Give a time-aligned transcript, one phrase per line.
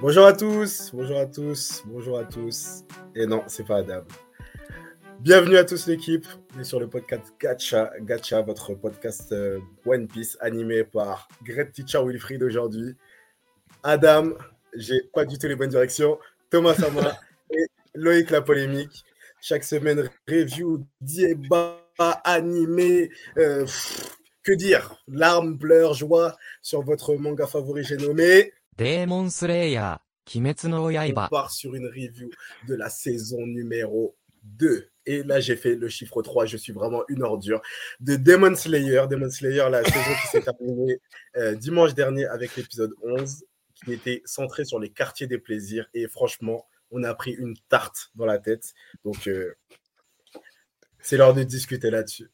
[0.00, 2.84] Bonjour à tous, bonjour à tous, bonjour à tous.
[3.16, 4.04] Et non, c'est pas Adam.
[5.18, 6.24] Bienvenue à tous l'équipe.
[6.54, 11.72] On est sur le podcast Gacha, Gacha, votre podcast euh, One Piece animé par Great
[11.72, 12.94] Teacher Wilfried aujourd'hui.
[13.82, 14.34] Adam,
[14.72, 16.16] j'ai pas du tout les bonnes directions.
[16.48, 17.18] Thomas Sama
[17.50, 19.04] et Loïc La Polémique.
[19.40, 21.82] Chaque semaine, review, débat,
[22.22, 23.66] animé, euh,
[24.44, 25.02] que dire?
[25.08, 28.52] Larmes, pleurs, joie sur votre manga favori, j'ai nommé.
[28.78, 31.28] Demon Slayer, Kimetsu no On Yaiba.
[31.28, 32.30] part sur une review
[32.68, 34.88] de la saison numéro 2.
[35.06, 36.46] Et là, j'ai fait le chiffre 3.
[36.46, 37.60] Je suis vraiment une ordure.
[37.98, 39.02] De Demon Slayer.
[39.10, 41.00] Demon Slayer, la saison qui s'est terminée
[41.36, 43.44] euh, dimanche dernier avec l'épisode 11,
[43.84, 45.88] qui était centré sur les quartiers des plaisirs.
[45.92, 48.74] Et franchement, on a pris une tarte dans la tête.
[49.04, 49.56] Donc, euh,
[51.00, 52.30] c'est l'heure de discuter là-dessus.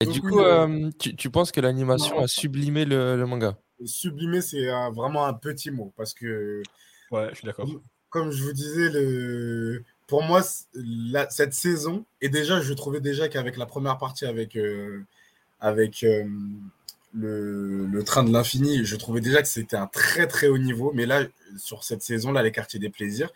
[0.00, 3.56] Et du coup, euh, euh, tu, tu penses que l'animation a sublimé le, le manga?
[3.84, 6.62] Sublimer, c'est un- vraiment un petit mot parce que
[7.10, 7.68] Ouais, je suis d'accord.
[8.10, 9.84] comme je vous disais, le...
[10.06, 10.42] pour moi,
[10.74, 15.02] la- cette saison, et déjà, je trouvais déjà qu'avec la première partie, avec, euh,
[15.60, 16.24] avec euh,
[17.14, 20.92] le, le train de l'infini, je trouvais déjà que c'était un très très haut niveau.
[20.94, 21.24] Mais là,
[21.58, 23.30] sur cette saison-là, les quartiers des plaisirs,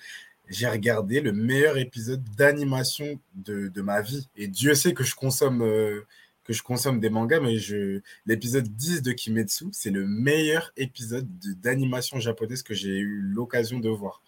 [0.48, 4.28] j'ai regardé le meilleur épisode d'animation de, de ma vie.
[4.36, 6.03] Et Dieu sait que je consomme, euh,
[6.51, 8.01] que je consomme des mangas, mais je...
[8.27, 13.79] l'épisode 10 de Kimetsu, c'est le meilleur épisode de- d'animation japonaise que j'ai eu l'occasion
[13.79, 14.20] de voir.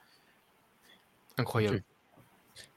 [1.37, 1.83] Incroyable.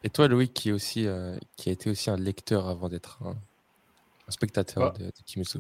[0.04, 3.22] Et toi, Loïc, qui, est aussi, euh, qui a été aussi un lecteur avant d'être
[3.24, 3.36] un,
[4.28, 4.98] un spectateur Ah.
[4.98, 5.60] de, de Kimetsu.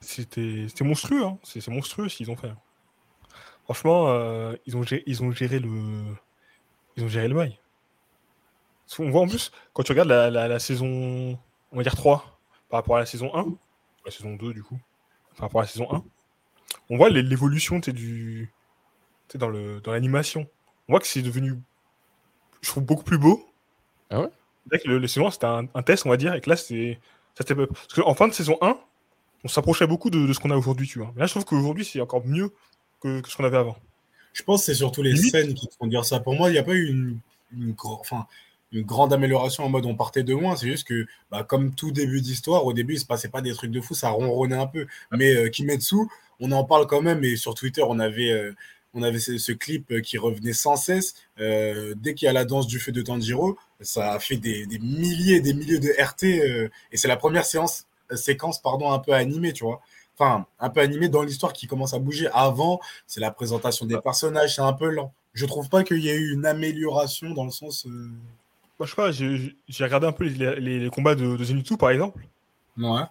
[0.00, 1.38] C'était monstrueux, hein.
[1.42, 2.52] c'est monstrueux ce qu'ils ont fait.
[3.64, 5.70] Franchement, euh, ils, ont géré, ils ont géré le
[6.96, 7.58] ils ont géré le bail.
[8.96, 11.36] Qu'on voit en plus, quand tu regardes la, la- la saison,
[11.72, 12.37] on va dire 3,
[12.68, 13.46] par rapport à la saison 1,
[14.04, 14.78] la saison 2 du coup,
[15.36, 16.02] par rapport à la saison 1,
[16.90, 18.50] on voit l'é- l'évolution du
[19.28, 20.46] tu sais, dans le dans l'animation.
[20.88, 21.54] On voit que c'est devenu,
[22.62, 23.46] je trouve, beaucoup plus beau.
[24.10, 24.28] Ah ouais?
[24.78, 26.56] Que le, le saison 1, c'était un, un test, on va dire, et que là,
[26.56, 26.98] c'est
[27.36, 27.70] ça step up.
[27.72, 28.76] Parce qu'en fin de saison 1,
[29.44, 31.12] on s'approchait beaucoup de, de ce qu'on a aujourd'hui, tu vois.
[31.14, 32.50] Mais là, je trouve qu'aujourd'hui, c'est encore mieux
[33.00, 33.76] que, que ce qu'on avait avant.
[34.32, 35.30] Je pense que c'est surtout les Limite.
[35.32, 36.20] scènes qui font dire ça.
[36.20, 37.18] Pour moi, il n'y a pas eu une,
[37.52, 38.26] une, enfin,
[38.72, 40.56] une grande amélioration en mode on partait de loin.
[40.56, 43.52] C'est juste que, bah, comme tout début d'histoire, au début, il se passait pas des
[43.54, 44.86] trucs de fou, ça ronronnait un peu.
[45.12, 45.96] Mais euh, Kimetsu,
[46.40, 47.24] on en parle quand même.
[47.24, 48.54] Et sur Twitter, on avait, euh,
[48.94, 51.14] on avait ce, ce clip euh, qui revenait sans cesse.
[51.40, 54.66] Euh, dès qu'il y a la danse du feu de Tanjiro, ça a fait des,
[54.66, 56.24] des milliers et des milliers de RT.
[56.92, 59.80] et c'est la première séance, séquence pardon, un peu animée, tu vois.
[60.18, 62.28] Enfin, un peu animée dans l'histoire qui commence à bouger.
[62.32, 65.12] Avant, c'est la présentation des personnages, c'est un peu lent.
[65.32, 67.86] Je trouve pas qu'il y ait eu une amélioration dans le sens.
[67.86, 68.10] euh,
[68.78, 71.76] Moi, je sais pas, j'ai regardé un peu les, les- les combats de, de Zenitsu,
[71.76, 72.22] par exemple.
[72.76, 73.02] Ouais.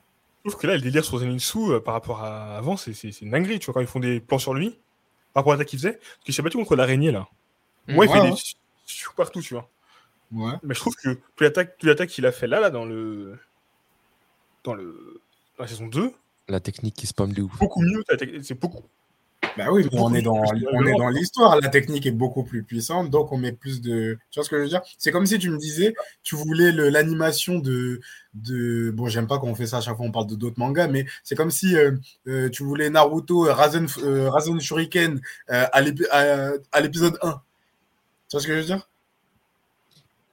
[0.46, 3.12] Je trouve que là, le délire sur Zenitsu euh, par rapport à avant, c'est c'est-
[3.12, 4.70] c'est une dinguerie, tu vois, quand ils font des plans sur lui,
[5.34, 5.94] par rapport à l'attaque qu'il faisait.
[5.94, 7.28] Parce qu'il s'est battu contre l'araignée, là.
[7.90, 8.32] Moi, il Ouais, fait ouais.
[8.32, 9.70] des partout, tu vois.
[10.32, 10.54] Ouais.
[10.64, 13.38] Mais je trouve que toute l'attaque toute l'attaque qu'il a fait là, là, dans le.
[14.64, 15.22] Dans le.
[15.58, 16.14] Dans la saison 2,
[16.48, 17.58] La technique qui spam de ouf.
[17.60, 18.04] beaucoup mieux.
[18.42, 18.84] C'est beaucoup.
[19.58, 20.44] Bah oui, mais on est dans,
[20.74, 21.60] on est dans l'histoire.
[21.60, 24.18] La technique est beaucoup plus puissante, donc on met plus de.
[24.30, 24.82] Tu vois ce que je veux dire?
[25.00, 28.00] C'est comme si tu me disais, tu voulais l'animation de,
[28.36, 28.92] de.
[28.92, 30.88] Bon, j'aime pas quand on fait ça à chaque fois, on parle de d'autres mangas,
[30.88, 31.92] mais c'est comme si euh,
[32.28, 37.42] euh, tu voulais Naruto, euh, Rasen, euh, Rasen Shuriken à l'épisode 1.
[38.30, 38.88] Tu vois ce que je veux dire?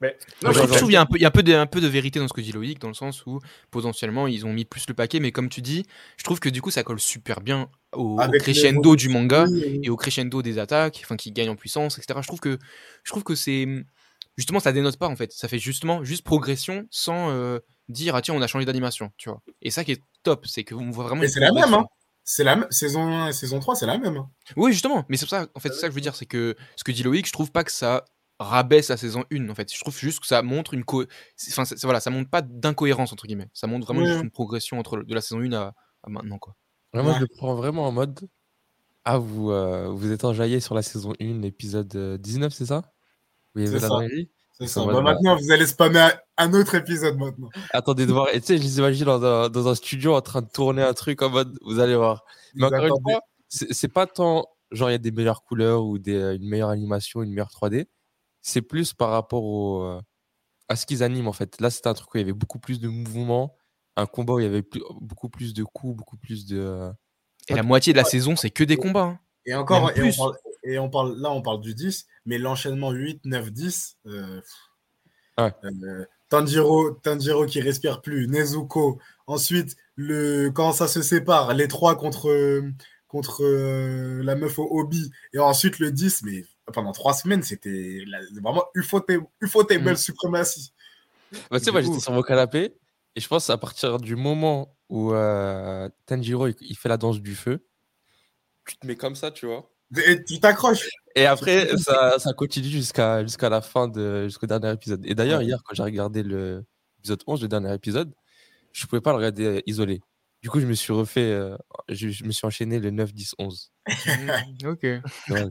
[0.05, 1.55] Mais Non, je trouve- qu'il y a un peu, il y a un peu de,
[1.55, 4.45] un peu de vérité dans ce que dit Loïc, dans le sens où potentiellement ils
[4.45, 5.85] ont mis plus le paquet, mais comme tu dis,
[6.17, 9.89] je trouve que du coup ça colle super bien au, crescendo du manga Oui, et
[9.89, 12.19] au crescendo des attaques, enfin qui gagnent en puissance, etc.
[12.23, 12.59] Je trouve que,
[13.03, 13.67] je trouve que c'est
[14.37, 18.23] justement ça dénote pas en fait, ça fait justement juste progression sans euh, dire ah
[18.23, 19.41] tiens on a changé d'animation, tu vois.
[19.63, 21.23] Et ça qui est top, c'est qu'on voit vraiment.
[21.27, 21.87] C'est la même, hein
[22.25, 22.67] C'est la même.
[22.71, 24.25] Saison 1 et saison 3, c'est la même.
[24.57, 26.57] Oui, justement, mais c'est ça, en fait, c'est ça que je veux dire, c'est que
[26.77, 28.05] ce que dit Loïc, je trouve pas que ça
[28.39, 29.73] rabaisse la saison 1, en fait.
[29.73, 31.05] Je trouve juste que ça montre une co...
[31.51, 33.49] Enfin, voilà, ça montre pas d'incohérence, entre guillemets.
[33.53, 34.09] Ça montre vraiment Ouais.
[34.09, 36.57] juste une progression entre le- de la saison 1 à, à maintenant, quoi.
[36.93, 37.17] Vraiment, Ouais.
[37.17, 38.29] je le prends vraiment en mode.
[39.05, 42.83] Ah, vous, euh, vous êtes enjaillé sur la saison 1, l'épisode euh, 19, c'est ça
[43.57, 43.67] avait
[44.59, 44.85] C'est ça.
[44.85, 47.49] Bah, mode, maintenant, vous allez spammer un- un autre épisode maintenant.
[47.73, 48.29] Attendez de voir.
[48.33, 50.83] Et tu sais, je les imagine dans un, dans un studio en train de tourner
[50.83, 51.57] un truc en mode.
[51.63, 52.25] Vous allez voir.
[52.55, 53.13] Mais Vous encore une attendez.
[53.13, 56.35] fois, c'est c'est pas tant genre il y a des meilleures couleurs ou des, euh,
[56.37, 57.87] une meilleure animation, une meilleure 3D.
[58.47, 60.01] C'est plus par rapport au, euh,
[60.69, 61.59] à ce qu'ils animent en fait.
[61.63, 63.57] Là, c'était un truc où il y avait beaucoup plus de mouvements,
[63.97, 66.59] un combat où il y avait plus- beaucoup plus de coups, beaucoup plus de.
[66.59, 66.93] euh,
[67.49, 69.05] Et la moitié de la saison, c'est que des combats.
[69.05, 69.19] hein.
[69.47, 70.17] Et encore, et on, plus.
[70.17, 73.97] parle, et on parle, là, on parle du 10, mais l'enchaînement 8, 9, 10.
[74.07, 74.41] euh,
[75.39, 75.53] Ouais.
[75.65, 81.97] euh, Tanjiro, Tanjiro qui respire plus, Nezuko, ensuite le, quand ça se sépare, les trois
[81.97, 82.63] contre,
[83.09, 88.05] contre euh, la meuf au hobby, et ensuite le 10, mais pendant trois semaines, c'était
[88.41, 89.97] vraiment ufotable, ufotable Mm.
[89.97, 90.73] suprématie.
[91.51, 92.75] Bah, tu sais, moi, j'étais sur mon canapé
[93.17, 97.35] et je pense à partir du moment où euh, Tanjiro il, fait la danse du
[97.35, 97.67] feu,
[98.67, 99.71] tu te mets comme ça, tu vois.
[100.07, 100.89] Et tu t'accroches.
[101.15, 105.05] Et après, ça, ça continue jusqu'à jusqu'à la fin, de, jusqu'au dernier épisode.
[105.07, 106.65] Et d'ailleurs, hier, quand j'ai regardé le-
[106.97, 108.13] l'épisode 11, le dernier épisode,
[108.73, 110.01] je pouvais pas le regarder isolé.
[110.43, 111.57] Du coup, je me suis refait, euh,
[111.89, 113.73] je, je me suis enchaîné le 9, 10, 11.
[113.87, 114.83] Mm, ok.
[114.83, 115.03] Ouais.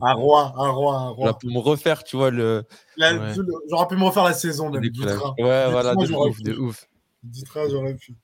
[0.02, 1.38] Un roi, un roi, un roi.
[1.38, 2.64] pour me refaire, tu vois, le.
[2.96, 3.34] Là, Ouais.
[3.70, 4.80] J'aurais pu me refaire la saison même.
[4.82, 5.18] Du décollage.
[5.18, 5.34] train.
[5.38, 6.36] Ouais, Du voilà, train, de ouf.
[6.36, 6.42] pu.
[6.42, 6.88] De ouf.
[7.22, 8.14] Du train, j'aurais pu.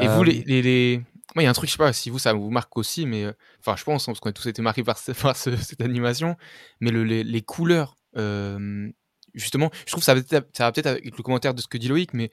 [0.00, 0.96] Et Euh, vous, les, les, les-
[1.34, 3.04] Moi, il y a un truc, je sais pas si vous, ça vous marque aussi,
[3.04, 3.24] mais.
[3.24, 5.82] euh, Enfin, je pense, parce qu'on a tous été marqués par, ce- par ce- cette
[5.82, 6.36] animation.
[6.80, 8.88] Mais le- les, les couleurs, euh,
[9.34, 11.66] justement, je trouve que ça va peut-être ça va peut-être avec le commentaire de ce
[11.68, 12.30] que dit Loïc, mais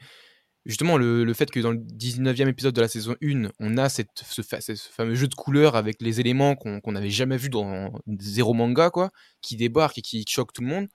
[0.65, 3.89] justement, le, le fait que dans le 19e épisode de la saison 1, on a
[3.89, 7.91] cette, ce, ce fameux jeu de couleurs avec les éléments qu'on n'avait jamais vu dans
[8.19, 10.87] zéro manga, quoi, qui débarquent et qui choquent tout le monde.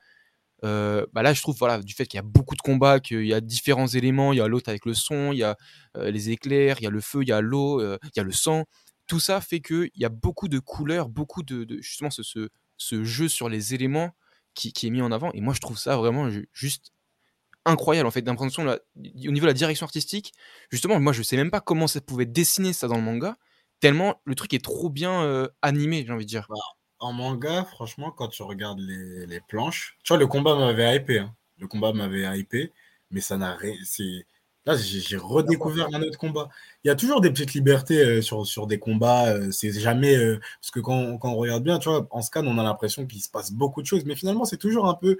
[0.64, 3.24] Euh, bah là, je trouve, voilà, du fait qu'il y a beaucoup de combats, qu'il
[3.26, 5.56] y a différents éléments, il y a l'autre avec le son, il y a
[5.96, 8.20] euh, les éclairs, il y a le feu, il y a l'eau, euh, il y
[8.20, 8.64] a le sang.
[9.06, 13.04] Tout ça fait qu'il y a beaucoup de couleurs, beaucoup de, justement ce, ce, ce
[13.04, 14.10] jeu sur les éléments
[14.54, 15.32] qui, qui est mis en avant.
[15.32, 16.90] Et moi, je trouve ça vraiment ju- juste
[17.66, 20.32] incroyable en fait d'impression là, au niveau de la direction artistique.
[20.70, 23.36] Justement, moi, je sais même pas comment ça pouvait dessiner ça dans le manga.
[23.80, 26.48] Tellement le truc est trop bien euh, animé, j'ai envie de dire.
[26.98, 31.18] En manga, franchement, quand tu regardes les, les planches, tu vois, le combat m'avait hypé.
[31.20, 31.34] hein.
[31.58, 32.72] Le combat m'avait hypé,
[33.10, 33.74] mais ça n'a rien.
[34.66, 36.50] Là, j'ai redécouvert un autre combat.
[36.84, 39.28] Il y a toujours des petites libertés euh, sur, sur des combats.
[39.30, 40.16] euh, c'est jamais.
[40.60, 43.22] parce que quand, quand on regarde bien, tu vois, en scan, on a l'impression qu'il
[43.22, 45.16] se passe beaucoup de choses, mais finalement, c'est toujours un peu.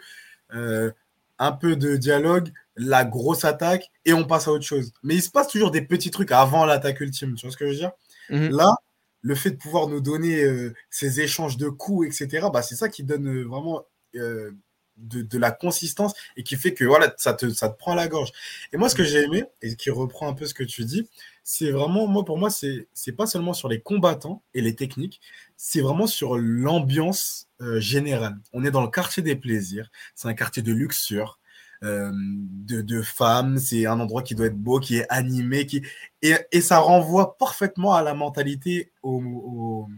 [1.40, 4.92] Un peu de dialogue, la grosse attaque, et on passe à autre chose.
[5.02, 7.34] Mais il se passe toujours des petits trucs avant l'attaque ultime.
[7.34, 7.92] Tu vois ce que je veux dire?
[8.28, 8.50] Mhm.
[8.50, 8.76] Là,
[9.22, 12.90] le fait de pouvoir nous donner euh, ces échanges de coups, etc., bah, c'est ça
[12.90, 13.82] qui donne euh, vraiment
[14.16, 14.52] euh,
[14.98, 17.96] de, de la consistance et qui fait que voilà, ça te, ça te prend à
[17.96, 18.32] la gorge.
[18.72, 21.08] Et moi, ce que j'ai aimé, et qui reprend un peu ce que tu dis,
[21.42, 25.20] c'est vraiment, moi, pour moi, c'est c'est pas seulement sur les combattants et les techniques,
[25.56, 28.38] c'est vraiment sur l'ambiance euh, générale.
[28.52, 31.38] On est dans le quartier des plaisirs, c'est un quartier de luxure.
[31.82, 35.82] euh, de, de femmes, c'est un endroit qui doit être beau, qui est animé, qui,
[36.22, 39.88] et, et ça renvoie parfaitement à la mentalité au, au-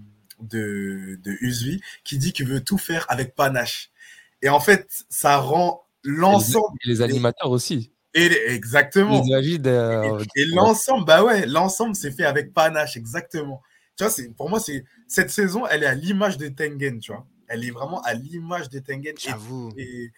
[0.41, 3.91] de, de Usui qui dit qu'il veut tout faire avec panache.
[4.43, 6.77] Et en fait, ça rend l'ensemble.
[6.85, 7.93] Et les animateurs aussi.
[8.15, 9.23] Et exactement.
[9.67, 13.63] Euh, Et l'ensemble, bah ouais, l'ensemble c'est fait avec panache, exactement.
[13.97, 17.27] Tu vois, pour moi, c'est, cette saison, elle est à l'image de Tengen, tu vois.
[17.49, 19.15] Elle est vraiment à l'image de Tengen.
[19.17, 19.71] Et- J'avoue.
[19.77, 20.11] Et,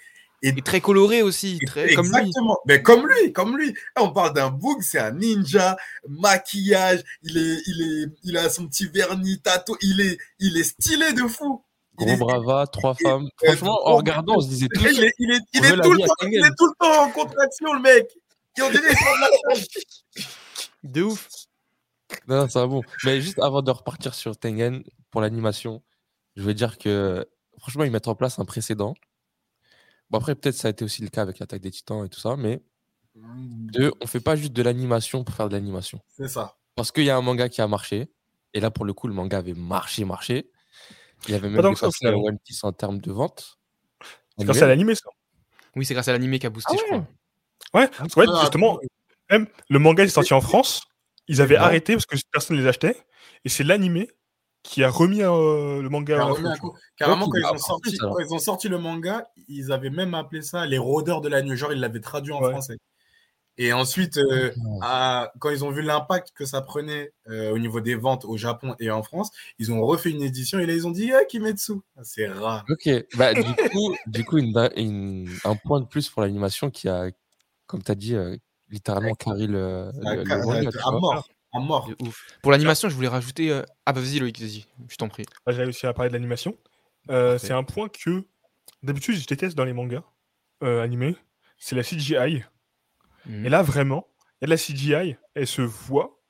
[0.42, 2.16] Et très coloré aussi, très comme lui.
[2.18, 2.58] Exactement.
[2.66, 3.68] Mais comme lui, comme lui.
[3.96, 5.76] Là, on parle d'un book, c'est un ninja,
[6.08, 10.64] maquillage, il est, il est, il a son petit vernis, tato, il est, il est
[10.64, 11.62] stylé de fou.
[11.96, 13.28] Gros brava, trois femmes.
[13.42, 14.82] Franchement, en regardant, on se disait tous.
[14.82, 16.66] il est, il est, il on est veut la tout le temps, il est tout
[16.66, 18.06] le temps en contraction, le mec.
[20.82, 21.28] De ouf.
[22.28, 22.82] Non, non, ça va bon.
[23.04, 25.82] Mais juste avant de repartir sur Tengen pour l'animation,
[26.36, 27.26] je veux dire que
[27.58, 28.94] franchement, ils mettent en place un précédent.
[30.10, 32.20] Bon, après, peut-être ça a été aussi le cas avec l'attaque des titans et tout
[32.20, 32.62] ça, mais
[33.14, 36.00] deux, on fait pas juste de l'animation pour faire de l'animation.
[36.08, 36.56] C'est ça.
[36.74, 38.10] Parce qu'il y a un manga qui a marché,
[38.52, 40.50] et là, pour le coup, le manga avait marché, marché.
[41.28, 42.06] Il avait Pas même que dépassé.
[42.08, 43.58] One Piece en termes de vente.
[44.38, 45.08] C'est grâce à l'animé, ça.
[45.76, 47.00] Oui, c'est grâce à l'animé qui a boosté, Ah je ouais.
[47.00, 47.80] crois.
[47.80, 48.78] Ouais, parce qu'en fait, Ah, justement,
[49.30, 50.82] même le manga est sorti en France,
[51.28, 51.60] ils avaient Ouais.
[51.62, 52.96] arrêté parce que personne ne les achetait,
[53.44, 54.08] et c'est l'animé
[54.62, 56.52] qui a remis euh, le manga à tu vois.
[56.96, 59.90] carrément, Ok, quand, ils ont en sorti, quand ils ont sorti le manga, ils avaient
[59.90, 61.56] même appelé ça les rôdeurs de la nuit.
[61.56, 62.50] Genre, ils l'avaient traduit en Ouais.
[62.50, 62.76] français.
[63.56, 64.50] Et ensuite, euh,
[64.82, 68.36] à- quand ils ont vu l'impact que ça prenait euh, au niveau des ventes au
[68.36, 71.24] Japon et en France, ils ont refait une édition et là, ils ont dit ah,
[71.24, 71.74] Kimetsu.
[72.02, 72.64] C'est rare.
[72.68, 76.88] Ok, bah, du coup, du coup une, une- un point de plus pour l'animation qui
[76.88, 77.10] a,
[77.66, 78.36] comme tu as dit, euh,
[78.70, 81.28] littéralement carré le, À, le- à mort.
[81.52, 81.88] À mort.
[82.42, 83.50] Pour l'animation, je voulais rajouter.
[83.52, 85.24] euh, Ah bah vas-y Loïc, vas-y, je t'en prie.
[85.46, 86.56] Là, j'ai réussi à parler de l'animation.
[87.10, 88.24] Euh, c'est un point que
[88.82, 90.02] d'habitude je déteste dans les mangas
[90.64, 91.14] euh, animés,
[91.58, 92.42] c'est la CGI.
[93.28, 94.06] Et là vraiment,
[94.40, 96.20] il y a de la CGI, elle se voit,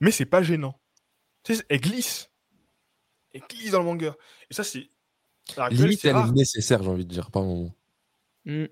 [0.00, 0.80] mais c'est pas gênant.
[1.44, 2.30] Tu sais, elle glisse.
[3.32, 4.16] Elle glisse dans le manga.
[4.50, 4.90] Et ça c'est.
[5.70, 6.28] Limite, elle rare.
[6.28, 7.74] est nécessaire, j'ai envie de dire, pas moment.
[8.44, 8.64] Mm.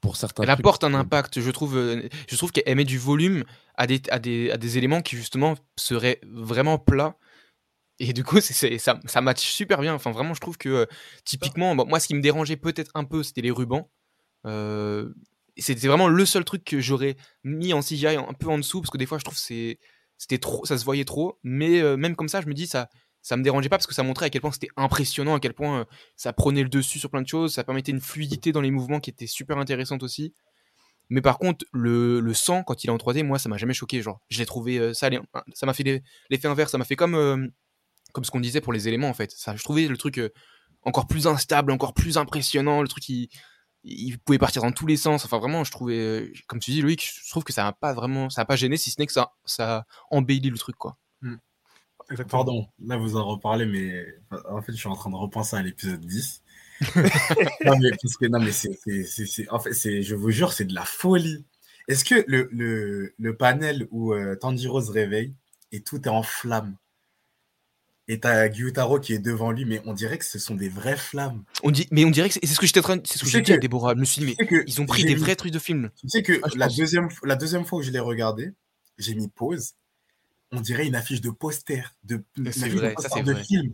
[0.00, 1.76] Pour certains Elle trucs, apporte un impact, je trouve.
[1.76, 5.16] euh, Je trouve qu'elle met du volume à des, à des, à des éléments qui
[5.16, 7.16] justement seraient vraiment plats.
[7.98, 9.94] Et du coup, c'est- ça, ça match super bien.
[9.94, 10.86] Enfin, vraiment, je trouve que euh,
[11.24, 13.90] typiquement, bon, moi, ce qui me dérangeait peut-être un peu, c'était les rubans.
[14.46, 15.12] Euh,
[15.58, 18.90] c'était vraiment le seul truc que j'aurais mis en CGI un peu en dessous, parce
[18.90, 21.38] que des fois, je trouve c'était trop, ça se voyait trop.
[21.42, 22.88] Mais euh, même comme ça, je me dis, ça,
[23.22, 25.54] ça me dérangeait pas parce que ça montrait à quel point c'était impressionnant, à quel
[25.54, 25.84] point euh,
[26.16, 29.00] ça prenait le dessus sur plein de choses, ça permettait une fluidité dans les mouvements
[29.00, 30.34] qui était super intéressante aussi.
[31.10, 33.74] Mais par contre, le, le sang, quand il est en 3D, moi, ça m'a jamais
[33.74, 34.02] choqué.
[34.02, 35.20] Genre, je l'ai trouvé, euh, ça, allait-
[35.54, 37.50] ça m'a fait l'effet inverse, ça m'a fait comme,
[38.12, 39.30] comme ce qu'on disait pour les éléments en fait.
[39.32, 40.20] Ça, je trouvais le truc
[40.82, 42.82] encore plus instable, encore plus impressionnant.
[42.82, 43.28] Le truc, il,
[43.84, 45.24] il pouvait partir dans tous les sens.
[45.24, 47.92] Enfin, vraiment, je trouvais, euh, comme tu dis, Loïc, je trouve que ça n'a pas
[47.92, 50.96] vraiment, ça a pas gêné, si ce n'est que ça, ça embellit le truc, quoi.
[52.10, 52.44] Exactement.
[52.44, 54.06] Pardon, là vous en reparlez, mais
[54.48, 56.42] en fait je suis en train de repenser à l'épisode 10.
[56.96, 60.30] non mais, parce que, non, mais c'est, c'est- c'est- c'est- en fait, c'est, je vous
[60.30, 61.44] jure, c'est de la folie.
[61.86, 65.34] Est-ce que le, le, le panel où euh, Tanjiro se réveille
[65.70, 66.76] et tout est en flammes
[68.08, 70.96] et t'as Gyutaro qui est devant lui, mais on dirait que ce sont des vraies
[70.96, 71.44] flammes.
[71.62, 73.24] On dit, mais on dirait que c'est ce que j'étais en train, de- c'est ce
[73.24, 73.94] que j'ai dit à que- Déborah.
[73.94, 75.90] Je me suis dit, mais que ils ont pris des vrais trucs de film.
[76.00, 76.76] Tu sais que Ah, la, pense.
[76.76, 78.52] deuxième, la deuxième fois où je l'ai regardé,
[78.96, 79.74] j'ai mis pause.
[80.50, 83.34] On dirait une affiche de poster, de, une c'est affiche de vrai, ça, poster de
[83.34, 83.72] film.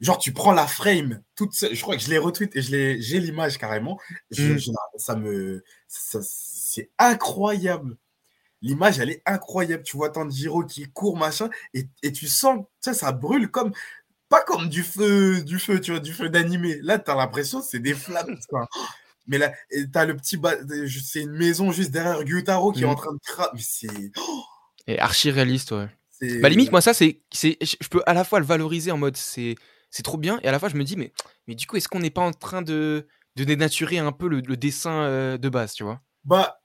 [0.00, 1.74] Genre, tu prends la frame toute seule.
[1.74, 3.98] Je crois que je l'ai retweet et je l'ai- j'ai l'image carrément.
[4.30, 4.58] Je- Mm.
[4.58, 7.96] je- ça me, ça- c'est incroyable.
[8.62, 9.82] L'image, elle est incroyable.
[9.82, 13.72] Tu vois Tanjiro qui court, machin, et, et tu sens, sais, ça brûle comme,
[14.28, 16.78] pas comme du feu, du feu, tu vois, du feu d'animé.
[16.82, 18.38] Là, tu as l'impression que c'est des flammes.
[18.48, 18.66] quoi.
[19.28, 19.52] Mais là,
[19.92, 20.56] t'as le petit, ba-
[21.04, 22.90] c'est une maison juste derrière Gyutaro qui est Mm.
[22.90, 23.50] en train de cramer.
[23.54, 23.88] Mais c'est,
[24.88, 25.88] Et archi réaliste, ouais.
[26.40, 28.96] Bah limite, moi ça, c'est, c'est, je je peux à la fois le valoriser en
[28.98, 29.56] mode c'est,
[29.90, 31.12] c'est trop bien, et à la fois je me dis mais,
[31.48, 34.40] mais du coup est-ce qu'on n'est pas en train de, de dénaturer un peu le,
[34.40, 36.00] le dessin euh, de base, tu vois?
[36.24, 36.61] Bah,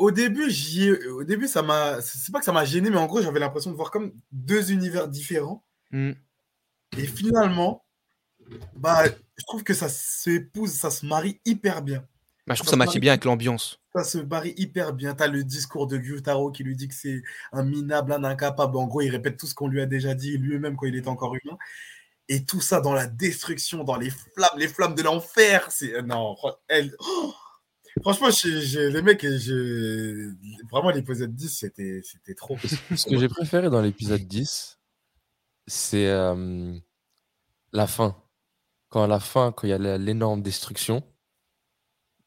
[0.00, 2.96] au début, j'y ai- au début, ça m'a, c'est pas que ça m'a gêné, mais
[2.96, 5.62] en gros, j'avais l'impression de voir comme deux univers différents.
[5.90, 6.12] Hmm.
[6.96, 7.84] Et finalement,
[8.74, 9.04] bah,
[9.36, 12.04] je trouve que ça s'épouse, ça se marie hyper bien.
[12.46, 13.00] Bah, je trouve Ça ça matche marie.
[13.00, 13.78] bien avec l'ambiance.
[13.94, 15.14] Ça se marie hyper bien.
[15.14, 18.76] T'as le discours de Gyutaro qui lui dit que c'est un minable, un incapable.
[18.78, 21.08] En gros, il répète tout ce qu'on lui a déjà dit lui-même quand il était
[21.08, 21.58] encore humain.
[22.28, 25.70] Et tout ça dans la destruction, dans les flammes, les flammes de l'enfer.
[25.70, 26.36] C'est euh, non,
[26.68, 26.96] elle.
[27.00, 27.34] oh
[28.02, 30.32] Franchement, les mecs, je...
[30.70, 32.56] vraiment l'épisode 10, c'était c'était trop.
[32.58, 34.78] Ce que j'ai préféré dans l'épisode 10,
[35.66, 36.74] c'est euh,
[37.72, 38.16] la fin.
[38.88, 41.02] Quand à la fin, quand il y a l'énorme destruction,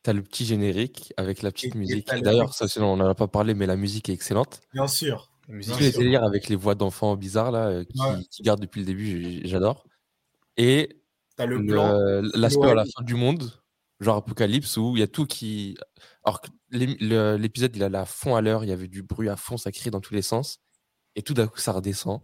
[0.02, 2.08] t'as le petit générique avec la petite Et- et musique.
[2.22, 4.62] D'ailleurs, ça, sinon, on n'en a pas parlé, mais la musique est excellente.
[4.74, 5.30] Bien sûr.
[5.50, 8.24] La musique, les délires avec les voix d'enfants bizarres là, euh, qui, Ouais.
[8.32, 9.86] qui gardent depuis le début, j'adore.
[10.58, 11.02] Et
[11.36, 12.22] T'as le le- plan.
[12.36, 13.52] l'aspect à la fin du monde,
[14.04, 15.76] genre Apocalypse, où il y a tout qui.
[16.24, 16.42] Alors
[16.72, 19.72] l'épisode, il allait à fond à l'heure, il y avait du bruit à fond, ça
[19.72, 20.60] crie dans tous les sens.
[21.16, 22.22] Et tout d'un coup, ça redescend.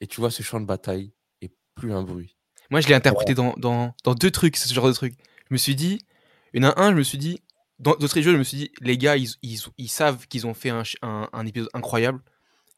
[0.00, 2.36] Et tu vois ce champ de bataille et plus un bruit.
[2.70, 5.14] Moi, je l'ai interprété dans, dans, dans deux trucs, ce genre de truc.
[5.48, 6.00] Je me suis dit,
[6.54, 7.40] il y en a un, je me suis dit,
[7.78, 10.54] dans d'autres jeux, je me suis dit, les gars, ils, ils, ils savent qu'ils ont
[10.54, 12.20] fait un, un, un épisode incroyable.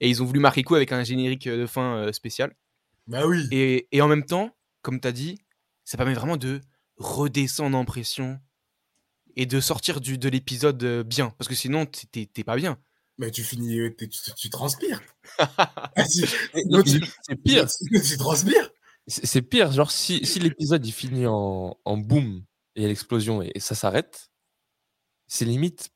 [0.00, 2.54] Et ils ont voulu marquer le coup avec un générique euh, de fin euh, spécial.
[3.06, 3.46] Bah oui.
[3.52, 4.50] Et, et en même temps,
[4.82, 5.38] comme tu as dit,
[5.84, 6.60] ça permet vraiment de
[6.96, 8.40] redescendre en pression
[9.36, 11.30] et de sortir du, de l'épisode euh, bien.
[11.38, 12.78] Parce que sinon, t'es- pas bien.
[13.18, 15.00] Mais tu finis, tu, tu transpires.
[15.38, 17.66] Ah, C'est pire.
[18.04, 18.70] tu, transpires.
[19.06, 19.70] C'est pire.
[19.72, 22.44] Genre, si, si l'épisode il finit en, en boom
[22.76, 24.30] et l'explosion et, et ça s'arrête,
[25.26, 25.90] c'est limite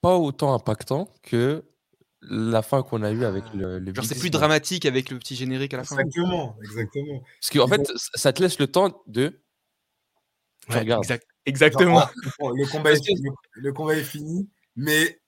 [0.00, 1.64] pas autant impactant que
[2.22, 5.36] la fin qu'on a eue avec le, le Genre, c'est plus dramatique avec le petit
[5.36, 5.96] générique à la fin.
[5.98, 7.22] Exactement, exactement.
[7.40, 9.40] Parce qu'en fait, ça- te laisse le temps de.
[10.70, 11.04] Ouais, regardes.
[11.04, 12.00] exact- exactement.
[12.40, 15.18] Genre, le, combat est, le, le combat est fini, mais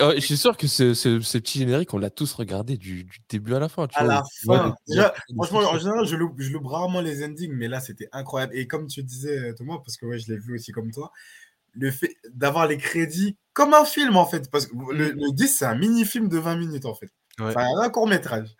[0.00, 3.02] Euh, je suis sûr que ce, ce, ce petit générique, on l'a tous regardé du,
[3.02, 3.88] du début à la fin.
[3.88, 7.00] Tu à vois, la vois fin, déjà, franchement, en général, je loupe, je loupe rarement
[7.00, 8.54] les endings, mais là, c'était incroyable.
[8.56, 11.10] Et comme tu disais, Thomas, parce que ouais, je l'ai vu aussi comme toi,
[11.72, 15.48] le fait d'avoir les crédits comme un film, en fait, parce que le, le 10,
[15.48, 17.10] c'est un mini-film de 20 minutes, en fait.
[17.40, 17.46] Ouais.
[17.46, 18.54] Enfin, un court-métrage.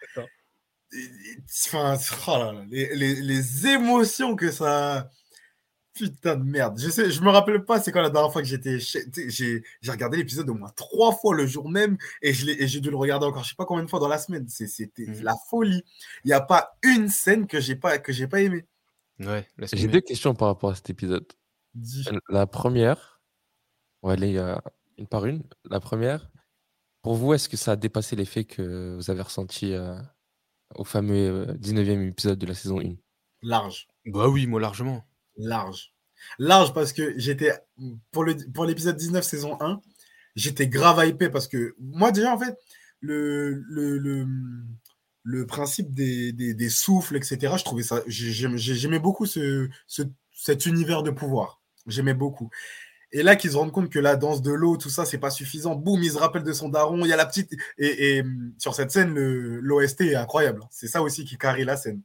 [1.67, 1.97] Enfin,
[2.27, 5.11] oh là là, les, les- les émotions que ça.
[5.99, 6.79] Putain de merde.
[6.79, 8.79] Je sais, je me rappelle pas, c'est quand la dernière fois que j'étais.
[8.79, 12.69] J'ai j'ai regardé l'épisode au moins trois fois le jour même et je l'ai- et
[12.69, 14.47] j'ai dû le regarder encore, je sais pas combien de fois dans la semaine.
[14.49, 15.23] C'était Mhm.
[15.23, 15.83] la folie.
[16.25, 18.65] Il n'y a pas une scène que j'ai pas, que j'ai pas aimé.
[19.21, 21.27] Ouais, J'ai deux questions par rapport à cet épisode.
[21.75, 22.05] Dis.
[22.29, 23.21] La première,
[24.03, 24.57] on va aller euh,
[24.97, 25.43] une par une.
[25.69, 26.31] La première,
[27.03, 29.99] pour vous, est-ce que ça a dépassé l'effet que vous avez ressenti euh,
[30.77, 32.95] au fameux euh, 19e épisode de la saison 1
[33.43, 33.89] Large.
[34.07, 35.05] Bah oui, moi largement.
[35.39, 35.93] Large.
[36.39, 37.53] Large parce que j'étais.
[38.11, 39.81] Pour le pour l'épisode 19, saison 1,
[40.37, 42.57] j'étais grave hypé parce que moi, déjà, en fait,
[43.01, 44.27] le, le,
[45.23, 48.03] le, principe des, des, des souffles, etc., je trouvais ça.
[48.07, 50.03] j'ai- J'aimais beaucoup ce, ce,
[50.33, 51.61] cet univers de pouvoir.
[51.87, 52.51] J'aimais beaucoup.
[53.13, 55.31] Et là, qu'ils se rendent compte que la danse de l'eau, tout ça, c'est pas
[55.31, 55.75] suffisant.
[55.77, 57.05] Boum, il se rappelle de son daron.
[57.05, 57.53] Il y a la petite.
[57.79, 58.25] Et, et
[58.59, 60.63] sur cette scène, l'OST est incroyable.
[60.71, 62.03] C'est ça aussi qui carry la scène.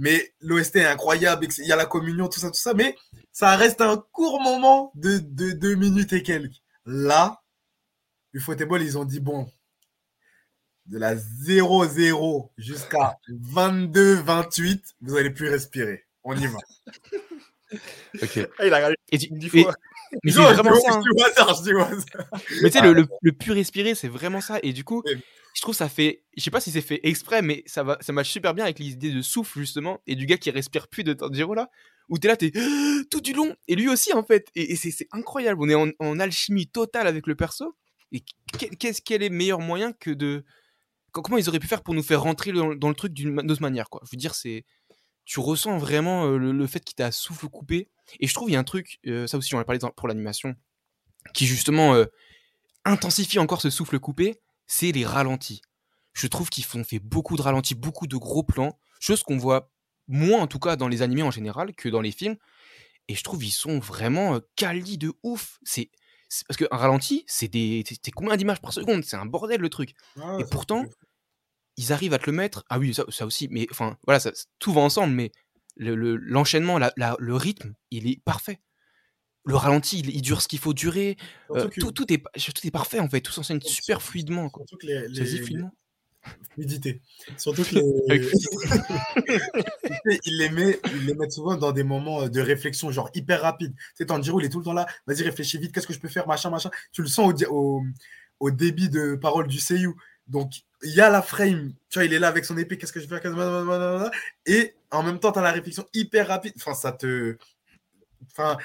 [0.00, 1.46] Mais l'OST est incroyable.
[1.58, 2.72] Il y a la communion, tout ça, tout ça.
[2.72, 2.96] Mais
[3.32, 6.54] ça reste un court moment de, de deux minutes et quelques.
[6.86, 7.42] Là,
[8.32, 9.50] Ufotable, ils ont dit bon,
[10.86, 16.04] de la 0-0 jusqu'à 22-28, vous allez plus respirer.
[16.24, 16.58] On y va.
[18.22, 18.48] Ok.
[18.58, 19.74] Ah, il a regardé Et tu- dix mais- fois.
[20.24, 20.92] mais c'est vraiment ça.
[20.94, 21.02] hein.
[21.36, 21.90] Hasard.
[22.62, 24.58] Mais tu sais, le, le, le plus respirer, c'est vraiment ça.
[24.62, 25.02] Et du coup.
[25.58, 26.22] Je trouve ça fait.
[26.36, 28.78] Je sais pas si c'est fait exprès, mais ça va, ça match super bien avec
[28.78, 31.68] l'idée de souffle, justement, et du gars qui respire plus de Tanjiro là,
[32.08, 32.52] où t'es là, t'es
[33.10, 34.46] tout du long, et lui aussi, en fait.
[34.54, 35.60] Et, c'est incroyable.
[35.60, 37.74] On est en, alchimie totale avec le perso.
[38.12, 38.22] Et
[38.78, 40.44] qu'est-ce quel est le meilleur moyen que de.
[41.10, 43.60] co- Comment ils auraient pu faire pour nous faire rentrer dans, le truc d'une autre
[43.60, 44.00] manière, quoi?
[44.04, 44.64] Je veux dire, c'est.
[45.24, 47.90] Tu ressens vraiment euh, le, fait qu'il t'a souffle coupé.
[48.20, 50.06] Et je trouve, il y a un truc, euh, ça aussi, on a parlé pour
[50.06, 50.54] l'animation,
[51.34, 52.04] qui justement euh,
[52.84, 55.60] intensifie encore ce souffle coupé, c'est les ralentis.
[56.12, 59.72] Je trouve qu'ils font fait beaucoup de ralentis, beaucoup de gros plans, chose qu'on voit
[60.06, 62.36] moins en tout cas dans les animés en général que dans les films.
[63.08, 65.58] Et je trouve ils sont vraiment euh, quali de ouf.
[65.64, 65.90] C'est
[66.46, 69.02] parce qu'un ralenti, c'est des c'est- combien d'images par seconde?
[69.04, 69.94] C'est un bordel le truc.
[70.20, 70.84] Ah, Et pourtant,
[71.78, 72.64] ils arrivent à te le mettre.
[72.68, 73.48] Ah oui, ça, ça aussi.
[73.50, 75.14] Mais enfin, voilà, ça, tout va ensemble.
[75.14, 75.30] Mais
[75.76, 78.60] le- le- l'enchaînement, la- la- le rythme, il est parfait.
[79.48, 81.16] Le ralenti, il, il dure ce qu'il faut durer.
[81.50, 83.22] Euh, tout, tout est, tout est parfait en fait.
[83.22, 84.50] Tout s'enseigne super fluidement.
[84.50, 84.64] Quoi.
[84.68, 85.72] Surtout que les, dit les- fluidement?
[86.52, 87.00] Fluidité.
[87.38, 88.30] Surtout que les...
[90.26, 93.40] Ils les met, ils les mettent souvent dans des moments euh, de réflexion, genre hyper
[93.40, 93.74] rapide.
[93.74, 94.86] Tu sais, Tanjiro, il est tout le temps là.
[95.06, 95.72] Vas-y, réfléchis vite.
[95.72, 96.70] Qu'est-ce que je peux faire, machin, machin.
[96.92, 97.82] Tu le sens au, au,
[98.40, 99.94] au débit de parole du Seiyu.
[100.26, 100.52] Donc,
[100.82, 101.72] il y a la frame.
[101.88, 102.76] Tu vois, il est là avec son épée.
[102.76, 104.10] Qu'est-ce que je vais faire?
[104.44, 106.52] Et en même temps, tu as la réflexion hyper rapide.
[106.56, 107.38] Enfin, ça te.
[108.30, 108.58] Enfin,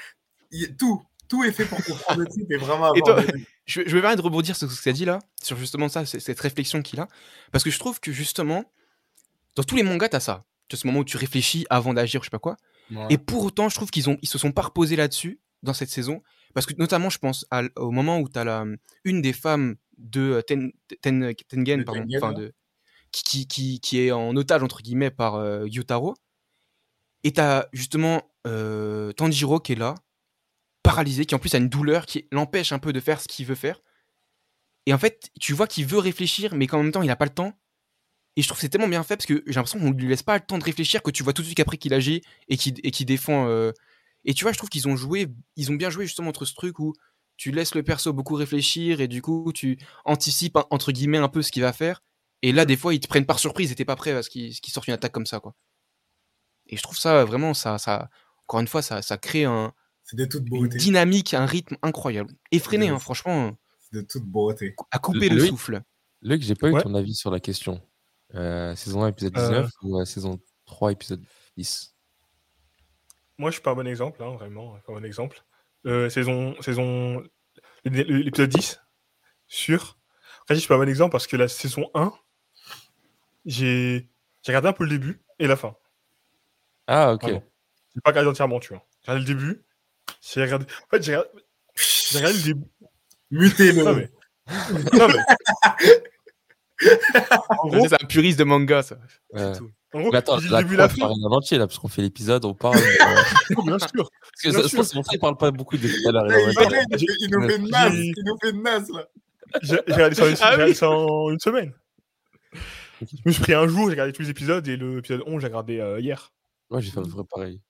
[0.78, 1.02] tout.
[1.28, 3.22] Tout est fait pour comprendre le type et vraiment Et toi-
[3.66, 5.88] je, je vais permettre de rebondir sur ce que tu as dit là, sur justement
[5.88, 7.08] ça, cette réflexion qu'il a.
[7.50, 8.64] Parce que je trouve que justement,
[9.56, 10.44] dans tous les mangas, tu as ça.
[10.68, 12.56] Tu as ce moment où tu réfléchis avant d'agir, je sais pas quoi.
[12.90, 13.06] Ouais.
[13.10, 15.88] Et pour autant, je trouve qu'ils ont, ils se sont pas reposés là-dessus dans cette
[15.90, 16.22] saison.
[16.52, 18.64] Parce que notamment, je pense à au moment où tu as la,
[19.04, 22.40] une des femmes de euh, Ten, Ten- Tengen, De pardon, Tengen, enfin, ouais.
[22.48, 22.52] de,
[23.12, 26.14] qui, qui, qui, qui est en otage, entre guillemets, par euh, Gyutaro.
[27.24, 29.94] Et tu as justement euh, Tanjiro qui est là,
[30.84, 33.46] paralysé, qui en plus a une douleur qui l'empêche un peu de faire ce qu'il
[33.46, 33.80] veut faire.
[34.86, 37.24] Et en fait, tu vois qu'il veut réfléchir, mais qu'en même temps, il n'a pas
[37.24, 37.58] le temps.
[38.36, 40.08] Et je trouve que c'est tellement bien fait parce que j'ai l'impression qu'on ne lui
[40.08, 42.22] laisse pas le temps de réfléchir, que tu vois tout de suite après qu'il agit
[42.48, 43.48] et qu'il défend.
[43.48, 43.72] euh.
[44.24, 46.54] Et tu vois, je trouve qu'ils ont joué, ils ont bien joué justement entre ce
[46.54, 46.92] truc où
[47.36, 51.42] tu laisses le perso beaucoup réfléchir et du coup tu anticipes entre guillemets un peu
[51.42, 52.02] ce qu'il va faire.
[52.42, 54.28] Et là, des fois, ils te prennent par surprise et t'es pas prêt à ce
[54.30, 55.54] qu'ils qu'ils sortent une attaque comme ça, quoi.
[56.66, 58.10] Et je trouve ça vraiment, ça, ça
[58.46, 59.72] encore une fois, ça, ça crée un,
[60.04, 60.76] C'est de toute une beauté.
[60.76, 62.34] dynamique, un rythme incroyable.
[62.52, 64.76] Effréné, hein, franchement, C'est de toute beauté.
[64.90, 65.82] à couper le Loïc souffle.
[66.22, 67.80] Luc, j'ai pas eu ton avis sur la question.
[68.34, 71.22] Euh, saison 1, épisode 19 ou euh, saison 3, épisode
[71.56, 71.94] 10
[73.38, 75.44] Moi, je suis pas un bon exemple, hein, vraiment, pas un bon exemple.
[75.86, 77.22] Euh, saison, saison,
[77.84, 78.80] l'épisode 10,
[79.46, 79.98] sûr.
[80.42, 82.12] Après, je suis pas un bon exemple parce que la saison 1,
[83.44, 84.10] j'ai
[84.42, 85.74] j'ai regardé un peu le début et la fin.
[86.86, 87.26] Ah, ok.
[87.26, 88.86] J'ai pas regardé entièrement, tu vois.
[89.02, 89.64] J'ai regardé le début,
[90.20, 90.66] j'ai regardé.
[90.66, 91.30] En fait, j'ai regardé...
[92.10, 92.64] j'ai regardé le début.
[93.30, 93.82] Mutez-le.
[93.84, 94.10] Non, mais.
[94.98, 95.24] Non, mais.
[97.60, 98.96] en gros, C'est un puriste de manga, ça.
[99.32, 99.52] Ouais.
[99.52, 99.70] C'est tout.
[99.94, 100.98] en gros Mais attends, j'ai dit la le début la on fin.
[100.98, 102.76] parle en entier là, parce qu'on fait l'épisode, on parle.
[102.78, 103.88] euh, Bien sûr.
[103.88, 104.76] Parce que Bien ça- je sûr.
[104.78, 106.26] pense pour ça qu'il parle pas beaucoup de tout à l'heure.
[106.26, 106.84] Là, il, là,
[107.30, 107.94] nous fait de naze.
[107.94, 109.08] Il nous fait de naze, là.
[109.62, 110.76] J'ai regardé ça en une, Ah j'ai regardé oui.
[110.76, 111.72] ça en une semaine.
[113.00, 115.46] Je me suis pris un jour, j'ai regardé tous les épisodes et l'épisode 11, j'ai
[115.46, 116.32] regardé euh, hier.
[116.70, 117.60] Moi, j'ai fait le vrai pareil.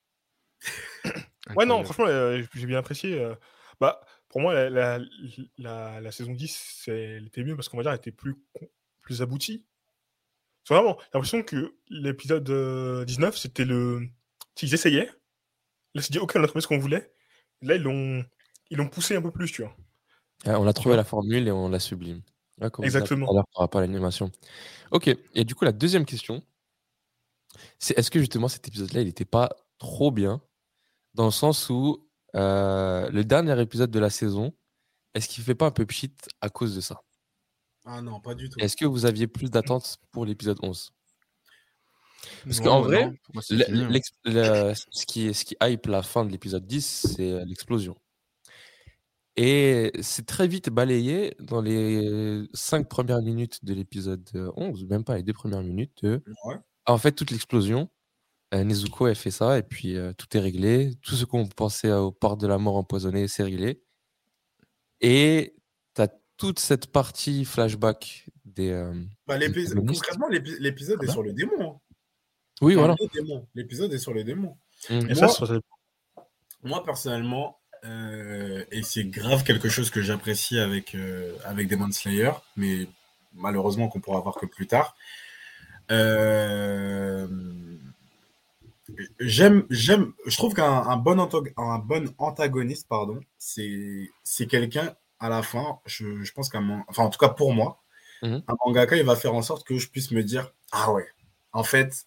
[1.56, 3.20] Ouais, non, franchement, euh, j'ai bien apprécié.
[3.20, 3.34] euh,
[3.80, 4.98] bah, pour moi, la, la,
[5.58, 8.34] la- la saison 10, c'est- elle était mieux parce qu'on va dire elle était plus,
[8.54, 8.68] con-
[9.02, 9.64] plus aboutie.
[10.64, 14.08] C'est vraiment, j'ai l'impression que l'épisode euh, 19, c'était le.
[14.62, 15.10] Ils essayaient.
[15.94, 17.12] Là, c'est dit, ok, on a trouvé ce qu'on voulait.
[17.62, 18.24] Là, ils l'ont
[18.70, 19.76] ils l'ont poussé un peu plus, tu vois.
[20.46, 22.22] Ah, on a trouvé la formule et on la sublime.
[22.60, 23.26] Ouais, comme on disait Exactement.
[23.26, 24.32] Tout à l'heure par rapport à l'animation.
[24.90, 25.08] Ok.
[25.34, 26.42] Et du coup, la deuxième question,
[27.78, 30.40] c'est est-ce que justement cet épisode-là, il n'était pas trop bien
[31.14, 34.52] dans le sens où euh, le dernier épisode de la saison,
[35.14, 37.00] est-ce qu'il fait pas un peu pchit à cause de ça?
[37.84, 38.58] Ah non, pas du tout.
[38.60, 40.90] Est-ce que vous aviez plus d'attentes pour l'épisode 11
[42.44, 43.88] Parce qu'en vrai, moi, Le- hein.
[44.24, 47.96] le- ce, qui, ce qui hype la fin de l'épisode 10, c'est euh, l'explosion.
[49.36, 55.02] Et c'est très vite balayé dans les cinq premières minutes de l'épisode euh, 11, même
[55.04, 56.04] pas les deux premières minutes.
[56.04, 56.56] de, Ouais.
[56.86, 57.86] En fait, toute l'explosion, euh,
[58.62, 60.92] Nezuko, elle fait ça, et puis euh, tout est réglé.
[61.02, 63.82] Tout ce qu'on pensait au port de la mort empoisonné, c'est réglé.
[65.00, 65.56] Et
[65.96, 68.70] tu as toute cette partie flashback des.
[68.70, 68.92] euh,
[69.26, 69.36] Bah,
[69.86, 71.52] concrètement, l'épi- l'épisode est sur le démon.
[71.60, 71.80] hein.
[72.62, 72.96] Oui, Enfin, voilà.
[73.00, 73.48] le démon.
[73.54, 74.56] L'épisode est sur le démon.
[74.90, 75.58] Et Moi- ça, ça-
[76.62, 82.30] Moi, personnellement, euh, et c'est grave quelque chose que j'apprécie avec, euh, avec Demon Slayer,
[82.56, 82.86] mais
[83.32, 84.96] malheureusement qu'on pourra voir que plus tard.
[85.90, 87.26] Euh,
[89.18, 94.94] j'aime, j'aime, je trouve qu'un un bon, antag- un bon antagoniste, pardon, c'est, c'est quelqu'un
[95.18, 97.80] à la fin, je, je pense qu'un, enfin en tout cas pour moi,
[98.22, 98.42] Mhm.
[98.48, 101.06] un mangaka, il va faire en sorte que je puisse me dire, ah ouais,
[101.52, 102.06] en fait,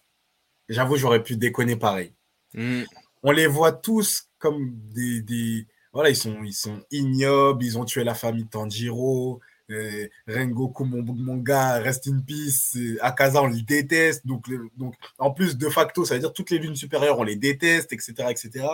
[0.68, 2.12] j'avoue, j'aurais pu déconner pareil
[2.54, 2.84] Mm.
[3.22, 7.84] on les voit tous comme des, des- voilà, ils sont, ils sont ignobles, ils ont
[7.84, 9.40] tué la famille Tanjiro,
[10.26, 15.58] Rengoku, mon, mon gars, rest in peace, Akaza, on le déteste, donc, donc en plus,
[15.58, 18.66] de facto, ça veut dire toutes les lunes supérieures, on les déteste, etc., etc.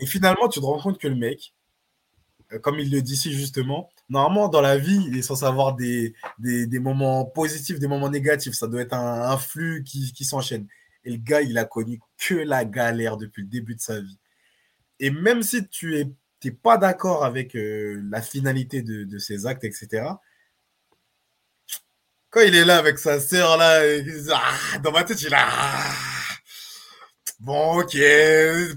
[0.00, 1.52] Et finalement, tu te rends compte que le mec,
[2.52, 5.76] euh, comme il le dit ici justement, normalement, dans la vie, il est censé avoir
[5.76, 10.12] des, des, des moments positifs, des moments négatifs, ça doit être un, un flux qui,
[10.12, 10.66] qui s'enchaîne.
[11.04, 14.18] Et le gars, il a connu que la galère depuis le début de sa vie.
[14.98, 16.06] Et même si tu es
[16.40, 20.04] t'es pas d'accord avec euh, la finalité de, de ses actes, etc.,
[22.30, 23.80] quand il est là avec sa sœur, là,
[24.32, 25.92] Ah, dans ma tête, il a ah,
[27.40, 27.96] Bon, ok,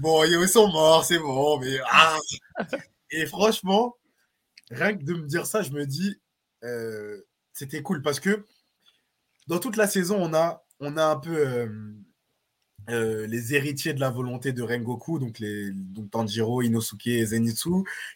[0.00, 1.78] bon, ils sont morts, c'est bon, mais.
[1.90, 2.18] ah.
[3.10, 3.96] Et franchement,
[4.70, 6.20] rien que de me dire ça, je me dis,
[6.64, 7.22] euh,
[7.52, 8.44] c'était cool parce que
[9.46, 11.68] dans toute la saison, on a, on a un peu euh,
[12.90, 17.70] euh, les héritiers de la volonté de Rengoku, donc, les, donc Tanjiro, Inosuke et Zenitsu,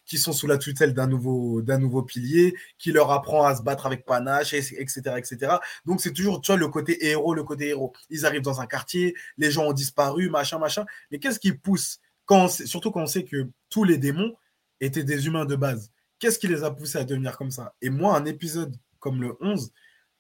[0.04, 3.86] qui sont sous la tutelle d'un nouveau, nouveau pilier, qui leur apprend à se battre
[3.86, 5.00] avec panache, et- etc.
[5.16, 5.56] etc.
[5.86, 7.92] Donc c'est toujours tu le côté héros, le côté héros.
[8.10, 10.84] Ils arrivent dans un quartier, les gens ont disparu, machin, machin.
[11.10, 14.34] Mais qu'est-ce qui pousse, quand surtout quand on sait que tous les démons
[14.80, 15.90] étaient des humains de base?
[16.18, 17.74] Qu'est-ce qui les a poussés à devenir comme ça?
[17.80, 19.72] Et moi, un épisode comme le 11,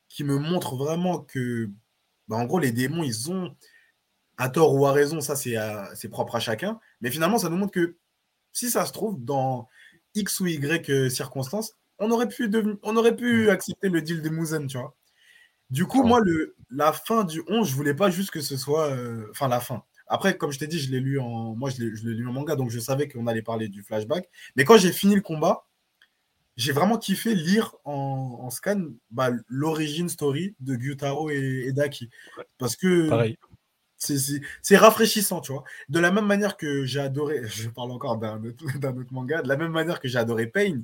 [0.08, 1.68] qui me montre vraiment que,
[2.28, 3.54] bah, en gros, les démons, ils ont,
[4.38, 7.48] à tort ou à raison, ça c'est à- c'est propre à chacun, mais finalement, ça
[7.50, 7.96] nous montre que
[8.52, 9.68] si ça se trouve, dans
[10.14, 14.22] X ou Y euh, circonstances, on aurait pu, deven- on aurait pu accepter le deal
[14.22, 14.96] de Muzen, tu vois.
[15.70, 18.88] Du coup, moi, le, la fin du 11, je voulais pas juste que ce soit.
[18.90, 19.82] euh, Enfin, la fin.
[20.06, 21.54] Après, comme je t'ai dit, je l'ai lu en.
[21.54, 23.82] Moi, je l'ai je l'ai lu en manga, donc je savais qu'on allait parler du
[23.82, 24.28] flashback.
[24.56, 25.66] Mais quand j'ai fini le combat,
[26.56, 32.08] j'ai vraiment kiffé lire en, en scan bah, l'origine story de Gyutaro et, et Daki.
[32.58, 33.36] Parce que pareil.
[33.98, 35.64] C'est- rafraîchissant, tu vois.
[35.88, 39.42] De la même manière que j'ai adoré, je parle encore d'un autre, d'un autre manga,
[39.42, 40.82] de la même manière que j'ai adoré Pain.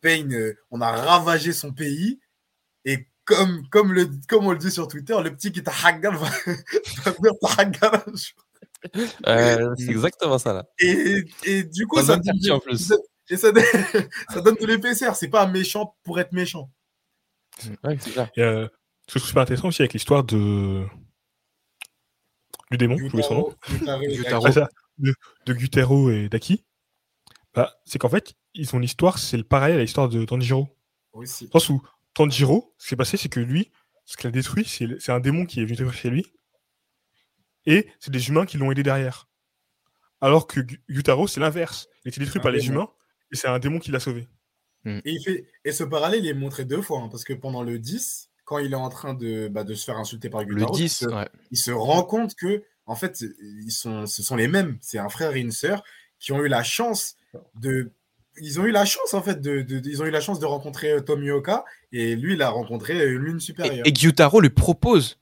[0.00, 2.20] Pain, euh, on a ravagé son pays
[2.84, 6.12] et comme, comme, le, comme on le dit sur Twitter, le petit qui t'a Hagan
[6.12, 6.28] va,
[7.04, 8.46] va venir te Hagan un jour.
[9.26, 10.64] Euh, c'est exactement ça là.
[10.78, 12.92] Et, et du coup, ça quartier, en plus.
[13.28, 13.52] Et ça,
[14.30, 15.14] ça donne de l'épaisseur.
[15.14, 16.70] C'est pas un méchant pour être méchant.
[17.84, 18.30] Ouais, c'est ça.
[18.36, 18.66] Et, euh,
[19.06, 20.84] ce que je trouve super intéressant aussi avec l'histoire de
[22.70, 23.54] du démon, je voulais son nom.
[23.68, 24.44] Gyutaro, Gyutaro, Gyutaro.
[24.44, 25.14] Ouais, ça, de,
[25.46, 26.64] de Gutero et Daki,
[27.54, 30.68] bah, c'est qu'en fait, ils ont l'histoire, c'est le pareil à l'histoire de Tanjiro.
[31.12, 31.44] aussi.
[31.46, 31.82] Dans le sens où
[32.14, 33.70] Tanjiro, ce qui s'est passé, c'est que lui,
[34.04, 36.26] ce qu'il a détruit, c'est c'est un démon qui est venu détruire chez lui.
[37.66, 39.28] Et c'est des humains qui l'ont aidé derrière.
[40.20, 41.88] Alors que Gu- Gyutaro, c'est l'inverse.
[42.04, 42.88] Il a été détruit Un par les humains
[43.32, 44.28] et c'est un démon qui l'a sauvé.
[44.86, 45.46] Et, il fait...
[45.64, 47.00] et ce parallèle, il est montré deux fois.
[47.00, 49.84] hein, parce que pendant le 10, quand il est en train de, bah, de se
[49.84, 51.04] faire insulter par Le Gyutaro, 10, il, se...
[51.06, 51.28] ouais.
[51.52, 53.22] il se rend compte que, en fait,
[53.64, 54.06] ils sont...
[54.06, 54.76] ce sont les mêmes.
[54.80, 55.84] C'est un frère et une sœur
[56.18, 57.14] qui ont eu la chance
[57.54, 57.92] de.
[58.42, 60.46] Ils ont eu la chance, en fait, de, de- ils ont eu la chance de
[60.46, 63.86] rencontrer euh, Tomioka et lui, il a rencontré euh, une lune Et, supérieure.
[63.86, 65.18] et Gyutaro lui propose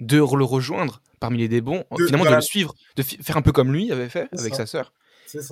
[0.00, 3.52] de le rejoindre parmi les démons, De- finalement de le suivre, de faire un peu
[3.52, 4.64] comme lui avait fait avec ça.
[4.64, 4.92] sa sœur.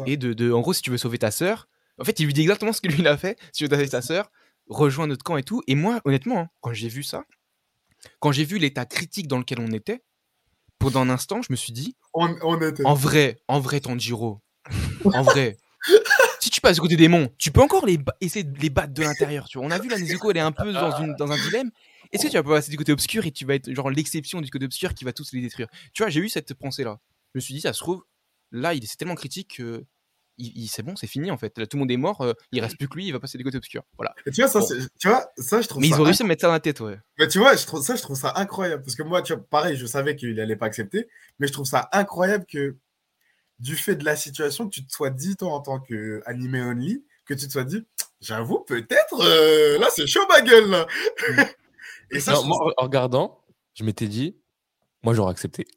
[0.07, 1.69] Et de, de- en gros, si tu veux sauver ta sœur,
[2.01, 3.39] en fait, il lui dit exactement ce que lui il a fait.
[3.53, 4.31] Si tu veux sauver ta sœur,
[4.71, 5.63] rejoins notre camp et tout.
[5.67, 7.25] Et moi, honnêtement, hein, quand j'ai vu ça,
[8.21, 10.03] quand j'ai vu l'état critique dans lequel on était,
[10.79, 12.85] pendant un instant, je me suis dit, On, on était.
[12.87, 14.41] en vrai, en vrai, Tanjiro,
[15.05, 15.59] en vrai,
[16.41, 18.95] si tu passes du côté des démons, tu peux encore les essayer de les battre
[18.95, 19.47] de l'intérieur.
[19.49, 21.37] Tu vois, on a vu la Nezuko, elle est un peu dans, une, dans un
[21.37, 21.71] dilemme.
[22.13, 24.41] Est-ce que tu vas pas passer du côté obscur et tu vas être genre l'exception
[24.41, 25.69] du côté obscur qui va tous les détruire?
[25.93, 26.99] Tu vois, j'ai eu cette pensée-là.
[27.35, 28.05] Je me suis dit, ça se trouve,
[28.51, 29.85] là, il c'est tellement critique que
[30.41, 31.57] il- il- c'est bon, c'est fini en fait.
[31.59, 33.39] Là, tout le monde est mort, euh, il reste plus que lui, il va passer
[33.39, 33.83] du côté obscur.
[33.97, 34.15] Voilà.
[34.27, 34.67] Et tu vois, ça, Bon.
[34.99, 36.61] tu vois, ça, je trouve Mais ça ils ont réussi à mettre ça dans la
[36.61, 36.99] tête, ouais.
[37.19, 38.83] Mais tu vois, je trouve ça, je trouve ça incroyable.
[38.83, 41.09] Parce que moi, tu vois, pareil, je savais qu'il n'allait pas accepter.
[41.39, 42.77] Mais je trouve ça incroyable que,
[43.59, 47.05] du fait de la situation, que tu te sois dit, toi, en tant qu'animé only,
[47.27, 47.85] que tu te sois dit,
[48.21, 50.87] j'avoue, peut-être, euh, là, c'est chaud ma gueule, là.
[52.11, 53.41] Et ça, Non, je moi, en regardant,
[53.75, 54.37] je m'étais dit,
[55.03, 55.67] Moi, j'aurais accepté.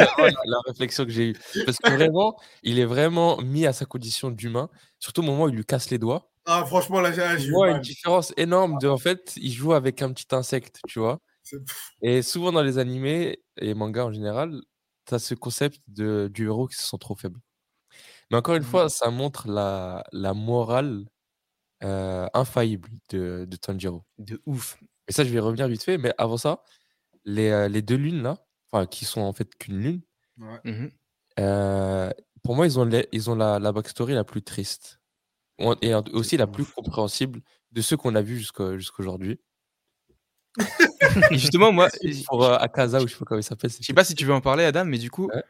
[0.00, 0.08] la,
[0.44, 1.36] la réflexion que j'ai eue.
[1.66, 4.68] Parce que vraiment, il est vraiment mis à sa condition d'humain.
[4.98, 6.30] Surtout au moment où il lui casse les doigts.
[6.46, 10.12] Ah, franchement, là, j'ai vois une différence énorme de, en fait, il joue avec un
[10.12, 11.18] petit insecte, tu vois.
[12.02, 14.60] Et souvent dans les animés et mangas en général,
[15.06, 17.40] tu as ce concept de, du héros qui se sent trop faible.
[18.30, 18.68] Mais encore une Mhm.
[18.68, 21.04] fois, ça montre la, la morale
[21.84, 24.04] euh, infaillible de, de Tanjiro.
[24.18, 24.78] De ouf.
[25.08, 25.98] Et ça, je vais y revenir vite fait.
[25.98, 26.62] Mais avant ça,
[27.28, 28.38] les, euh, les deux lunes là,
[28.72, 30.00] enfin, qui sont en fait qu'une lune,
[30.38, 30.60] ouais.
[30.64, 30.90] Mhm.
[31.40, 32.10] euh,
[32.42, 35.00] pour moi, ils ont, les- ils ont la, la backstory la plus triste.
[35.82, 37.40] Et aussi la plus compréhensible
[37.72, 39.40] de ceux qu'on a vus jusqu'à jusqu'aujourd'hui.
[41.32, 41.88] Justement, moi,
[42.28, 43.70] Pour euh, Akaza, ou je sais pas comment il s'appelle.
[43.70, 45.42] Je sais pas si tu veux en parler, Adam, mais du coup, Ouais.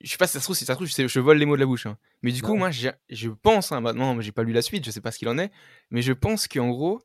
[0.00, 1.38] je sais pas si ça se trouve, si ça se trouve, je, sais- je vole
[1.38, 1.86] les mots de la bouche.
[1.86, 1.98] hein.
[2.22, 5.00] Mais du coup, moi, je pense, hein, maintenant, j'ai pas lu la suite, je sais
[5.00, 5.50] pas ce qu'il en est,
[5.90, 7.02] mais je pense qu'en gros,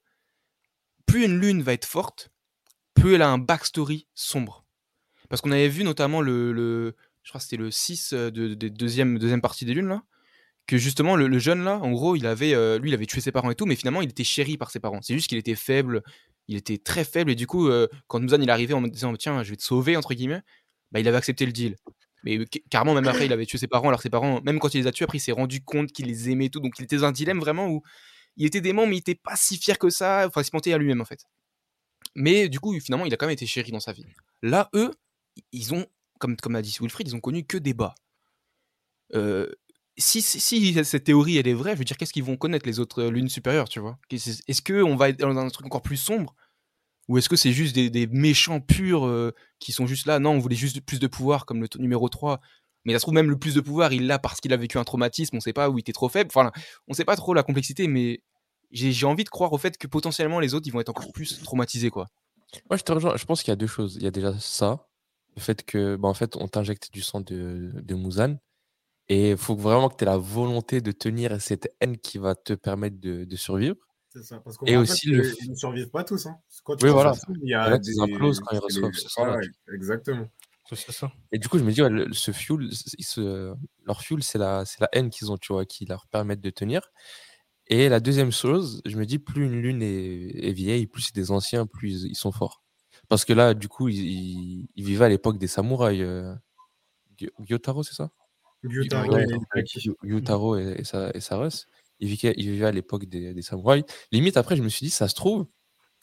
[1.06, 2.30] plus une lune va être forte,
[3.02, 4.66] plus elle a un backstory sombre.
[5.30, 8.68] Parce qu'on avait vu notamment le, le- je crois c'était le 6 euh, de, de
[8.70, 10.04] deuxième, deuxième partie des lunes, là,
[10.68, 13.32] que justement, le, jeune, là, en gros, il avait, euh, lui, il avait tué ses
[13.32, 15.02] parents et tout, mais finalement, il était chéri par ses parents.
[15.02, 16.04] C'est juste qu'il était faible,
[16.50, 19.14] il était très faible, et du coup, euh, quand Muzan, il arrivait en me disant,
[19.16, 20.42] tiens, je vais te sauver, entre guillemets,
[20.92, 21.76] bah, il avait accepté le deal.
[22.24, 24.74] Mais ca- carrément, même après, il avait tué ses parents, alors ses parents, même quand
[24.74, 26.74] il les a tués, après, il s'est rendu compte qu'il les aimait et tout, donc
[26.80, 27.82] il était dans un dilemme vraiment où
[28.36, 30.74] il était dément, mais il était pas si fier que ça, enfin, il se mentait
[30.74, 31.20] à lui-même, en fait.
[32.18, 34.04] Mais du coup, finalement, il a quand même été chéri dans sa vie.
[34.42, 34.92] Là, eux,
[35.52, 35.86] ils ont,
[36.20, 37.94] comme, comme a dit Wilfried, ils ont connu que des bas.
[39.14, 39.48] Euh,
[39.98, 42.80] si, si, cette théorie elle est vraie, je veux dire, qu'est-ce qu'ils vont connaître les
[42.80, 44.00] autres euh, lunes supérieures, tu vois?
[44.10, 46.36] Est-ce qu'on va être dans un truc encore plus sombre?
[47.08, 50.40] Ou est-ce que c'est juste des, méchants purs euh, qui sont juste là Non, on
[50.40, 52.42] voulait juste plus de pouvoir, comme le numéro 3.
[52.84, 54.80] Mais ça se trouve, même le plus de pouvoir, il l'a parce qu'il a vécu
[54.80, 56.32] un traumatisme, on sait pas, où il était trop faible.
[56.34, 56.52] Enfin,
[56.88, 58.24] on sait pas trop la complexité, mais
[58.72, 61.12] j'ai j'ai envie de croire au fait que potentiellement les autres, ils vont être encore
[61.12, 62.08] plus traumatisés, quoi.
[62.70, 63.18] Moi, je te rejoins.
[63.18, 63.96] Je pense qu'il y a deux choses.
[63.98, 64.88] Il y a déjà ça,
[65.36, 68.38] le fait que, bah, en fait, on t'injecte du sang de, de Muzan.
[69.10, 72.36] Et il faut vraiment que tu aies la volonté de tenir cette haine qui va
[72.36, 73.78] te permettre de, de survivre.
[74.10, 74.40] C'est ça.
[74.40, 76.26] Parce qu'on Et aussi le Ils ne survivent pas tous.
[76.26, 76.38] Hein.
[76.64, 77.14] Quand Oui, voilà.
[77.14, 78.00] ça, Il y a des...
[78.00, 79.34] implosent quand ils reçoivent ce sang-là.
[79.34, 80.28] voilà, exactement.
[80.74, 81.10] Ça.
[81.32, 82.70] Et du coup, je me dis, ouais, le- ce fuel,
[83.86, 86.50] leur fuel, c'est la, c'est la haine qu'ils ont, tu vois, qui leur permettent de
[86.50, 86.92] tenir.
[87.70, 91.16] Et la deuxième chose, je me dis, plus une lune est, est vieille, plus c'est
[91.16, 92.64] des anciens, plus ils, ils sont forts.
[93.10, 96.02] Parce que là, du coup, ils, ils- ils vivaient à l'époque des samouraïs.
[96.02, 96.34] euh,
[97.18, 98.12] Gyo- Gyotaro, c'est ça?
[98.64, 101.68] Gyutaro Ouais, et et, et sa, et sa Russ,
[102.00, 103.84] ils vivaient, à l'époque des, des samouraïs.
[104.12, 105.48] Limite, après, je me suis dit, ça se trouve,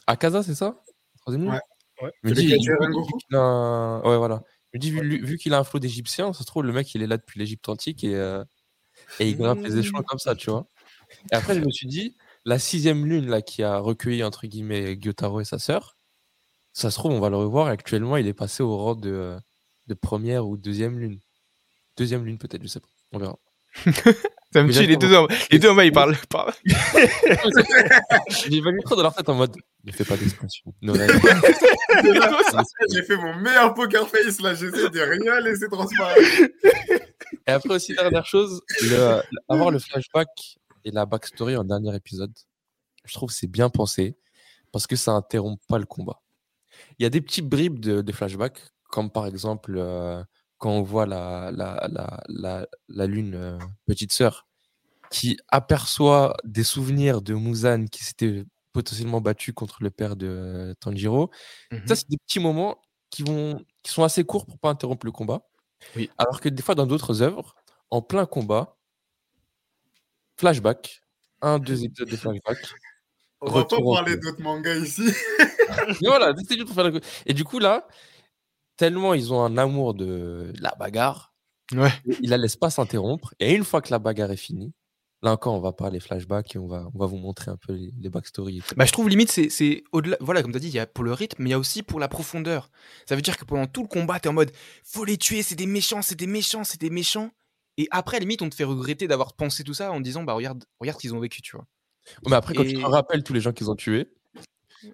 [0.07, 0.83] Akaza, c'est ça?
[1.21, 1.61] Troisième Ouais.
[2.03, 2.11] Ouais.
[2.23, 4.43] Je me dis, vu- vu a Ouais, voilà.
[4.73, 6.95] Je me dis, vu, vu qu'il a un flot d'Égyptiens, ça se trouve, le mec,
[6.95, 8.45] il est là depuis l'Égypte antique et, euh,
[9.21, 10.67] et il grimpe les échelons comme ça, tu vois?
[11.33, 14.97] Et après, je me suis dit, la sixième lune, là, qui a recueilli, entre guillemets,
[15.01, 15.97] Gyotaro et sa sœur,
[16.73, 17.69] ça se trouve, on va le revoir.
[17.69, 19.39] Actuellement, il est passé au rang de, euh,
[19.87, 21.21] de première ou deuxième lune.
[21.97, 22.89] Deuxième lune, peut-être, je sais pas.
[23.13, 23.39] On verra.
[24.53, 26.17] Ça me tue, les deux, en- les deux en bas, ils parlent.
[26.29, 26.53] parlent.
[28.29, 30.73] J'ai évalué trop dans leur tête en mode ne fais pas d'expression.
[32.93, 36.21] J'ai fait mon meilleur poker face là, j'essaie de rien laisser transparaître.
[37.47, 40.29] Et après aussi, dernière chose, le- avoir le flashback
[40.85, 42.33] et la backstory en dernier épisode,
[43.05, 44.17] je trouve que c'est bien pensé
[44.73, 46.21] parce que ça interrompt pas le combat.
[46.99, 50.23] Il y a des petits bribes de, de flashback, comme par exemple euh,
[50.59, 54.47] quand on voit la, la, la, la, la lune euh, petite sœur
[55.11, 60.75] qui aperçoit des souvenirs de Muzan qui s'était potentiellement battu contre le père de euh,
[60.81, 61.31] Tanjiro.
[61.73, 61.87] Mhm.
[61.87, 62.77] Ça, c'est des petits moments
[63.11, 65.43] qui, vont, qui sont assez courts pour pas interrompre le combat.
[65.97, 66.11] Oui.
[66.19, 67.55] Alors que des fois, dans d'autres œuvres,
[67.91, 68.74] en plein combat,
[70.37, 71.01] flashback,
[71.43, 72.59] un, deux épisodes de flashback.
[73.41, 75.03] On va pas parler d'autres mangas ici.
[76.03, 77.01] Et voilà, juste pour faire la...
[77.27, 77.87] Et du coup, là,
[78.77, 81.33] tellement ils ont un amour de la bagarre,
[81.75, 81.91] Ouais.
[82.21, 83.35] ils la laissent pas s'interrompre.
[83.41, 84.73] Et une fois que la bagarre est finie,
[85.23, 87.73] là encore, on va parler flashback et on va, on va vous montrer un peu
[87.73, 88.63] les, les backstories.
[88.77, 90.17] Bah, je trouve limite, c'est- c'est au-delà.
[90.21, 91.59] Voilà, comme tu as dit, il y a pour le rythme, mais il y a
[91.59, 92.71] aussi pour la profondeur.
[93.09, 94.53] Ça veut dire que pendant tout le combat, tu es en mode
[94.85, 97.31] faut les tuer, c'est des méchants, c'est des méchants, c'est des méchants.
[97.77, 100.65] Et après, limite, on te fait regretter d'avoir pensé tout ça en disant bah regarde,
[100.81, 101.67] regarde ce qu'ils ont vécu, tu vois.
[102.27, 104.09] Mais après, quand tu te rappelles tous les gens qu'ils ont tués,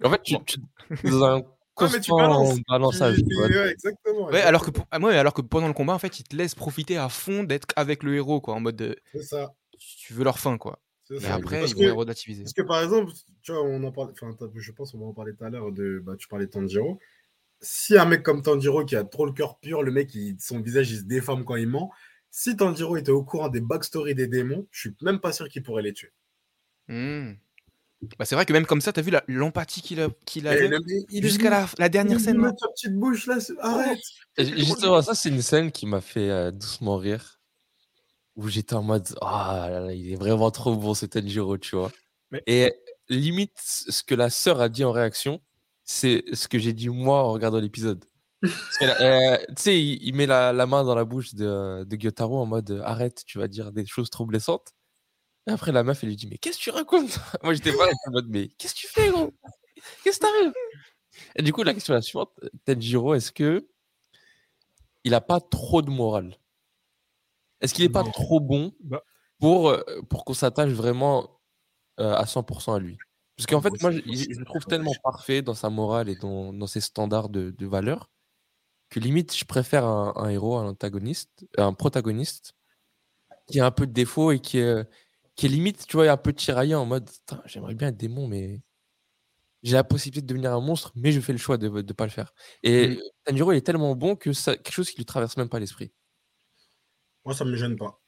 [0.02, 0.58] en fait, tu, tu
[1.04, 1.42] dans un
[1.80, 2.58] Ouais, mais tu constant balances.
[2.68, 3.16] balançage.
[3.16, 4.26] Tu- ouais, exactement.
[4.26, 6.36] Ouais, alors que, pour- ah, ouais, alors que pendant le combat, en fait, ils te
[6.36, 9.54] laissent profiter à fond d'être avec le héros, quoi, en mode de, C'est ça.
[9.78, 10.78] tu veux leur fin, quoi.
[11.04, 12.42] c'est Et après, Parce ils vont relativiser.
[12.44, 13.12] Parce que par exemple,
[13.42, 15.72] tu vois, on en parle, enfin, je pense qu'on va en parler tout à l'heure
[15.72, 16.98] de, bah, tu parlais de Tanjiro.
[17.62, 20.60] Si un mec comme Tanjiro qui a trop le cœur pur, le mec, il- son
[20.60, 21.90] visage, il se déforme quand il ment.
[22.30, 25.62] Si Tanjiro était au courant des backstories des démons, je suis même pas sûr qu'il
[25.62, 26.12] pourrait les tuer.
[26.88, 27.32] Hmm.
[28.18, 30.48] Bah, c'est vrai que même comme ça, t'as vu la- l'empathie qu'il a, qu'il Eh,
[30.48, 30.70] avait
[31.20, 32.38] jusqu'à la, la dernière il scène.
[32.38, 33.98] met ta petite bouche là, c'est- arrête.
[34.38, 37.36] Et Justement, ça, c'est une scène qui m'a fait euh, doucement rire.
[38.36, 41.76] Où j'étais en mode, ah là là, il est vraiment trop bon, ce Tanjiro, tu
[41.76, 41.92] vois.
[42.30, 42.72] Mais- Et
[43.10, 45.42] limite, ce que la sœur a dit en réaction,
[45.84, 48.02] c'est ce que j'ai dit moi en regardant l'épisode.
[48.82, 52.38] Euh, Tu sais, il, il met la, la main dans la bouche de, de Gyotaro
[52.40, 54.72] en mode, euh, arrête, tu vas dire des choses trop blessantes.
[55.46, 57.18] Et après, la meuf, elle lui dit, mais qu'est-ce que tu racontes?
[57.42, 59.32] Moi, j'étais pas en mode, mais qu'est-ce que tu fais, gros?
[60.04, 60.52] Qu'est-ce qui t'arrive
[61.36, 62.32] Et du coup, la question est la suivante.
[62.66, 63.66] Tanjiro, est-ce que
[65.04, 66.36] il a pas trop de morale?
[67.60, 68.10] Est-ce qu'il est pas Non.
[68.10, 69.02] trop bon Bah.
[69.38, 71.40] pour, euh, pour qu'on s'attache vraiment
[71.98, 72.98] euh, à 100% à lui?
[73.36, 76.52] Parce qu'en fait, moi, je, je le trouve tellement parfait dans sa morale et dans,
[76.52, 78.10] dans ses standards de, de valeur
[78.90, 82.54] que limite, je préfère un, un héros, un antagoniste, un protagoniste
[83.46, 84.84] qui a un peu de défaut et qui est,
[85.36, 87.08] qui est limite, tu vois, un peu tiraillé en mode
[87.46, 88.60] j'aimerais bien être démon, mais
[89.62, 92.04] j'ai la possibilité de devenir un monstre, mais je fais le choix de ne pas
[92.04, 92.32] le faire.
[92.62, 93.00] Et Mm.
[93.24, 95.92] Tanjiro, il est tellement bon que ça, quelque chose qui lui traverse même pas l'esprit.
[97.24, 98.00] Moi, ça me gêne pas.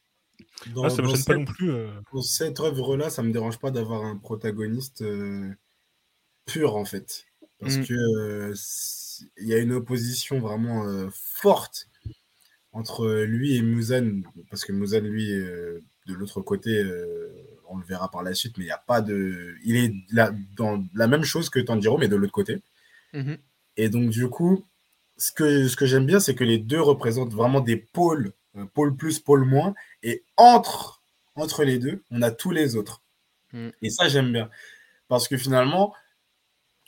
[0.75, 1.71] Dans, Ah, ça me gêne pas cette- non plus.
[1.71, 2.01] euh.
[2.13, 5.53] dans cette œuvre-là, ça me dérange pas d'avoir un protagoniste euh,
[6.47, 7.25] pur en fait,
[7.61, 7.85] parce Mm.
[7.87, 9.02] que euh, c'est-
[9.39, 11.89] il y a une opposition vraiment euh, forte
[12.73, 17.29] entre lui et Muzan, parce que Muzan lui euh, de l'autre côté, euh,
[17.69, 20.33] on le verra par la suite, mais il n'y a pas de, il est là,
[20.57, 22.61] dans la même chose que Tanjiro, mais de l'autre côté.
[23.13, 23.39] Mhm.
[23.77, 24.65] Et donc, du coup,
[25.17, 28.65] ce que, ce que j'aime bien, c'est que les deux représentent vraiment des pôles, euh,
[28.67, 29.75] pôle plus, pôle moins.
[30.03, 31.03] Et entre,
[31.35, 33.03] entre les deux, on a tous les autres.
[33.53, 33.69] Mm.
[33.83, 34.51] Et ça, j'aime bien.
[35.09, 35.95] Parce que finalement,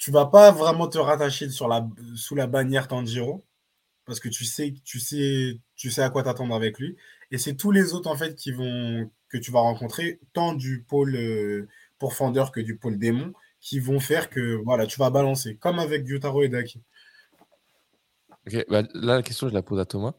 [0.05, 3.43] tu vas pas vraiment te rattacher sur la, sous la bannière Tanjiro.
[4.05, 6.99] Parce que tu sais, tu sais, tu sais à quoi t'attendre avec lui.
[7.31, 10.83] Et c'est tous les autres, en fait, qui vont, que tu vas rencontrer, tant du
[10.83, 15.57] pôle euh, pourfendeur que du pôle démon, qui vont faire que voilà, tu vas balancer,
[15.57, 16.83] comme avec Gyutaro et Daki.
[18.69, 20.13] Bah, là, la question, je la pose à Thomas,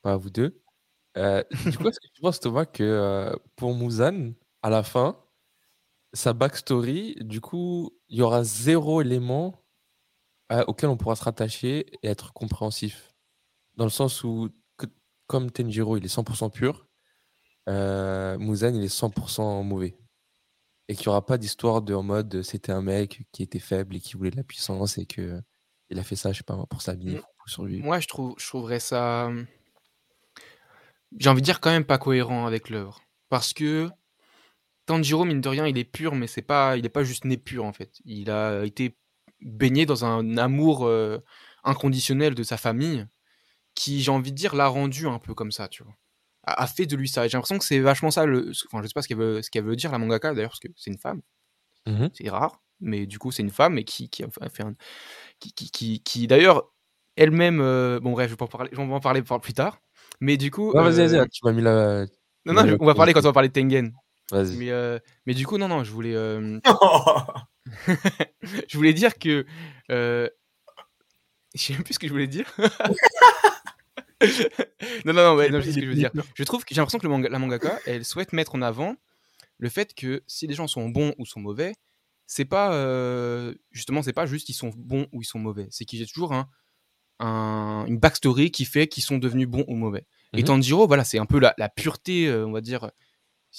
[0.00, 0.62] pas à vous deux.
[1.18, 5.22] Euh, du coup, est-ce que tu penses, Thomas, que euh, pour Muzan, à la fin,
[6.12, 9.62] sa backstory, du coup, il y aura zéro élément
[10.52, 13.12] euh, auquel on pourra se rattacher et être compréhensif
[13.76, 14.86] Dans le sens où, que-
[15.28, 16.88] comme Tenjiro, il est 100% pur,
[17.68, 19.96] euh, Muzan, il est 100% mauvais.
[20.88, 23.94] Et qu'il n'y aura pas d'histoire de en mode c'était un mec qui était faible
[23.96, 25.40] et qui voulait de la puissance et que
[25.88, 27.20] il a fait ça, je sais pas, pour Mm.
[27.38, 27.84] pour survivre.
[27.84, 29.30] Moi, je, trouve, je trouverais ça.
[31.18, 33.00] J'ai envie de dire quand même pas cohérent avec l'œuvre.
[33.28, 33.88] Parce que
[34.90, 37.36] Tanjiro, mine de rien, il est pur, mais c'est pas, il n'est pas juste né
[37.36, 37.92] pur en fait.
[38.04, 38.96] Il a été
[39.40, 41.18] baigné dans un amour euh,
[41.62, 43.06] inconditionnel de sa famille
[43.76, 45.94] qui, j'ai envie de dire, l'a rendu un peu comme ça, tu vois.
[46.42, 47.28] A, a fait de lui ça.
[47.28, 48.26] J'ai l'impression que c'est vachement ça.
[48.26, 48.50] Le...
[48.66, 50.58] Enfin, je sais pas ce qu'elle veut, ce qu'elle veut dire, la mangaka d'ailleurs, parce
[50.58, 51.20] que c'est une femme.
[51.86, 52.10] Mhm.
[52.12, 54.74] C'est rare, mais du coup, c'est une femme et qui, qui a fait un.
[55.38, 56.64] Qui, qui, qui, qui, d'ailleurs,
[57.14, 57.60] elle-même.
[57.60, 59.80] euh, Bon, bref, je vais, pas en parler, je vais en parler plus tard.
[60.20, 60.72] Mais du coup.
[60.72, 62.06] Ouais, vas-y, euh, vas-y, tu m'as mis la.
[62.44, 63.92] Non, non, on va parler quand on va parler de Tengen.
[64.30, 64.56] Vas-y.
[64.56, 66.14] Mais, euh, mais du coup, non, non, je voulais.
[66.14, 66.60] euh,
[68.68, 69.44] je voulais dire que.
[69.90, 70.28] euh,
[71.54, 72.46] Je sais même plus ce que je voulais dire.
[75.04, 76.12] non, non, non, ouais, non, je sais ce que je veux dire.
[76.34, 78.96] Je trouve que j'ai l'impression que le manga- la mangaka, elle souhaite mettre en avant
[79.58, 81.74] le fait que si les gens sont bons ou sont mauvais,
[82.26, 85.66] c'est pas euh, justement, c'est pas juste ils sont bons ou ils sont mauvais.
[85.70, 86.48] C'est qu'il y a toujours un,
[87.18, 90.06] un- une backstory qui fait qu'ils sont devenus bons ou mauvais.
[90.34, 90.44] Et Mhm.
[90.44, 92.90] Tanjiro, voilà, c'est un peu la, la pureté, euh, on va dire,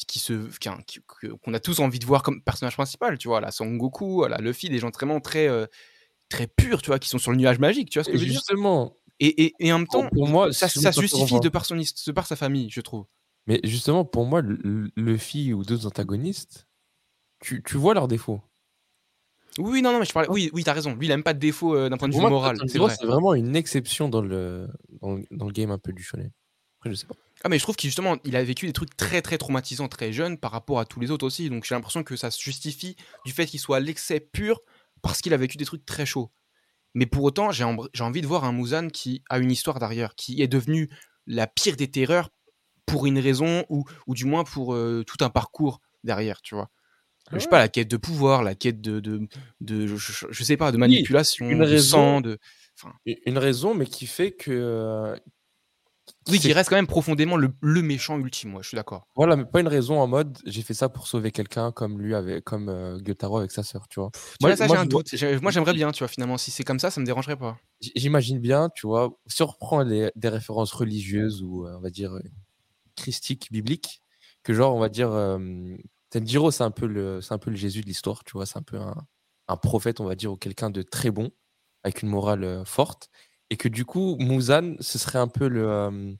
[0.07, 0.33] qui se,
[1.43, 3.17] qu'on a tous envie de voir comme personnage principal.
[3.17, 5.65] Tu vois, la Son Goku, la Luffy, des gens vraiment très euh,
[6.29, 7.89] très purs, tu vois, qui sont sur le nuage magique.
[7.89, 8.39] Tu vois ce que Et je veux dire?
[8.39, 12.11] justement, et, et, et en même temps, pour moi, ça, justifie de par, son, de
[12.11, 13.05] par sa famille, je trouve.
[13.47, 14.41] Mais justement, pour moi,
[15.17, 16.67] fille ou deux antagonistes,
[17.39, 18.41] tu, tu vois leurs défauts.
[19.57, 20.29] Oui, non, non, mais je parlais.
[20.29, 20.95] Oui, oui, t'as raison.
[20.95, 22.57] Lui, il a même pas de défaut euh, d'un point de Pour vue moi, moral.
[22.69, 22.95] C'est vrai.
[23.05, 24.69] vraiment une exception dans le,
[25.01, 26.31] dans, le- dans le game un peu du shonen.
[26.79, 27.15] Après, je sais pas.
[27.43, 30.13] Ah, mais je trouve qu'il justement, il a vécu des trucs très très traumatisants très
[30.13, 31.49] jeune par rapport à tous les autres aussi.
[31.49, 34.59] Donc j'ai l'impression que ça se justifie du fait qu'il soit à l'excès pur
[35.01, 36.31] parce qu'il a vécu des trucs très chauds.
[36.93, 40.41] Mais pour autant, j'ai envie de voir un Muzan qui a une histoire derrière, qui
[40.41, 40.89] est devenu
[41.25, 42.29] la pire des terreurs
[42.85, 46.69] pour une raison ou, ou du moins pour euh, tout un parcours derrière, tu vois.
[47.27, 49.27] Ah Je sais pas, la quête de pouvoir, la quête de, de,
[49.61, 51.81] de- je, je- je sais pas, de manipulation, une de raison.
[51.81, 52.37] sang, de...
[53.05, 55.15] Une une raison, mais qui fait que.
[56.29, 59.07] Oui, qui reste quand même profondément le, le méchant ultime, ouais, je suis d'accord.
[59.15, 62.13] Voilà, mais pas une raison en mode j'ai fait ça pour sauver quelqu'un comme lui,
[62.13, 64.11] avec, comme euh, Gyotaro avec sa sœur, tu vois.
[64.13, 65.09] Tu Moi- vois, ça, moi, j'ai un je vois- doute.
[65.13, 67.57] J'ai- Moi, j'aimerais bien, tu vois, finalement, si c'est comme ça, ça me dérangerait pas.
[67.95, 71.89] J'imagine bien, tu vois, si on reprend les- des références religieuses ou euh, on va
[71.89, 72.21] dire euh,
[72.95, 74.01] christiques, bibliques,
[74.43, 75.39] que genre on va dire euh,
[76.11, 78.45] Tenjiro, c'est un, peu le- c'est un peu le Jésus de l'histoire, tu vois.
[78.45, 78.95] C'est un peu un,
[79.47, 81.31] un prophète, on va dire, ou quelqu'un de très bon,
[81.83, 83.09] avec une morale forte.
[83.51, 86.13] Et que du coup, Muzan, ce serait un peu le, euh,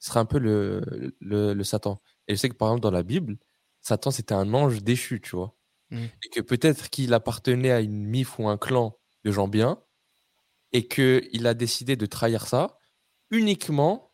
[0.00, 0.82] ce serait un peu le,
[1.20, 2.02] le, le Satan.
[2.28, 3.38] Et je sais que par exemple, dans la Bible,
[3.82, 5.56] Satan, c'était un ange déchu, tu vois.
[5.90, 6.06] Mm.
[6.24, 9.82] Et que peut-être qu'il appartenait à une mif ou un clan de gens bien,
[10.72, 12.78] et qu'il a décidé de trahir ça
[13.30, 14.12] uniquement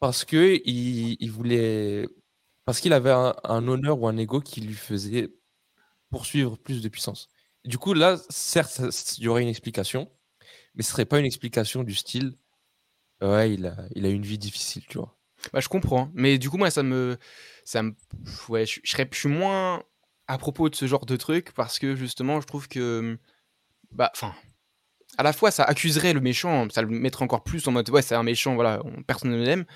[0.00, 2.06] parce que il, il voulait
[2.64, 5.34] parce qu'il avait un, un honneur ou un ego qui lui faisait
[6.10, 7.28] poursuivre plus de puissance.
[7.64, 8.80] Du coup, là, certes,
[9.18, 10.10] il y aurait une explication,
[10.74, 12.34] mais ce serait pas une explication du style
[13.22, 15.16] ouais, il a, il a une vie difficile, tu vois.
[15.52, 16.10] Bah, je comprends.
[16.14, 17.16] Mais du coup, moi, ça me.
[17.64, 17.94] Ça me
[18.48, 19.82] ouais, je, je serais, je suis moins
[20.28, 23.18] à propos de ce genre de truc parce que justement, je trouve que.
[23.90, 24.34] Bah, enfin.
[25.18, 28.00] À la fois, ça accuserait le méchant, ça le mettrait encore plus en mode ouais,
[28.00, 29.66] c'est un méchant, voilà, on- personne ne l'aime.